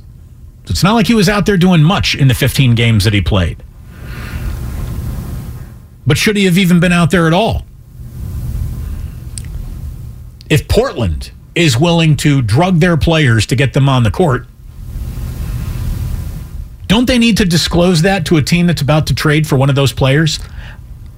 So 0.65 0.71
it's 0.71 0.84
not 0.84 0.93
like 0.93 1.07
he 1.07 1.13
was 1.13 1.30
out 1.30 1.45
there 1.45 1.57
doing 1.57 1.84
much 1.84 2.15
in 2.15 2.28
the 2.28 2.34
15 2.34 2.75
games 2.75 3.03
that 3.03 3.13
he 3.13 3.21
played. 3.21 3.63
But 6.05 6.17
should 6.17 6.38
he 6.38 6.45
have 6.45 6.57
even 6.57 6.80
been 6.80 6.93
out 6.93 7.11
there 7.11 7.28
at 7.28 7.34
all? 7.34 7.65
If 10.49 10.67
Portland 10.69 11.32
is 11.55 11.78
willing 11.78 12.15
to 12.17 12.41
drug 12.41 12.80
their 12.80 12.95
players 12.95 13.45
to 13.47 13.55
get 13.55 13.73
them 13.73 13.89
on 13.89 14.03
the 14.03 14.11
court, 14.11 14.47
don't 16.88 17.05
they 17.05 17.17
need 17.17 17.38
to 17.38 17.45
disclose 17.45 18.01
that 18.03 18.25
to 18.27 18.38
a 18.38 18.41
team 18.41 18.67
that's 18.67 18.81
about 18.81 19.07
to 19.07 19.15
trade 19.15 19.45
for 19.47 19.57
one 19.57 19.69
of 19.69 19.75
those 19.75 19.93
players? 19.93 20.39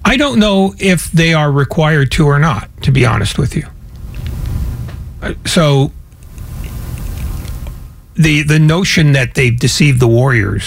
I 0.03 0.17
don't 0.17 0.39
know 0.39 0.73
if 0.79 1.11
they 1.11 1.33
are 1.33 1.51
required 1.51 2.11
to 2.13 2.25
or 2.25 2.39
not, 2.39 2.69
to 2.83 2.91
be 2.91 3.05
honest 3.05 3.37
with 3.37 3.55
you. 3.55 3.67
Uh, 5.21 5.33
So 5.45 5.91
the 8.15 8.43
the 8.43 8.59
notion 8.59 9.13
that 9.13 9.35
they've 9.35 9.57
deceived 9.57 9.99
the 9.99 10.07
Warriors, 10.07 10.63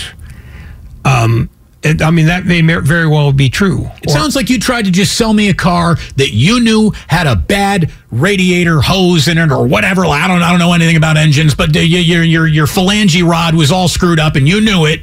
um, 1.04 1.50
I 1.84 2.10
mean 2.10 2.26
that 2.26 2.46
may 2.46 2.60
very 2.60 3.08
well 3.08 3.32
be 3.32 3.48
true. 3.48 3.90
It 4.02 4.10
sounds 4.10 4.36
like 4.36 4.48
you 4.48 4.58
tried 4.58 4.84
to 4.84 4.90
just 4.90 5.16
sell 5.16 5.32
me 5.32 5.48
a 5.48 5.54
car 5.54 5.96
that 6.16 6.30
you 6.32 6.60
knew 6.60 6.92
had 7.08 7.26
a 7.26 7.34
bad 7.34 7.90
radiator 8.10 8.80
hose 8.80 9.26
in 9.26 9.36
it 9.36 9.50
or 9.50 9.66
whatever. 9.66 10.04
I 10.04 10.28
don't, 10.28 10.42
I 10.42 10.50
don't 10.50 10.60
know 10.60 10.74
anything 10.74 10.96
about 10.96 11.16
engines, 11.16 11.54
but 11.54 11.74
your 11.74 12.22
your 12.22 12.46
your 12.46 12.66
phalange 12.66 13.28
rod 13.28 13.54
was 13.54 13.72
all 13.72 13.88
screwed 13.88 14.20
up 14.20 14.36
and 14.36 14.48
you 14.48 14.60
knew 14.60 14.86
it. 14.86 15.00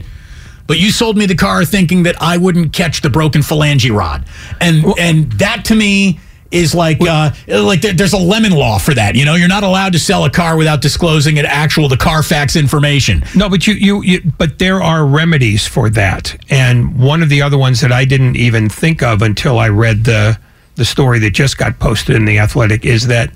But 0.67 0.79
you 0.79 0.91
sold 0.91 1.17
me 1.17 1.25
the 1.25 1.35
car 1.35 1.65
thinking 1.65 2.03
that 2.03 2.21
I 2.21 2.37
wouldn't 2.37 2.73
catch 2.73 3.01
the 3.01 3.09
broken 3.09 3.41
phalange 3.41 3.93
rod, 3.93 4.23
and 4.61 4.85
and 4.99 5.31
that 5.33 5.65
to 5.65 5.75
me 5.75 6.19
is 6.51 6.73
like 6.73 6.99
uh, 7.01 7.31
like 7.47 7.81
there's 7.81 8.13
a 8.13 8.17
lemon 8.17 8.51
law 8.51 8.79
for 8.79 8.93
that. 8.93 9.15
You 9.15 9.25
know, 9.25 9.35
you're 9.35 9.47
not 9.47 9.63
allowed 9.63 9.93
to 9.93 9.99
sell 9.99 10.25
a 10.25 10.29
car 10.29 10.57
without 10.57 10.81
disclosing 10.81 11.37
an 11.37 11.45
actual 11.45 11.87
the 11.87 11.97
Carfax 11.97 12.55
information. 12.55 13.23
No, 13.35 13.49
but 13.49 13.67
you, 13.67 13.73
you, 13.75 14.01
you, 14.01 14.31
but 14.37 14.59
there 14.59 14.81
are 14.81 15.05
remedies 15.05 15.67
for 15.67 15.89
that. 15.91 16.35
And 16.49 16.97
one 16.99 17.21
of 17.21 17.29
the 17.29 17.41
other 17.41 17.57
ones 17.57 17.81
that 17.81 17.91
I 17.91 18.05
didn't 18.05 18.35
even 18.35 18.69
think 18.69 19.03
of 19.03 19.21
until 19.21 19.59
I 19.59 19.69
read 19.69 20.05
the 20.05 20.39
the 20.75 20.85
story 20.85 21.19
that 21.19 21.31
just 21.31 21.57
got 21.57 21.77
posted 21.79 22.15
in 22.15 22.25
the 22.25 22.39
Athletic 22.39 22.85
is 22.85 23.07
that 23.07 23.31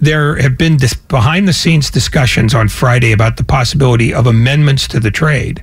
there 0.00 0.36
have 0.36 0.56
been 0.56 0.78
dis- 0.78 0.94
behind 0.94 1.46
the 1.46 1.52
scenes 1.52 1.90
discussions 1.90 2.54
on 2.54 2.68
Friday 2.68 3.12
about 3.12 3.36
the 3.36 3.44
possibility 3.44 4.14
of 4.14 4.26
amendments 4.26 4.88
to 4.88 4.98
the 4.98 5.10
trade. 5.10 5.62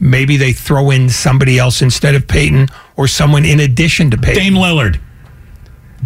Maybe 0.00 0.36
they 0.36 0.52
throw 0.52 0.90
in 0.90 1.10
somebody 1.10 1.58
else 1.58 1.82
instead 1.82 2.14
of 2.14 2.26
Payton 2.26 2.68
or 2.96 3.06
someone 3.06 3.44
in 3.44 3.60
addition 3.60 4.10
to 4.10 4.16
Payton. 4.16 4.42
Dame 4.42 4.54
Lillard. 4.54 5.00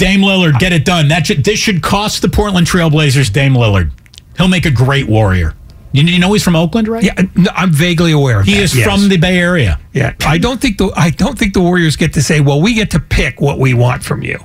Dame 0.03 0.21
Lillard, 0.21 0.59
get 0.59 0.73
it 0.73 0.85
done. 0.85 1.09
That 1.09 1.27
should, 1.27 1.45
this 1.45 1.59
should 1.59 1.81
cost 1.83 2.23
the 2.23 2.29
Portland 2.29 2.67
Trailblazers 2.67 3.33
Dame 3.33 3.55
Lillard. 3.55 3.93
He'll 4.37 4.49
make 4.49 4.67
a 4.67 4.71
great 4.71 5.07
warrior. 5.07 5.55
You, 5.93 6.03
you 6.03 6.19
know 6.19 6.33
he's 6.33 6.43
from 6.43 6.57
Oakland, 6.57 6.89
right? 6.89 7.05
Yeah, 7.05 7.21
no, 7.37 7.51
I'm 7.55 7.71
vaguely 7.71 8.13
aware 8.13 8.41
of 8.41 8.47
He 8.47 8.55
that, 8.55 8.63
is 8.63 8.77
yes. 8.77 8.85
from 8.85 9.09
the 9.09 9.17
Bay 9.17 9.39
Area. 9.39 9.79
Yeah, 9.93 10.15
I 10.27 10.39
don't 10.39 10.61
think 10.61 10.79
the 10.79 10.91
I 10.97 11.11
don't 11.11 11.39
think 11.39 11.55
the 11.55 11.61
Warriors 11.61 11.97
get 11.97 12.15
to 12.15 12.23
say, 12.23 12.41
"Well, 12.41 12.61
we 12.63 12.75
get 12.75 12.91
to 12.93 13.01
pick 13.01 13.41
what 13.41 13.59
we 13.59 13.75
want 13.75 14.03
from 14.03 14.23
you." 14.23 14.39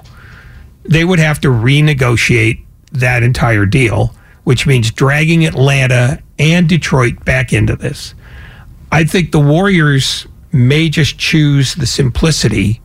They 0.84 1.06
would 1.06 1.20
have 1.20 1.40
to 1.42 1.48
renegotiate 1.48 2.64
that 2.92 3.24
entire 3.24 3.66
deal, 3.66 4.14
which 4.44 4.68
means 4.68 4.92
dragging 4.92 5.46
Atlanta 5.46 6.22
and 6.38 6.68
Detroit 6.68 7.24
back 7.26 7.54
into 7.54 7.76
this. 7.76 8.14
I 8.92 9.06
think 9.06 9.32
the 9.32 9.40
Warriors 9.40 10.28
may 10.52 10.90
just 10.90 11.18
choose 11.18 11.76
the 11.76 11.86
simplicity 11.86 12.82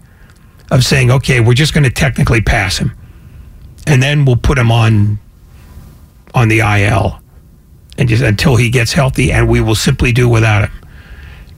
of 0.73 0.85
saying, 0.85 1.13
"Okay, 1.13 1.39
we're 1.39 1.55
just 1.55 1.73
going 1.73 1.85
to 1.85 1.91
technically 1.91 2.41
pass 2.41 2.79
him, 2.79 2.93
and 3.87 4.03
then 4.03 4.25
we'll 4.25 4.37
put 4.37 4.59
him 4.59 4.73
on 4.73 5.21
on 6.35 6.49
the 6.49 6.61
IL, 6.61 7.21
and 7.97 8.09
just 8.09 8.23
until 8.25 8.57
he 8.57 8.71
gets 8.71 8.93
healthy, 8.93 9.31
and 9.31 9.49
we 9.49 9.61
will 9.61 9.77
simply 9.77 10.11
do 10.11 10.29
without 10.29 10.65
him." 10.65 10.73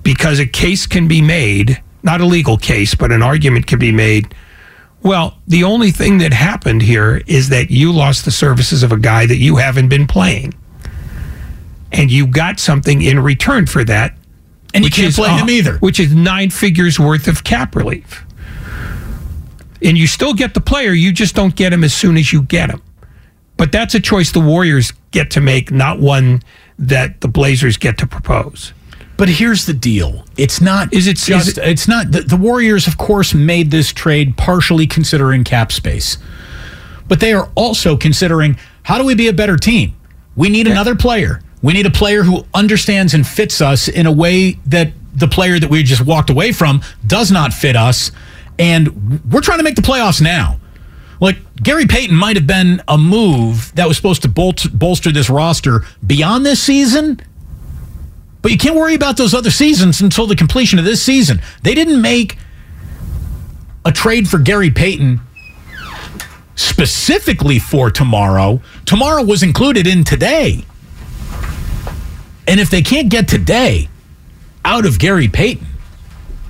because 0.04 0.38
a 0.38 0.46
case 0.46 0.86
can 0.86 1.08
be 1.08 1.20
made, 1.20 1.82
not 2.04 2.20
a 2.20 2.26
legal 2.26 2.56
case, 2.56 2.94
but 2.94 3.10
an 3.10 3.22
argument 3.22 3.66
can 3.66 3.80
be 3.80 3.90
made. 3.90 4.32
Well, 5.02 5.38
the 5.48 5.64
only 5.64 5.90
thing 5.90 6.18
that 6.18 6.32
happened 6.32 6.82
here 6.82 7.22
is 7.26 7.48
that 7.48 7.70
you 7.70 7.90
lost 7.90 8.24
the 8.24 8.30
services 8.30 8.82
of 8.82 8.92
a 8.92 8.98
guy 8.98 9.26
that 9.26 9.38
you 9.38 9.56
haven't 9.56 9.88
been 9.88 10.06
playing. 10.06 10.54
And 11.90 12.10
you 12.10 12.26
got 12.26 12.60
something 12.60 13.02
in 13.02 13.18
return 13.18 13.66
for 13.66 13.84
that. 13.84 14.16
And 14.72 14.84
you 14.84 14.90
can't 14.90 15.08
is, 15.08 15.16
play 15.16 15.30
him 15.30 15.46
uh, 15.46 15.50
either. 15.50 15.78
Which 15.78 16.00
is 16.00 16.14
nine 16.14 16.50
figures 16.50 16.98
worth 16.98 17.28
of 17.28 17.44
cap 17.44 17.74
relief. 17.74 18.24
And 19.84 19.98
you 19.98 20.06
still 20.06 20.34
get 20.34 20.54
the 20.54 20.60
player, 20.60 20.92
you 20.92 21.12
just 21.12 21.34
don't 21.34 21.54
get 21.54 21.72
him 21.72 21.84
as 21.84 21.94
soon 21.94 22.16
as 22.16 22.32
you 22.32 22.42
get 22.42 22.70
him. 22.70 22.82
But 23.56 23.70
that's 23.70 23.94
a 23.94 24.00
choice 24.00 24.32
the 24.32 24.40
Warriors 24.40 24.92
get 25.10 25.30
to 25.32 25.40
make, 25.40 25.70
not 25.70 26.00
one 26.00 26.42
that 26.78 27.20
the 27.20 27.28
Blazers 27.28 27.76
get 27.76 27.98
to 27.98 28.06
propose. 28.06 28.72
But 29.16 29.28
here's 29.28 29.66
the 29.66 29.74
deal. 29.74 30.24
It's 30.36 30.60
not 30.60 30.92
Is 30.92 31.06
it- 31.06 31.16
just 31.18 31.48
is 31.50 31.58
it- 31.58 31.64
it's 31.68 31.86
not 31.86 32.10
the, 32.10 32.22
the 32.22 32.36
Warriors 32.36 32.88
of 32.88 32.98
course 32.98 33.32
made 33.32 33.70
this 33.70 33.92
trade 33.92 34.36
partially 34.36 34.86
considering 34.88 35.44
cap 35.44 35.70
space. 35.70 36.18
But 37.06 37.20
they 37.20 37.32
are 37.32 37.48
also 37.54 37.96
considering 37.96 38.56
how 38.82 38.98
do 38.98 39.04
we 39.04 39.14
be 39.14 39.28
a 39.28 39.32
better 39.32 39.56
team? 39.56 39.92
We 40.34 40.48
need 40.48 40.66
another 40.66 40.96
player. 40.96 41.40
We 41.62 41.74
need 41.74 41.86
a 41.86 41.90
player 41.90 42.24
who 42.24 42.44
understands 42.52 43.14
and 43.14 43.24
fits 43.26 43.60
us 43.60 43.86
in 43.86 44.06
a 44.06 44.12
way 44.12 44.58
that 44.66 44.92
the 45.14 45.28
player 45.28 45.60
that 45.60 45.70
we 45.70 45.82
just 45.84 46.00
walked 46.04 46.28
away 46.28 46.50
from 46.50 46.82
does 47.06 47.30
not 47.30 47.52
fit 47.52 47.76
us. 47.76 48.10
And 48.58 49.22
we're 49.30 49.40
trying 49.40 49.58
to 49.58 49.64
make 49.64 49.76
the 49.76 49.82
playoffs 49.82 50.20
now. 50.20 50.58
Like 51.20 51.38
Gary 51.56 51.86
Payton 51.86 52.14
might 52.14 52.36
have 52.36 52.46
been 52.46 52.82
a 52.88 52.98
move 52.98 53.74
that 53.76 53.86
was 53.88 53.96
supposed 53.96 54.22
to 54.22 54.28
bol- 54.28 54.54
bolster 54.72 55.12
this 55.12 55.30
roster 55.30 55.84
beyond 56.06 56.44
this 56.44 56.62
season, 56.62 57.20
but 58.42 58.52
you 58.52 58.58
can't 58.58 58.76
worry 58.76 58.94
about 58.94 59.16
those 59.16 59.32
other 59.32 59.50
seasons 59.50 60.00
until 60.00 60.26
the 60.26 60.36
completion 60.36 60.78
of 60.78 60.84
this 60.84 61.02
season. 61.02 61.40
They 61.62 61.74
didn't 61.74 62.02
make 62.02 62.36
a 63.84 63.92
trade 63.92 64.28
for 64.28 64.38
Gary 64.38 64.70
Payton 64.70 65.20
specifically 66.56 67.58
for 67.58 67.90
tomorrow. 67.90 68.60
Tomorrow 68.84 69.24
was 69.24 69.42
included 69.42 69.86
in 69.86 70.04
today. 70.04 70.64
And 72.46 72.60
if 72.60 72.70
they 72.70 72.82
can't 72.82 73.08
get 73.08 73.28
today 73.28 73.88
out 74.64 74.84
of 74.84 74.98
Gary 74.98 75.28
Payton, 75.28 75.66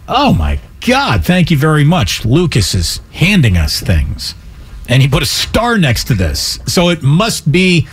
oh 0.08 0.34
my 0.34 0.58
God, 0.86 1.24
thank 1.24 1.50
you 1.50 1.56
very 1.56 1.84
much. 1.84 2.24
Lucas 2.24 2.74
is 2.74 3.00
handing 3.12 3.56
us 3.56 3.80
things. 3.80 4.34
And 4.88 5.00
he 5.00 5.08
put 5.08 5.22
a 5.22 5.26
star 5.26 5.78
next 5.78 6.04
to 6.08 6.14
this. 6.14 6.58
So 6.66 6.90
it 6.90 7.02
must 7.02 7.50
be 7.50 7.88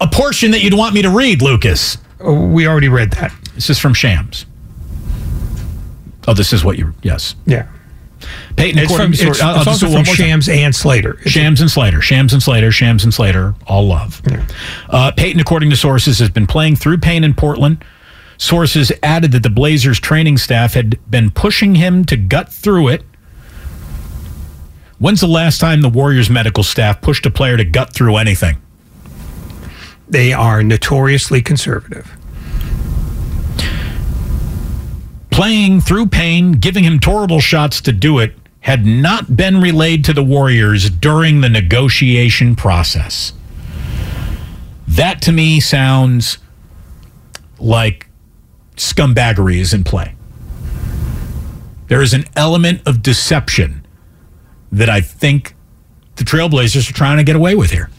a 0.00 0.06
portion 0.06 0.52
that 0.52 0.62
you'd 0.62 0.74
want 0.74 0.94
me 0.94 1.02
to 1.02 1.10
read, 1.10 1.42
Lucas. 1.42 1.98
Oh, 2.20 2.46
We 2.46 2.66
already 2.68 2.88
read 2.88 3.10
that. 3.12 3.32
This 3.54 3.70
is 3.70 3.78
from 3.78 3.92
Shams. 3.94 4.46
Oh, 6.28 6.34
this 6.34 6.52
is 6.52 6.64
what 6.64 6.78
you. 6.78 6.94
Yes, 7.02 7.34
Yeah. 7.46 7.66
Payton. 8.56 8.80
It's, 8.82 8.94
from, 8.94 9.12
to 9.12 9.28
it's, 9.28 9.40
I'll- 9.40 9.50
I'll 9.50 9.54
uh, 9.54 9.58
uh, 9.58 9.60
it's 9.60 9.68
also 9.68 9.86
do 9.86 9.92
it 9.92 9.94
one 9.94 10.04
from 10.04 10.10
more 10.10 10.16
time. 10.16 10.26
Shams 10.26 10.48
and 10.48 10.74
Slater. 10.74 11.12
It's- 11.14 11.30
Shams 11.30 11.60
and 11.60 11.70
Slater, 11.70 12.00
Shams 12.02 12.32
and 12.32 12.42
Slater, 12.42 12.70
Shams 12.72 13.04
and 13.04 13.14
Slater, 13.14 13.54
all 13.66 13.86
love. 13.86 14.20
Uh, 14.90 15.10
Payton, 15.12 15.40
according 15.40 15.70
to 15.70 15.76
sources, 15.76 16.18
has 16.18 16.28
been 16.28 16.46
playing 16.46 16.76
through 16.76 16.98
pain 16.98 17.22
in 17.24 17.34
Portland. 17.34 17.84
Sources 18.38 18.92
added 19.02 19.32
that 19.32 19.42
the 19.42 19.50
Blazers 19.50 19.98
training 19.98 20.38
staff 20.38 20.74
had 20.74 20.98
been 21.10 21.30
pushing 21.30 21.74
him 21.74 22.04
to 22.04 22.16
gut 22.16 22.52
through 22.52 22.88
it. 22.88 23.02
When's 24.98 25.20
the 25.20 25.26
last 25.26 25.60
time 25.60 25.82
the 25.82 25.88
Warriors 25.88 26.30
medical 26.30 26.62
staff 26.62 27.00
pushed 27.00 27.26
a 27.26 27.30
player 27.30 27.56
to 27.56 27.64
gut 27.64 27.92
through 27.92 28.16
anything? 28.16 28.56
They 30.08 30.32
are 30.32 30.62
notoriously 30.62 31.42
conservative. 31.42 32.16
Playing 35.30 35.80
through 35.80 36.06
pain, 36.06 36.52
giving 36.52 36.84
him 36.84 36.98
Toradol 36.98 37.40
shots 37.40 37.80
to 37.82 37.92
do 37.92 38.18
it, 38.18 38.34
had 38.60 38.84
not 38.86 39.36
been 39.36 39.60
relayed 39.60 40.04
to 40.04 40.12
the 40.12 40.24
Warriors 40.24 40.90
during 40.90 41.40
the 41.40 41.48
negotiation 41.48 42.56
process. 42.56 43.32
That 44.86 45.22
to 45.22 45.32
me 45.32 45.60
sounds 45.60 46.38
like 47.60 48.07
scumbaggery 48.78 49.56
is 49.56 49.72
in 49.74 49.84
play. 49.84 50.14
There 51.88 52.02
is 52.02 52.12
an 52.12 52.24
element 52.36 52.82
of 52.86 53.02
deception 53.02 53.86
that 54.72 54.90
I 54.90 55.00
think 55.00 55.54
the 56.16 56.24
Trailblazers 56.24 56.90
are 56.90 56.92
trying 56.92 57.16
to 57.16 57.24
get 57.24 57.36
away 57.36 57.54
with 57.54 57.70
here. 57.70 57.90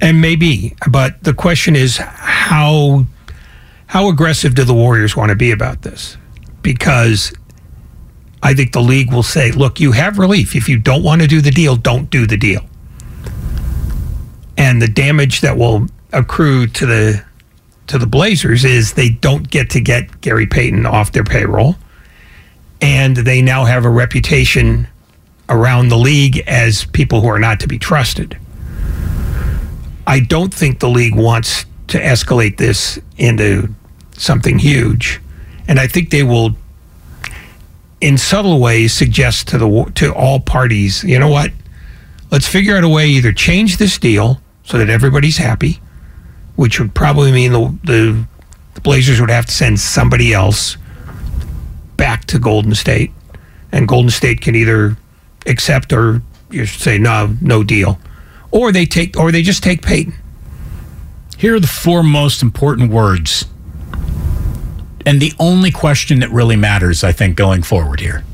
And 0.00 0.20
maybe, 0.20 0.76
but 0.90 1.22
the 1.24 1.32
question 1.32 1.74
is 1.74 1.96
how 1.96 3.06
how 3.86 4.08
aggressive 4.08 4.54
do 4.54 4.64
the 4.64 4.74
Warriors 4.74 5.16
want 5.16 5.30
to 5.30 5.36
be 5.36 5.50
about 5.50 5.82
this? 5.82 6.16
Because 6.62 7.32
I 8.42 8.52
think 8.52 8.72
the 8.72 8.80
league 8.80 9.12
will 9.12 9.22
say, 9.22 9.52
look, 9.52 9.80
you 9.80 9.92
have 9.92 10.18
relief. 10.18 10.54
If 10.54 10.68
you 10.68 10.78
don't 10.78 11.02
want 11.02 11.22
to 11.22 11.28
do 11.28 11.40
the 11.40 11.50
deal, 11.50 11.76
don't 11.76 12.10
do 12.10 12.26
the 12.26 12.36
deal. 12.36 12.62
And 14.58 14.82
the 14.82 14.88
damage 14.88 15.40
that 15.40 15.56
will 15.56 15.86
accrue 16.12 16.66
to 16.66 16.86
the 16.86 17.24
to 17.88 17.98
the 17.98 18.06
Blazers 18.06 18.64
is 18.64 18.94
they 18.94 19.10
don't 19.10 19.48
get 19.50 19.70
to 19.70 19.80
get 19.80 20.20
Gary 20.20 20.46
Payton 20.46 20.86
off 20.86 21.12
their 21.12 21.24
payroll. 21.24 21.76
And 22.80 23.16
they 23.16 23.40
now 23.40 23.64
have 23.64 23.84
a 23.84 23.90
reputation 23.90 24.88
around 25.48 25.88
the 25.88 25.96
league 25.98 26.38
as 26.46 26.84
people 26.86 27.20
who 27.20 27.28
are 27.28 27.38
not 27.38 27.60
to 27.60 27.68
be 27.68 27.78
trusted. 27.78 28.38
I 30.06 30.20
don't 30.20 30.52
think 30.52 30.80
the 30.80 30.88
league 30.88 31.14
wants 31.14 31.64
to 31.88 31.98
escalate 31.98 32.56
this 32.56 32.98
into 33.16 33.68
something 34.16 34.58
huge, 34.58 35.20
and 35.66 35.80
I 35.80 35.86
think 35.86 36.10
they 36.10 36.22
will, 36.22 36.56
in 38.00 38.18
subtle 38.18 38.60
ways, 38.60 38.92
suggest 38.92 39.48
to 39.48 39.58
the 39.58 39.92
to 39.94 40.14
all 40.14 40.40
parties, 40.40 41.04
you 41.04 41.18
know 41.18 41.28
what? 41.28 41.52
Let's 42.30 42.48
figure 42.48 42.76
out 42.76 42.84
a 42.84 42.88
way 42.88 43.08
either 43.08 43.32
change 43.32 43.76
this 43.76 43.98
deal 43.98 44.40
so 44.64 44.78
that 44.78 44.90
everybody's 44.90 45.36
happy, 45.38 45.80
which 46.56 46.78
would 46.78 46.94
probably 46.94 47.32
mean 47.32 47.52
the 47.52 47.78
the, 47.84 48.24
the 48.74 48.80
Blazers 48.80 49.20
would 49.20 49.30
have 49.30 49.46
to 49.46 49.52
send 49.52 49.80
somebody 49.80 50.32
else 50.32 50.76
back 51.96 52.24
to 52.26 52.38
Golden 52.38 52.74
State, 52.74 53.10
and 53.72 53.88
Golden 53.88 54.10
State 54.10 54.40
can 54.40 54.54
either 54.54 54.96
accept 55.46 55.92
or 55.92 56.22
you 56.50 56.66
say 56.66 56.98
no, 56.98 57.36
no 57.40 57.62
deal, 57.64 57.98
or 58.50 58.72
they 58.72 58.86
take 58.86 59.18
or 59.18 59.32
they 59.32 59.42
just 59.42 59.62
take 59.62 59.82
Payton. 59.82 60.14
Here 61.36 61.56
are 61.56 61.60
the 61.60 61.66
four 61.66 62.02
most 62.02 62.42
important 62.42 62.90
words. 62.90 63.46
And 65.06 65.20
the 65.20 65.34
only 65.38 65.70
question 65.70 66.20
that 66.20 66.30
really 66.30 66.56
matters, 66.56 67.04
I 67.04 67.12
think, 67.12 67.36
going 67.36 67.62
forward 67.62 68.00
here. 68.00 68.24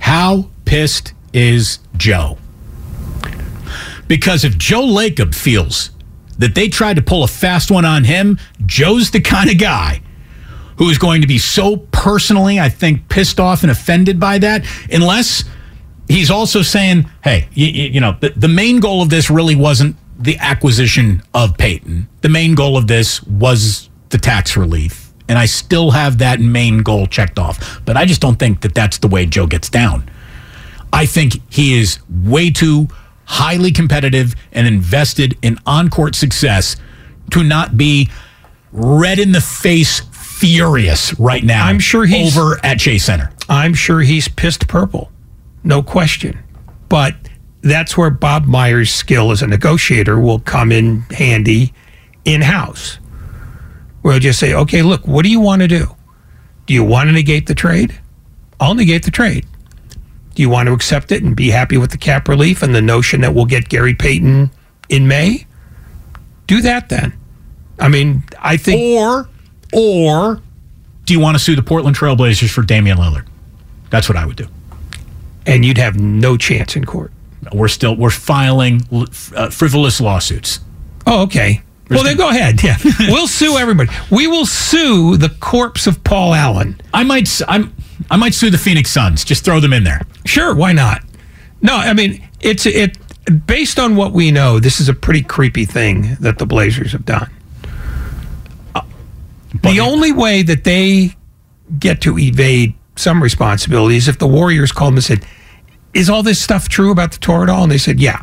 How 0.00 0.50
pissed 0.66 1.14
is 1.32 1.78
Joe? 1.96 2.36
Because 4.06 4.44
if 4.44 4.58
Joe 4.58 4.82
Lacob 4.82 5.34
feels 5.34 5.90
that 6.38 6.54
they 6.54 6.68
tried 6.68 6.96
to 6.96 7.02
pull 7.02 7.24
a 7.24 7.28
fast 7.28 7.70
one 7.70 7.84
on 7.84 8.04
him, 8.04 8.38
Joe's 8.64 9.10
the 9.10 9.20
kind 9.20 9.50
of 9.50 9.58
guy 9.58 10.00
who 10.78 10.90
is 10.90 10.98
going 10.98 11.22
to 11.22 11.26
be 11.26 11.38
so 11.38 11.76
personally, 11.76 12.60
I 12.60 12.68
think, 12.68 13.08
pissed 13.08 13.40
off 13.40 13.62
and 13.62 13.70
offended 13.70 14.20
by 14.20 14.38
that, 14.38 14.66
unless 14.92 15.44
he's 16.08 16.30
also 16.30 16.62
saying, 16.62 17.10
hey, 17.24 17.48
you, 17.52 17.66
you 17.66 18.00
know, 18.00 18.16
the, 18.20 18.30
the 18.30 18.48
main 18.48 18.80
goal 18.80 19.02
of 19.02 19.08
this 19.08 19.30
really 19.30 19.56
wasn't 19.56 19.96
the 20.18 20.36
acquisition 20.38 21.22
of 21.34 21.56
Payton. 21.56 22.08
The 22.20 22.28
main 22.28 22.54
goal 22.54 22.76
of 22.76 22.86
this 22.86 23.22
was 23.24 23.88
the 24.10 24.18
tax 24.18 24.56
relief. 24.56 25.12
And 25.28 25.38
I 25.38 25.46
still 25.46 25.90
have 25.90 26.18
that 26.18 26.40
main 26.40 26.78
goal 26.78 27.06
checked 27.06 27.38
off. 27.38 27.80
But 27.84 27.96
I 27.96 28.04
just 28.04 28.20
don't 28.20 28.38
think 28.38 28.60
that 28.60 28.74
that's 28.74 28.98
the 28.98 29.08
way 29.08 29.26
Joe 29.26 29.46
gets 29.46 29.68
down. 29.68 30.08
I 30.92 31.04
think 31.04 31.40
he 31.52 31.78
is 31.78 31.98
way 32.08 32.50
too 32.50 32.88
highly 33.26 33.70
competitive 33.70 34.34
and 34.52 34.66
invested 34.66 35.36
in 35.42 35.58
on 35.66 35.88
court 35.90 36.14
success 36.14 36.76
to 37.32 37.42
not 37.42 37.76
be 37.76 38.08
red 38.72 39.18
in 39.18 39.32
the 39.32 39.40
face 39.40 40.00
furious 40.12 41.18
right 41.18 41.44
now. 41.44 41.66
I'm 41.66 41.78
sure 41.78 42.04
he's- 42.06 42.36
over 42.36 42.58
at 42.64 42.78
Chase 42.78 43.04
Center. 43.04 43.30
I'm 43.48 43.74
sure 43.74 44.00
he's 44.00 44.28
pissed 44.28 44.66
purple, 44.68 45.10
no 45.64 45.82
question. 45.82 46.38
But 46.88 47.14
that's 47.62 47.96
where 47.96 48.10
Bob 48.10 48.44
Myers' 48.46 48.90
skill 48.90 49.30
as 49.32 49.42
a 49.42 49.46
negotiator 49.46 50.20
will 50.20 50.38
come 50.40 50.70
in 50.70 51.02
handy 51.10 51.72
in 52.24 52.42
house. 52.42 52.98
We'll 54.02 54.18
just 54.20 54.38
say, 54.38 54.54
okay, 54.54 54.82
look, 54.82 55.06
what 55.06 55.24
do 55.24 55.30
you 55.30 55.40
want 55.40 55.62
to 55.62 55.68
do? 55.68 55.96
Do 56.66 56.74
you 56.74 56.84
want 56.84 57.08
to 57.08 57.12
negate 57.12 57.46
the 57.46 57.54
trade? 57.54 57.98
I'll 58.60 58.74
negate 58.74 59.04
the 59.04 59.10
trade. 59.10 59.46
Do 60.36 60.42
you 60.42 60.50
want 60.50 60.66
to 60.66 60.74
accept 60.74 61.12
it 61.12 61.22
and 61.22 61.34
be 61.34 61.48
happy 61.48 61.78
with 61.78 61.90
the 61.90 61.96
cap 61.98 62.28
relief 62.28 62.62
and 62.62 62.74
the 62.74 62.82
notion 62.82 63.22
that 63.22 63.34
we'll 63.34 63.46
get 63.46 63.70
Gary 63.70 63.94
Payton 63.94 64.50
in 64.90 65.08
May? 65.08 65.46
Do 66.46 66.60
that 66.60 66.90
then. 66.90 67.14
I 67.78 67.88
mean, 67.88 68.22
I 68.38 68.58
think. 68.58 68.80
Or, 69.00 69.28
or 69.72 70.42
do 71.06 71.14
you 71.14 71.20
want 71.20 71.38
to 71.38 71.42
sue 71.42 71.56
the 71.56 71.62
Portland 71.62 71.96
Trailblazers 71.96 72.50
for 72.50 72.60
Damian 72.62 72.98
Lillard? 72.98 73.26
That's 73.88 74.10
what 74.10 74.18
I 74.18 74.26
would 74.26 74.36
do. 74.36 74.46
And 75.46 75.64
you'd 75.64 75.78
have 75.78 75.98
no 75.98 76.36
chance 76.36 76.76
in 76.76 76.84
court. 76.84 77.12
We're 77.52 77.68
still 77.68 77.96
we're 77.96 78.10
filing 78.10 78.82
uh, 79.34 79.48
frivolous 79.48 80.02
lawsuits. 80.02 80.60
Oh, 81.06 81.22
okay. 81.22 81.62
Well, 81.88 82.02
then 82.02 82.16
go 82.16 82.28
ahead. 82.28 82.62
Yeah, 82.64 82.76
we'll 83.08 83.28
sue 83.28 83.56
everybody. 83.56 83.90
We 84.10 84.26
will 84.26 84.44
sue 84.44 85.16
the 85.16 85.28
corpse 85.28 85.86
of 85.86 86.02
Paul 86.02 86.34
Allen. 86.34 86.80
I 86.92 87.04
might. 87.04 87.30
I'm. 87.46 87.72
I 88.10 88.16
might 88.16 88.34
sue 88.34 88.50
the 88.50 88.58
Phoenix 88.58 88.90
Suns. 88.90 89.24
Just 89.24 89.44
throw 89.44 89.60
them 89.60 89.72
in 89.72 89.84
there. 89.84 90.02
Sure, 90.24 90.54
why 90.54 90.72
not? 90.72 91.02
No, 91.62 91.74
I 91.76 91.92
mean 91.92 92.26
it's 92.40 92.66
it. 92.66 92.98
Based 93.46 93.80
on 93.80 93.96
what 93.96 94.12
we 94.12 94.30
know, 94.30 94.60
this 94.60 94.78
is 94.78 94.88
a 94.88 94.94
pretty 94.94 95.22
creepy 95.22 95.64
thing 95.64 96.16
that 96.20 96.38
the 96.38 96.46
Blazers 96.46 96.92
have 96.92 97.04
done. 97.04 97.28
Uh, 98.72 98.82
the 99.62 99.80
only 99.80 100.12
way 100.12 100.42
that 100.42 100.62
they 100.62 101.16
get 101.80 102.00
to 102.02 102.16
evade 102.18 102.74
some 102.94 103.20
responsibility 103.20 103.96
is 103.96 104.06
if 104.06 104.18
the 104.18 104.28
Warriors 104.28 104.70
called 104.70 104.92
them 104.92 104.98
and 104.98 105.04
said, 105.04 105.26
"Is 105.92 106.08
all 106.08 106.22
this 106.22 106.40
stuff 106.40 106.68
true 106.68 106.92
about 106.92 107.12
the 107.12 107.18
Toradol?" 107.18 107.64
And 107.64 107.72
they 107.72 107.78
said, 107.78 107.98
"Yeah." 107.98 108.20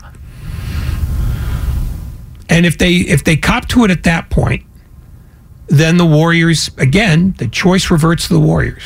And 2.47 2.65
if 2.65 2.77
they 2.77 2.93
if 2.93 3.23
they 3.23 3.35
cop 3.35 3.67
to 3.69 3.83
it 3.83 3.91
at 3.91 4.03
that 4.03 4.29
point, 4.29 4.63
then 5.67 5.97
the 5.97 6.05
Warriors 6.05 6.71
again, 6.77 7.35
the 7.39 7.47
choice 7.47 7.91
reverts 7.91 8.27
to 8.27 8.33
the 8.33 8.39
Warriors. 8.39 8.83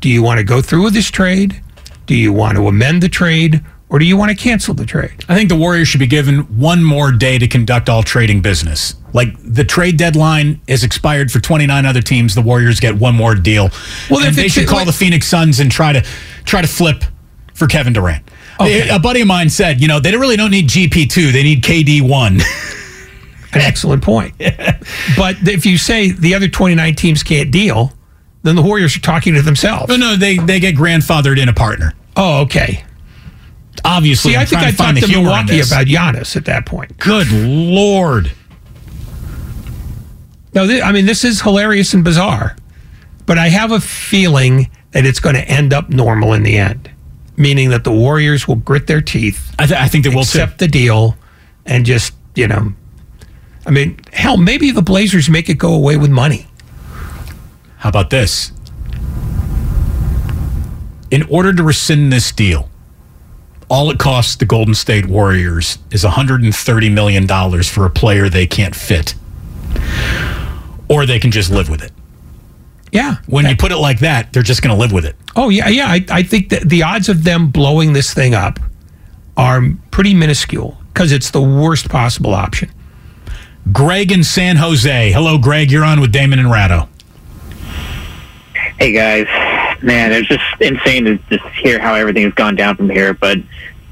Do 0.00 0.08
you 0.08 0.22
want 0.22 0.38
to 0.38 0.44
go 0.44 0.60
through 0.62 0.84
with 0.84 0.94
this 0.94 1.10
trade? 1.10 1.60
Do 2.06 2.14
you 2.14 2.32
want 2.32 2.56
to 2.56 2.68
amend 2.68 3.02
the 3.02 3.08
trade? 3.08 3.64
Or 3.88 3.98
do 4.00 4.04
you 4.04 4.16
want 4.16 4.30
to 4.30 4.36
cancel 4.36 4.74
the 4.74 4.84
trade? 4.84 5.24
I 5.28 5.36
think 5.36 5.48
the 5.48 5.56
Warriors 5.56 5.86
should 5.88 6.00
be 6.00 6.08
given 6.08 6.40
one 6.58 6.82
more 6.82 7.12
day 7.12 7.38
to 7.38 7.46
conduct 7.46 7.88
all 7.88 8.02
trading 8.02 8.40
business. 8.42 8.94
Like 9.12 9.28
the 9.42 9.62
trade 9.64 9.96
deadline 9.96 10.60
is 10.66 10.82
expired 10.82 11.30
for 11.30 11.38
29 11.38 11.86
other 11.86 12.02
teams. 12.02 12.34
The 12.34 12.42
Warriors 12.42 12.80
get 12.80 12.96
one 12.96 13.14
more 13.14 13.34
deal. 13.36 13.70
Well, 14.10 14.24
and 14.24 14.34
they 14.34 14.48
should 14.48 14.66
call 14.66 14.78
like- 14.78 14.86
the 14.88 14.92
Phoenix 14.92 15.28
Suns 15.28 15.60
and 15.60 15.70
try 15.70 15.92
to 15.92 16.04
try 16.44 16.62
to 16.62 16.66
flip 16.68 17.04
for 17.54 17.66
Kevin 17.68 17.92
Durant. 17.92 18.28
Okay. 18.60 18.88
A 18.88 18.98
buddy 18.98 19.20
of 19.20 19.28
mine 19.28 19.50
said, 19.50 19.80
you 19.80 19.86
know, 19.88 20.00
they 20.00 20.14
really 20.16 20.36
don't 20.36 20.50
need 20.50 20.68
GP 20.68 21.08
two. 21.08 21.30
They 21.30 21.42
need 21.44 21.62
KD 21.62 22.02
one. 22.02 22.40
An 23.52 23.60
excellent 23.62 24.02
point. 24.02 24.34
But 25.16 25.36
if 25.48 25.66
you 25.66 25.78
say 25.78 26.12
the 26.12 26.34
other 26.34 26.46
29 26.48 26.94
teams 26.94 27.22
can't 27.22 27.50
deal, 27.50 27.92
then 28.46 28.56
the 28.56 28.62
Warriors 28.62 28.96
are 28.96 29.00
talking 29.00 29.34
to 29.34 29.42
themselves. 29.42 29.88
no, 29.88 29.96
no, 29.96 30.16
they 30.16 30.36
they 30.38 30.60
get 30.60 30.74
grandfathered 30.76 31.38
in 31.38 31.48
a 31.48 31.52
partner. 31.52 31.92
Oh, 32.16 32.42
okay. 32.42 32.84
Obviously, 33.84 34.32
See, 34.32 34.36
I 34.38 34.44
think 34.46 34.62
I 34.62 34.70
talked 34.72 34.98
to 35.00 35.06
Milwaukee 35.08 35.60
about 35.60 35.86
Giannis 35.86 36.34
at 36.36 36.46
that 36.46 36.64
point. 36.66 36.96
Good 36.98 37.30
lord. 37.30 38.32
No, 40.54 40.66
thi- 40.66 40.82
I 40.82 40.92
mean, 40.92 41.06
this 41.06 41.24
is 41.24 41.42
hilarious 41.42 41.92
and 41.94 42.02
bizarre, 42.02 42.56
but 43.26 43.38
I 43.38 43.48
have 43.48 43.72
a 43.72 43.80
feeling 43.80 44.70
that 44.92 45.04
it's 45.04 45.20
going 45.20 45.34
to 45.36 45.42
end 45.46 45.72
up 45.74 45.90
normal 45.90 46.32
in 46.32 46.42
the 46.42 46.56
end, 46.56 46.90
meaning 47.36 47.68
that 47.70 47.84
the 47.84 47.92
Warriors 47.92 48.48
will 48.48 48.56
grit 48.56 48.86
their 48.86 49.02
teeth, 49.02 49.54
I, 49.58 49.66
th- 49.66 49.78
I 49.78 49.88
think 49.88 50.04
they 50.04 50.10
will 50.10 50.24
too. 50.24 50.38
accept 50.38 50.58
the 50.58 50.68
deal, 50.68 51.16
and 51.66 51.84
just, 51.84 52.14
you 52.34 52.48
know, 52.48 52.72
I 53.66 53.70
mean, 53.70 54.00
hell, 54.12 54.36
maybe 54.38 54.70
the 54.70 54.82
Blazers 54.82 55.28
make 55.28 55.50
it 55.50 55.58
go 55.58 55.74
away 55.74 55.96
with 55.98 56.10
money. 56.10 56.46
How 57.78 57.88
about 57.88 58.10
this? 58.10 58.52
In 61.10 61.22
order 61.30 61.52
to 61.52 61.62
rescind 61.62 62.12
this 62.12 62.32
deal, 62.32 62.68
all 63.68 63.90
it 63.90 63.98
costs 63.98 64.36
the 64.36 64.44
Golden 64.44 64.74
State 64.74 65.06
Warriors 65.06 65.78
is 65.90 66.04
$130 66.04 66.92
million 66.92 67.26
for 67.64 67.84
a 67.84 67.90
player 67.90 68.28
they 68.28 68.46
can't 68.46 68.74
fit. 68.74 69.14
Or 70.88 71.04
they 71.04 71.18
can 71.18 71.30
just 71.30 71.50
live 71.50 71.68
with 71.68 71.82
it. 71.82 71.92
Yeah. 72.92 73.16
When 73.26 73.46
you 73.46 73.56
put 73.56 73.72
it 73.72 73.78
like 73.78 73.98
that, 74.00 74.32
they're 74.32 74.42
just 74.42 74.62
going 74.62 74.74
to 74.74 74.80
live 74.80 74.92
with 74.92 75.04
it. 75.04 75.16
Oh 75.34 75.48
yeah, 75.48 75.68
yeah. 75.68 75.88
I, 75.88 76.04
I 76.10 76.22
think 76.22 76.48
that 76.50 76.68
the 76.68 76.82
odds 76.82 77.08
of 77.08 77.24
them 77.24 77.48
blowing 77.50 77.92
this 77.92 78.14
thing 78.14 78.34
up 78.34 78.58
are 79.36 79.60
pretty 79.90 80.14
minuscule 80.14 80.78
because 80.88 81.12
it's 81.12 81.30
the 81.30 81.42
worst 81.42 81.88
possible 81.90 82.34
option. 82.34 82.70
Greg 83.72 84.12
in 84.12 84.22
San 84.24 84.56
Jose. 84.56 85.12
Hello, 85.12 85.38
Greg. 85.38 85.70
You're 85.70 85.84
on 85.84 86.00
with 86.00 86.12
Damon 86.12 86.38
and 86.38 86.50
Ratto. 86.50 86.88
Hey 88.78 88.92
guys, 88.92 89.26
man, 89.82 90.12
it's 90.12 90.28
just 90.28 90.44
insane 90.60 91.06
to 91.06 91.16
just 91.30 91.46
hear 91.54 91.78
how 91.78 91.94
everything 91.94 92.24
has 92.24 92.34
gone 92.34 92.56
down 92.56 92.76
from 92.76 92.90
here. 92.90 93.14
But 93.14 93.38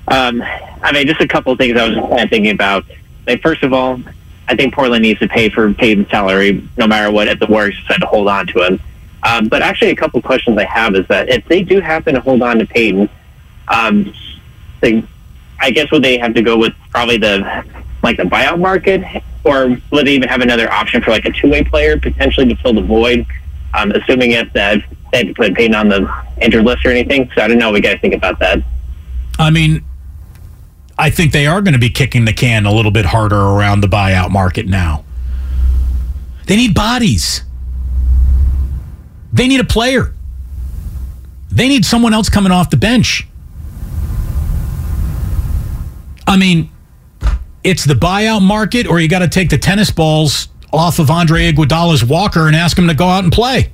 um, 0.09 0.43
I 0.83 0.93
mean, 0.93 1.07
just 1.07 1.23
a 1.23 1.27
couple 1.27 1.53
of 1.53 1.59
things 1.59 1.79
I 1.79 1.89
was 1.89 2.29
thinking 2.29 2.51
about. 2.51 2.85
Like, 3.27 3.41
first 3.41 3.63
of 3.63 3.73
all, 3.73 3.99
I 4.47 4.55
think 4.55 4.75
Portland 4.75 5.01
needs 5.01 5.21
to 5.21 5.29
pay 5.29 5.49
for 5.49 5.73
Payton's 5.73 6.11
salary 6.11 6.69
no 6.77 6.87
matter 6.87 7.11
what 7.11 7.29
if 7.29 7.41
the 7.41 7.47
Warriors 7.47 7.81
decide 7.81 8.03
to 8.03 8.07
hold 8.07 8.29
on 8.29 8.47
to 8.49 8.63
him. 8.63 8.81
Um, 9.23 9.49
but 9.49 9.63
actually, 9.63 9.91
a 9.91 9.97
couple 9.97 10.19
of 10.19 10.25
questions 10.25 10.59
I 10.59 10.65
have 10.65 10.95
is 10.95 11.07
that 11.07 11.31
if 11.31 11.47
they 11.47 11.63
do 11.63 11.81
happen 11.81 12.15
to 12.15 12.21
hold 12.21 12.43
on 12.43 12.59
to 12.59 12.67
Payton, 12.67 13.09
um, 13.69 14.13
they, 14.83 15.03
I 15.61 15.71
guess 15.71 15.91
would 15.93 16.05
they 16.05 16.19
have 16.19 16.35
to 16.35 16.43
go 16.43 16.59
with 16.59 16.75
probably 16.91 17.17
the 17.17 17.65
like 18.03 18.19
the 18.19 18.25
buyout 18.25 18.61
market, 18.61 19.03
or 19.45 19.79
would 19.91 20.07
they 20.07 20.13
even 20.13 20.29
have 20.29 20.43
another 20.43 20.71
option 20.71 21.01
for 21.01 21.11
like 21.11 21.25
a 21.25 21.33
two 21.33 21.49
way 21.49 21.65
player 21.65 21.99
potentially 21.99 22.47
to 22.49 22.57
fill 22.57 22.75
the 22.75 22.83
void? 22.83 23.27
Um, 23.75 23.91
assuming 23.91 24.33
if 24.33 24.53
that 24.53 24.79
they 25.11 25.19
had 25.19 25.27
to 25.29 25.35
put 25.35 25.55
Payton 25.55 25.75
on 25.75 25.89
the 25.89 26.25
injured 26.41 26.65
list 26.65 26.85
or 26.85 26.91
anything. 26.91 27.31
So 27.35 27.43
I 27.43 27.49
don't 27.49 27.59
know. 27.59 27.71
what 27.71 27.77
you 27.77 27.83
guys 27.83 28.01
think 28.01 28.15
about 28.15 28.39
that. 28.41 28.59
I 29.39 29.51
mean, 29.51 29.85
I 30.99 31.11
think 31.11 31.33
they 31.33 31.47
are 31.47 31.61
going 31.61 31.73
to 31.73 31.79
be 31.79 31.91
kicking 31.91 32.25
the 32.25 32.33
can 32.33 32.67
a 32.67 32.73
little 32.73 32.91
bit 32.91 33.07
harder 33.07 33.41
around 33.41 33.81
the 33.81 33.89
buyout 33.89 34.31
market 34.31 34.67
now. 34.67 35.05
They 36.47 36.57
need 36.57 36.75
bodies. 36.75 37.43
They 39.33 39.49
need 39.49 39.61
a 39.61 39.65
player. 39.65 40.13
They 41.51 41.69
need 41.69 41.85
someone 41.85 42.15
else 42.15 42.29
coming 42.29 42.53
off 42.53 42.71
the 42.71 42.77
bench. 42.77 43.27
I 46.27 46.37
mean, 46.37 46.71
it's 47.63 47.85
the 47.85 47.95
buyout 47.95 48.43
market, 48.43 48.87
or 48.87 49.01
you 49.01 49.09
got 49.09 49.21
to 49.21 49.29
take 49.29 49.51
the 49.51 49.59
tennis 49.59 49.91
balls 49.91 50.49
off 50.75 50.99
of 50.99 51.11
Andre 51.11 51.53
Iguodala's 51.53 52.05
walker 52.05 52.47
and 52.47 52.57
ask 52.57 52.77
him 52.77 52.89
to 52.89 52.95
go 52.95 53.07
out 53.07 53.25
and 53.25 53.33
play. 53.33 53.71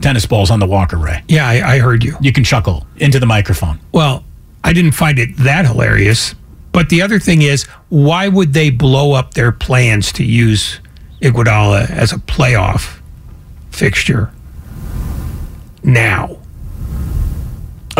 Tennis 0.00 0.24
balls 0.24 0.50
on 0.50 0.60
the 0.60 0.66
walker, 0.66 0.96
Ray. 0.96 1.22
Yeah, 1.28 1.46
I, 1.46 1.74
I 1.74 1.78
heard 1.78 2.02
you. 2.02 2.16
You 2.20 2.32
can 2.32 2.44
chuckle 2.44 2.86
into 2.96 3.18
the 3.18 3.26
microphone. 3.26 3.78
Well, 3.92 4.24
I 4.64 4.72
didn't 4.72 4.92
find 4.92 5.18
it 5.18 5.36
that 5.38 5.66
hilarious. 5.66 6.34
But 6.72 6.88
the 6.88 7.02
other 7.02 7.18
thing 7.18 7.42
is, 7.42 7.64
why 7.88 8.28
would 8.28 8.52
they 8.52 8.70
blow 8.70 9.12
up 9.12 9.34
their 9.34 9.52
plans 9.52 10.12
to 10.12 10.24
use 10.24 10.80
Iguodala 11.20 11.90
as 11.90 12.12
a 12.12 12.16
playoff 12.16 13.00
fixture 13.70 14.32
now? 15.82 16.39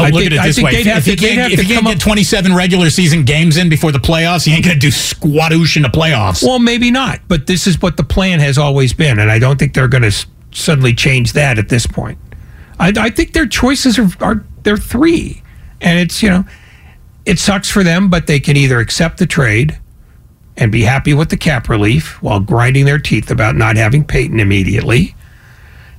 Oh, 0.01 0.05
I 0.05 0.11
look 0.11 0.23
think- 0.23 0.33
at 0.33 0.45
it 0.45 0.49
this 0.49 0.63
way. 0.63 0.73
If, 0.73 0.87
have 0.87 0.99
if 0.99 1.07
you 1.07 1.17
can't, 1.17 1.53
if 1.53 1.63
you 1.69 1.75
can't 1.75 1.87
get 1.87 2.01
27 2.01 2.55
regular 2.55 2.91
season 2.91 3.25
games 3.25 3.57
in 3.57 3.69
before 3.69 3.93
the 3.93 3.99
playoffs, 3.99 4.47
you 4.47 4.55
ain't 4.55 4.65
going 4.65 4.75
to 4.75 4.81
do 4.81 4.89
squadoosh 4.89 5.77
in 5.77 5.83
the 5.83 5.89
playoffs. 5.89 6.43
Well, 6.43 6.59
maybe 6.59 6.91
not. 6.91 7.21
But 7.29 7.47
this 7.47 7.67
is 7.67 7.81
what 7.81 7.97
the 7.97 8.05
plan 8.05 8.41
has 8.41 8.59
always 8.59 8.93
been, 8.93 9.19
and 9.19 9.31
I 9.31 9.39
don't 9.39 9.59
think 9.59 9.75
they're 9.75 9.89
going 9.89 10.11
to 10.11 10.27
suddenly 10.53 10.95
change 10.95 11.35
that 11.35 11.59
at 11.59 11.69
this 11.69 11.87
point. 11.87 12.19
I, 12.79 12.93
I 12.97 13.11
think 13.11 13.33
their 13.35 13.47
choices 13.47 13.99
are, 13.99 14.09
are 14.21 14.45
they're 14.63 14.77
three, 14.77 15.43
and 15.81 15.99
it's 15.99 16.23
you 16.23 16.31
know, 16.31 16.45
it 17.27 17.39
sucks 17.39 17.69
for 17.71 17.83
them, 17.85 18.09
but 18.09 18.27
they 18.27 18.41
can 18.41 18.57
either 18.57 18.79
accept 18.81 19.19
the 19.19 19.27
trade 19.27 19.79
and 20.57 20.73
be 20.73 20.83
happy 20.83 21.15
with 21.15 21.31
the 21.31 21.37
cap 21.37 21.69
relief 21.69 22.23
while 22.23 22.41
grinding 22.41 22.85
their 22.85 22.99
teeth 22.99 23.31
about 23.31 23.55
not 23.57 23.77
having 23.77 24.05
Payton 24.05 24.41
immediately. 24.41 25.15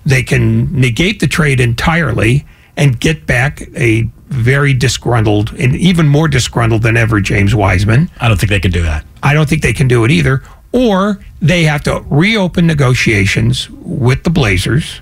They 0.06 0.24
can 0.24 0.72
negate 0.80 1.20
the 1.20 1.28
trade 1.28 1.60
entirely 1.60 2.46
and 2.78 3.00
get 3.00 3.26
back 3.26 3.62
a 3.76 4.04
very 4.28 4.74
disgruntled 4.74 5.54
and 5.60 5.76
even 5.76 6.08
more 6.08 6.28
disgruntled 6.28 6.84
than 6.84 6.96
ever 6.98 7.20
James 7.20 7.54
Wiseman. 7.54 8.10
I 8.20 8.28
don't 8.28 8.40
think 8.40 8.50
they 8.50 8.60
can 8.60 8.72
do 8.72 8.82
that. 8.84 9.06
I 9.22 9.34
don't 9.34 9.48
think 9.48 9.62
they 9.62 9.74
can 9.74 9.88
do 9.88 10.06
it 10.06 10.12
either. 10.12 10.42
Or 10.72 11.20
they 11.42 11.64
have 11.64 11.84
to 11.84 12.04
reopen 12.08 12.66
negotiations 12.66 13.70
with 13.70 14.24
the 14.24 14.30
Blazers 14.30 15.02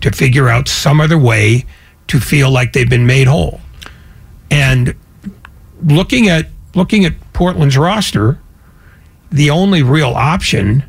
to 0.00 0.10
figure 0.10 0.48
out 0.48 0.68
some 0.68 1.00
other 1.00 1.18
way 1.18 1.64
to 2.08 2.20
feel 2.20 2.50
like 2.50 2.72
they've 2.72 2.90
been 2.90 3.06
made 3.06 3.28
whole. 3.28 3.60
And 4.50 4.94
looking 5.82 6.28
at 6.28 6.48
looking 6.74 7.04
at 7.04 7.14
Portland's 7.32 7.78
roster, 7.78 8.38
the 9.30 9.50
only 9.50 9.82
real 9.82 10.10
option 10.10 10.84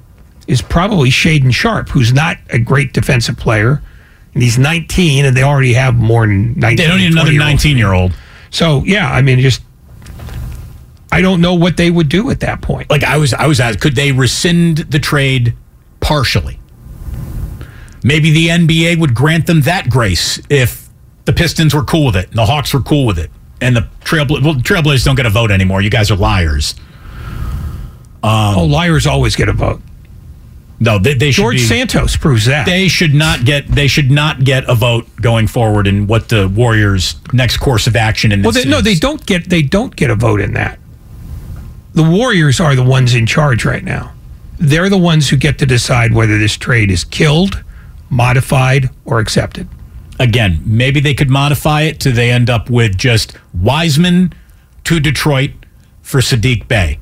is 0.48 0.62
probably 0.62 1.10
Shaedon 1.10 1.54
Sharpe, 1.54 1.90
who's 1.90 2.14
not 2.14 2.38
a 2.50 2.60
great 2.60 2.94
defensive 2.94 3.38
player. 3.38 3.82
And 4.36 4.44
he's 4.44 4.60
19, 4.60 5.26
and 5.26 5.36
they 5.36 5.42
already 5.42 5.74
have 5.74 5.96
more 5.96 6.28
than 6.28 6.60
19. 6.60 6.76
They 6.78 6.88
don't 6.88 6.98
need 7.00 7.14
another 7.14 7.32
19 7.32 7.78
year 7.78 7.94
old. 7.94 8.14
So 8.52 8.84
yeah, 8.86 9.10
I 9.10 9.22
mean, 9.22 9.40
just 9.40 9.62
I 11.12 11.22
don't 11.22 11.42
know 11.42 11.54
what 11.56 11.78
they 11.78 11.90
would 11.90 12.10
do 12.10 12.30
at 12.30 12.42
that 12.42 12.62
point. 12.62 12.90
Like 12.90 13.04
I 13.04 13.18
was, 13.18 13.34
I 13.34 13.48
was 13.48 13.60
asked, 13.60 13.80
could 13.80 13.96
they 13.96 14.12
rescind 14.12 14.78
the 14.78 15.00
trade 15.00 15.56
partially? 16.02 16.60
Maybe 18.04 18.30
the 18.32 18.50
NBA 18.50 19.00
would 19.00 19.16
grant 19.16 19.48
them 19.48 19.62
that 19.62 19.90
grace 19.90 20.40
if 20.50 20.90
the 21.24 21.34
Pistons 21.34 21.74
were 21.74 21.84
cool 21.84 22.06
with 22.06 22.16
it 22.16 22.28
and 22.30 22.38
the 22.38 22.46
Hawks 22.46 22.74
were 22.74 22.82
cool 22.82 23.06
with 23.06 23.18
it, 23.18 23.32
and 23.62 23.76
the 23.76 23.88
Trailbla- 24.02 24.44
well, 24.44 24.56
Trailblazers 24.56 25.06
don't 25.06 25.16
get 25.16 25.26
a 25.26 25.30
vote 25.32 25.50
anymore. 25.50 25.82
You 25.82 25.90
guys 25.90 26.12
are 26.12 26.16
liars. 26.16 26.76
Um, 28.22 28.58
oh, 28.58 28.66
liars 28.66 29.08
always 29.08 29.36
get 29.36 29.50
a 29.50 29.54
vote. 29.54 29.82
No, 30.80 31.00
they, 31.00 31.14
they 31.14 31.32
should 31.32 31.42
George 31.42 31.56
be- 31.56 31.64
Santos 31.64 32.18
proves 32.18 32.46
that. 32.46 32.66
They 32.66 32.88
should 32.88 33.14
not 33.14 33.46
get. 33.46 33.68
They 33.68 33.88
should 33.88 34.12
not 34.12 34.44
get 34.44 34.70
a 34.70 34.76
vote 34.76 35.08
going 35.22 35.48
forward 35.48 35.88
in 35.88 36.08
what 36.08 36.30
the 36.30 36.48
Warriors' 36.50 37.16
next 37.32 37.58
course 37.58 37.88
of 37.88 37.96
action 37.96 38.32
in 38.32 38.42
this. 38.42 38.56
well, 38.56 38.64
they, 38.64 38.70
no, 38.70 38.82
they 38.82 38.96
don't 38.96 39.26
get 39.26 39.50
they 39.50 39.62
don't 39.62 39.96
get 39.96 40.10
a 40.10 40.16
vote 40.16 40.42
in 40.42 40.54
that. 40.54 40.78
the 41.94 42.04
Warriors 42.04 42.60
are 42.60 42.76
the 42.76 42.84
ones 42.84 43.16
in 43.16 43.26
charge 43.26 43.64
right 43.64 43.84
now. 43.84 44.12
They're 44.60 44.90
the 44.90 44.98
ones 44.98 45.30
who 45.30 45.38
get 45.38 45.58
to 45.60 45.66
decide 45.66 46.14
whether 46.14 46.38
this 46.38 46.58
trade 46.58 46.92
is 46.92 47.04
killed, 47.04 47.64
modified, 48.10 48.90
or 49.06 49.20
accepted. 49.20 49.68
Again, 50.20 50.62
maybe 50.66 51.00
they 51.02 51.14
could 51.14 51.30
modify 51.30 51.82
it 51.82 52.00
to 52.02 52.12
they 52.12 52.32
end 52.32 52.50
up 52.50 52.70
with 52.70 52.98
just 52.98 53.38
Wiseman 53.54 54.32
to 54.86 55.00
Detroit 55.02 55.52
for 56.02 56.22
Saddiq 56.22 56.68
Bey. 56.70 57.00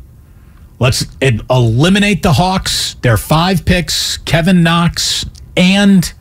Let's 0.80 1.06
eliminate 1.22 2.24
the 2.24 2.34
Hawks. 2.34 2.96
Their 2.96 3.18
five 3.18 3.66
picks, 3.66 4.18
Kevin 4.18 4.64
Knox, 4.64 5.26
and 5.56 6.14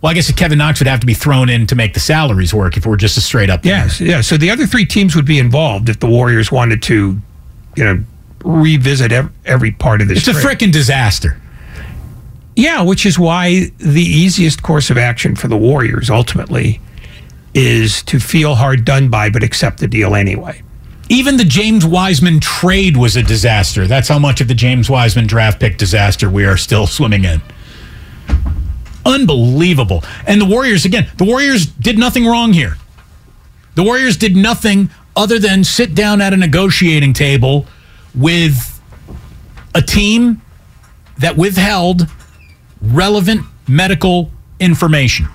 well, 0.00 0.10
I 0.10 0.14
guess 0.14 0.30
Kevin 0.32 0.58
Knox 0.58 0.80
would 0.80 0.86
have 0.86 1.00
to 1.00 1.06
be 1.06 1.14
thrown 1.14 1.50
in 1.50 1.66
to 1.66 1.74
make 1.74 1.92
the 1.92 2.00
salaries 2.00 2.54
work 2.54 2.76
if 2.76 2.86
we're 2.86 2.96
just 2.96 3.18
a 3.18 3.20
straight 3.20 3.50
up. 3.50 3.64
Yes, 3.64 4.00
yeah. 4.00 4.22
So 4.22 4.36
the 4.36 4.50
other 4.50 4.66
three 4.66 4.86
teams 4.86 5.14
would 5.14 5.26
be 5.26 5.38
involved 5.38 5.88
if 5.88 6.00
the 6.00 6.06
Warriors 6.06 6.50
wanted 6.50 6.82
to, 6.84 7.18
you 7.76 7.84
know, 7.84 8.02
revisit 8.42 9.12
every 9.44 9.72
part 9.72 10.00
of 10.00 10.08
this. 10.08 10.18
It's 10.18 10.28
a 10.28 10.40
trade. 10.40 10.58
freaking 10.58 10.72
disaster. 10.72 11.38
Yeah, 12.56 12.82
which 12.82 13.04
is 13.04 13.18
why 13.18 13.70
the 13.78 14.02
easiest 14.02 14.62
course 14.62 14.90
of 14.90 14.96
action 14.96 15.36
for 15.36 15.48
the 15.48 15.56
Warriors 15.56 16.08
ultimately 16.08 16.80
is 17.52 18.02
to 18.04 18.20
feel 18.20 18.54
hard 18.54 18.84
done 18.84 19.08
by 19.08 19.28
but 19.28 19.42
accept 19.42 19.80
the 19.80 19.88
deal 19.88 20.14
anyway. 20.14 20.62
Even 21.10 21.36
the 21.36 21.44
James 21.44 21.84
Wiseman 21.84 22.38
trade 22.38 22.96
was 22.96 23.16
a 23.16 23.22
disaster. 23.24 23.88
That's 23.88 24.06
how 24.06 24.20
much 24.20 24.40
of 24.40 24.46
the 24.46 24.54
James 24.54 24.88
Wiseman 24.88 25.26
draft 25.26 25.58
pick 25.58 25.76
disaster 25.76 26.30
we 26.30 26.44
are 26.44 26.56
still 26.56 26.86
swimming 26.86 27.24
in. 27.24 27.42
Unbelievable. 29.04 30.04
And 30.24 30.40
the 30.40 30.44
Warriors, 30.44 30.84
again, 30.84 31.10
the 31.18 31.24
Warriors 31.24 31.66
did 31.66 31.98
nothing 31.98 32.26
wrong 32.26 32.52
here. 32.52 32.76
The 33.74 33.82
Warriors 33.82 34.16
did 34.16 34.36
nothing 34.36 34.88
other 35.16 35.40
than 35.40 35.64
sit 35.64 35.96
down 35.96 36.20
at 36.20 36.32
a 36.32 36.36
negotiating 36.36 37.12
table 37.12 37.66
with 38.14 38.80
a 39.74 39.82
team 39.82 40.40
that 41.18 41.36
withheld 41.36 42.06
relevant 42.80 43.44
medical 43.66 44.30
information. 44.60 45.26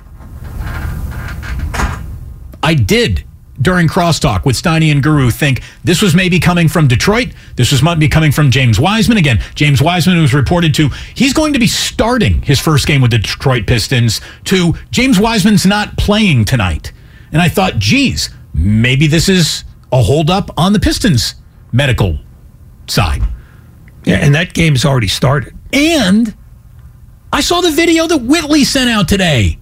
I 2.63 2.75
did 2.75 3.24
during 3.61 3.87
crosstalk 3.87 4.45
with 4.45 4.55
Steiny 4.55 4.91
and 4.91 5.01
Guru 5.01 5.29
think 5.29 5.61
this 5.83 6.01
was 6.01 6.13
maybe 6.13 6.39
coming 6.39 6.67
from 6.67 6.87
Detroit. 6.87 7.29
This 7.55 7.71
was 7.71 7.81
might 7.81 7.99
be 7.99 8.07
coming 8.07 8.31
from 8.31 8.51
James 8.51 8.79
Wiseman. 8.79 9.17
Again, 9.17 9.41
James 9.55 9.81
Wiseman 9.81 10.21
was 10.21 10.33
reported 10.33 10.73
to 10.75 10.89
he's 11.13 11.33
going 11.33 11.53
to 11.53 11.59
be 11.59 11.67
starting 11.67 12.41
his 12.41 12.59
first 12.59 12.87
game 12.87 13.01
with 13.01 13.11
the 13.11 13.17
Detroit 13.17 13.67
Pistons 13.67 14.21
to 14.45 14.73
James 14.91 15.19
Wiseman's 15.19 15.65
not 15.65 15.97
playing 15.97 16.45
tonight. 16.45 16.91
And 17.31 17.41
I 17.41 17.49
thought, 17.49 17.79
geez, 17.79 18.29
maybe 18.53 19.07
this 19.07 19.29
is 19.29 19.63
a 19.91 20.01
holdup 20.01 20.51
on 20.57 20.73
the 20.73 20.79
Pistons 20.79 21.35
medical 21.71 22.19
side. 22.87 23.21
Yeah, 24.03 24.17
and 24.17 24.35
that 24.35 24.53
game's 24.53 24.85
already 24.85 25.07
started. 25.07 25.53
And 25.73 26.35
I 27.33 27.41
saw 27.41 27.61
the 27.61 27.71
video 27.71 28.07
that 28.07 28.17
Whitley 28.17 28.63
sent 28.63 28.89
out 28.89 29.07
today. 29.07 29.57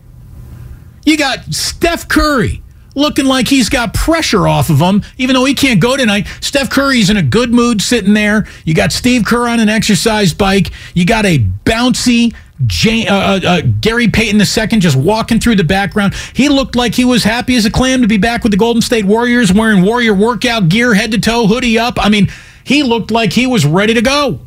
You 1.05 1.17
got 1.17 1.53
Steph 1.53 2.07
Curry 2.07 2.62
looking 2.95 3.25
like 3.25 3.47
he's 3.47 3.69
got 3.69 3.93
pressure 3.93 4.47
off 4.47 4.69
of 4.69 4.79
him, 4.79 5.03
even 5.17 5.35
though 5.35 5.45
he 5.45 5.53
can't 5.53 5.79
go 5.79 5.97
tonight. 5.97 6.27
Steph 6.41 6.69
Curry's 6.69 7.09
in 7.09 7.17
a 7.17 7.23
good 7.23 7.51
mood 7.51 7.81
sitting 7.81 8.13
there. 8.13 8.47
You 8.65 8.73
got 8.73 8.91
Steve 8.91 9.25
Kerr 9.25 9.47
on 9.47 9.59
an 9.59 9.69
exercise 9.69 10.33
bike. 10.33 10.71
You 10.93 11.05
got 11.05 11.25
a 11.25 11.39
bouncy 11.65 12.33
uh, 12.63 13.09
uh, 13.09 13.39
uh, 13.45 13.61
Gary 13.81 14.07
Payton 14.07 14.39
II 14.39 14.79
just 14.79 14.95
walking 14.95 15.39
through 15.39 15.55
the 15.55 15.63
background. 15.63 16.13
He 16.33 16.49
looked 16.49 16.75
like 16.75 16.95
he 16.95 17.03
was 17.03 17.23
happy 17.23 17.55
as 17.55 17.65
a 17.65 17.71
clam 17.71 18.01
to 18.01 18.07
be 18.07 18.17
back 18.17 18.43
with 18.43 18.51
the 18.51 18.57
Golden 18.57 18.81
State 18.81 19.05
Warriors 19.05 19.51
wearing 19.51 19.83
Warrior 19.83 20.13
workout 20.13 20.69
gear, 20.69 20.93
head 20.93 21.11
to 21.11 21.19
toe, 21.19 21.47
hoodie 21.47 21.77
up. 21.77 21.95
I 21.97 22.09
mean, 22.09 22.29
he 22.63 22.83
looked 22.83 23.11
like 23.11 23.33
he 23.33 23.47
was 23.47 23.65
ready 23.65 23.93
to 23.93 24.01
go. 24.01 24.39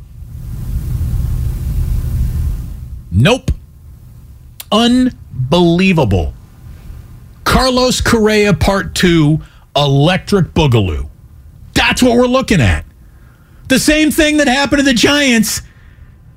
Nope. 3.10 3.50
Unbelievable. 4.70 6.34
Carlos 7.56 8.02
Correa 8.02 8.52
Part 8.52 8.94
2 8.94 9.40
Electric 9.74 10.48
Boogaloo. 10.48 11.08
That's 11.72 12.02
what 12.02 12.18
we're 12.18 12.26
looking 12.26 12.60
at. 12.60 12.84
The 13.68 13.78
same 13.78 14.10
thing 14.10 14.36
that 14.36 14.46
happened 14.46 14.80
to 14.80 14.84
the 14.84 14.92
Giants 14.92 15.62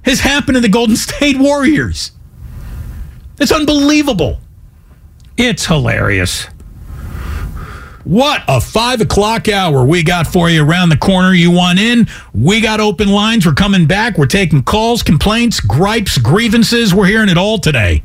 has 0.06 0.22
happened 0.22 0.56
to 0.56 0.62
the 0.62 0.70
Golden 0.70 0.96
State 0.96 1.38
Warriors. 1.38 2.14
It's 3.38 3.52
unbelievable. 3.52 4.40
It's 5.36 5.66
hilarious. 5.66 6.46
What 8.06 8.42
a 8.48 8.62
five 8.62 9.02
o'clock 9.02 9.50
hour 9.50 9.84
we 9.84 10.04
got 10.04 10.26
for 10.26 10.50
you 10.50 10.64
around 10.64 10.88
the 10.88 10.98
corner. 10.98 11.34
You 11.34 11.52
want 11.52 11.80
in? 11.80 12.08
We 12.34 12.62
got 12.62 12.80
open 12.80 13.10
lines. 13.10 13.46
We're 13.46 13.56
coming 13.56 13.88
back. 13.88 14.18
We're 14.18 14.26
taking 14.26 14.64
calls, 14.64 15.04
complaints, 15.04 15.60
gripes, 15.60 16.18
grievances. 16.18 16.96
We're 16.96 17.08
hearing 17.08 17.28
it 17.28 17.38
all 17.38 17.58
today. 17.58 18.04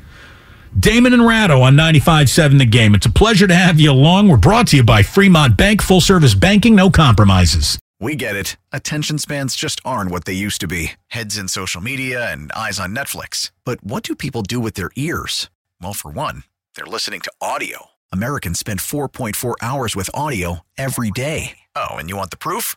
Damon 0.79 1.12
and 1.12 1.25
Ratto 1.25 1.61
on 1.62 1.77
95.7 1.77 2.59
The 2.59 2.66
Game. 2.66 2.95
It's 2.95 3.07
a 3.07 3.11
pleasure 3.11 3.47
to 3.47 3.55
have 3.55 3.79
you 3.79 3.93
along. 3.93 4.29
We're 4.29 4.37
brought 4.37 4.66
to 4.68 4.77
you 4.77 4.83
by 4.83 5.03
Fremont 5.03 5.57
Bank, 5.57 5.81
full 5.81 6.01
service 6.01 6.35
banking, 6.35 6.75
no 6.75 6.91
compromises. 6.91 7.79
We 8.01 8.16
get 8.16 8.35
it. 8.37 8.57
Attention 8.72 9.18
spans 9.18 9.55
just 9.55 9.81
aren't 9.85 10.11
what 10.11 10.25
they 10.25 10.33
used 10.33 10.61
to 10.62 10.66
be 10.66 10.93
heads 11.09 11.39
in 11.39 11.49
social 11.49 11.81
media 11.81 12.31
and 12.31 12.51
eyes 12.53 12.81
on 12.81 12.95
Netflix. 12.95 13.51
But 13.64 13.83
what 13.85 14.03
do 14.03 14.14
people 14.14 14.43
do 14.43 14.59
with 14.61 14.75
their 14.75 14.91
ears? 14.97 15.49
Well, 15.81 15.95
for 15.95 16.11
one, 16.11 16.43
they're 16.75 16.85
listening 16.85 17.20
to 17.20 17.33
audio. 17.41 17.87
Americans 18.12 18.59
spend 18.59 18.81
4.4 18.81 19.55
hours 19.62 19.95
with 19.97 20.11
audio 20.12 20.61
every 20.77 21.11
day. 21.12 21.59
Oh, 21.77 21.95
and 21.95 22.11
you 22.11 22.16
want 22.16 22.31
the 22.31 22.37
proof? 22.37 22.77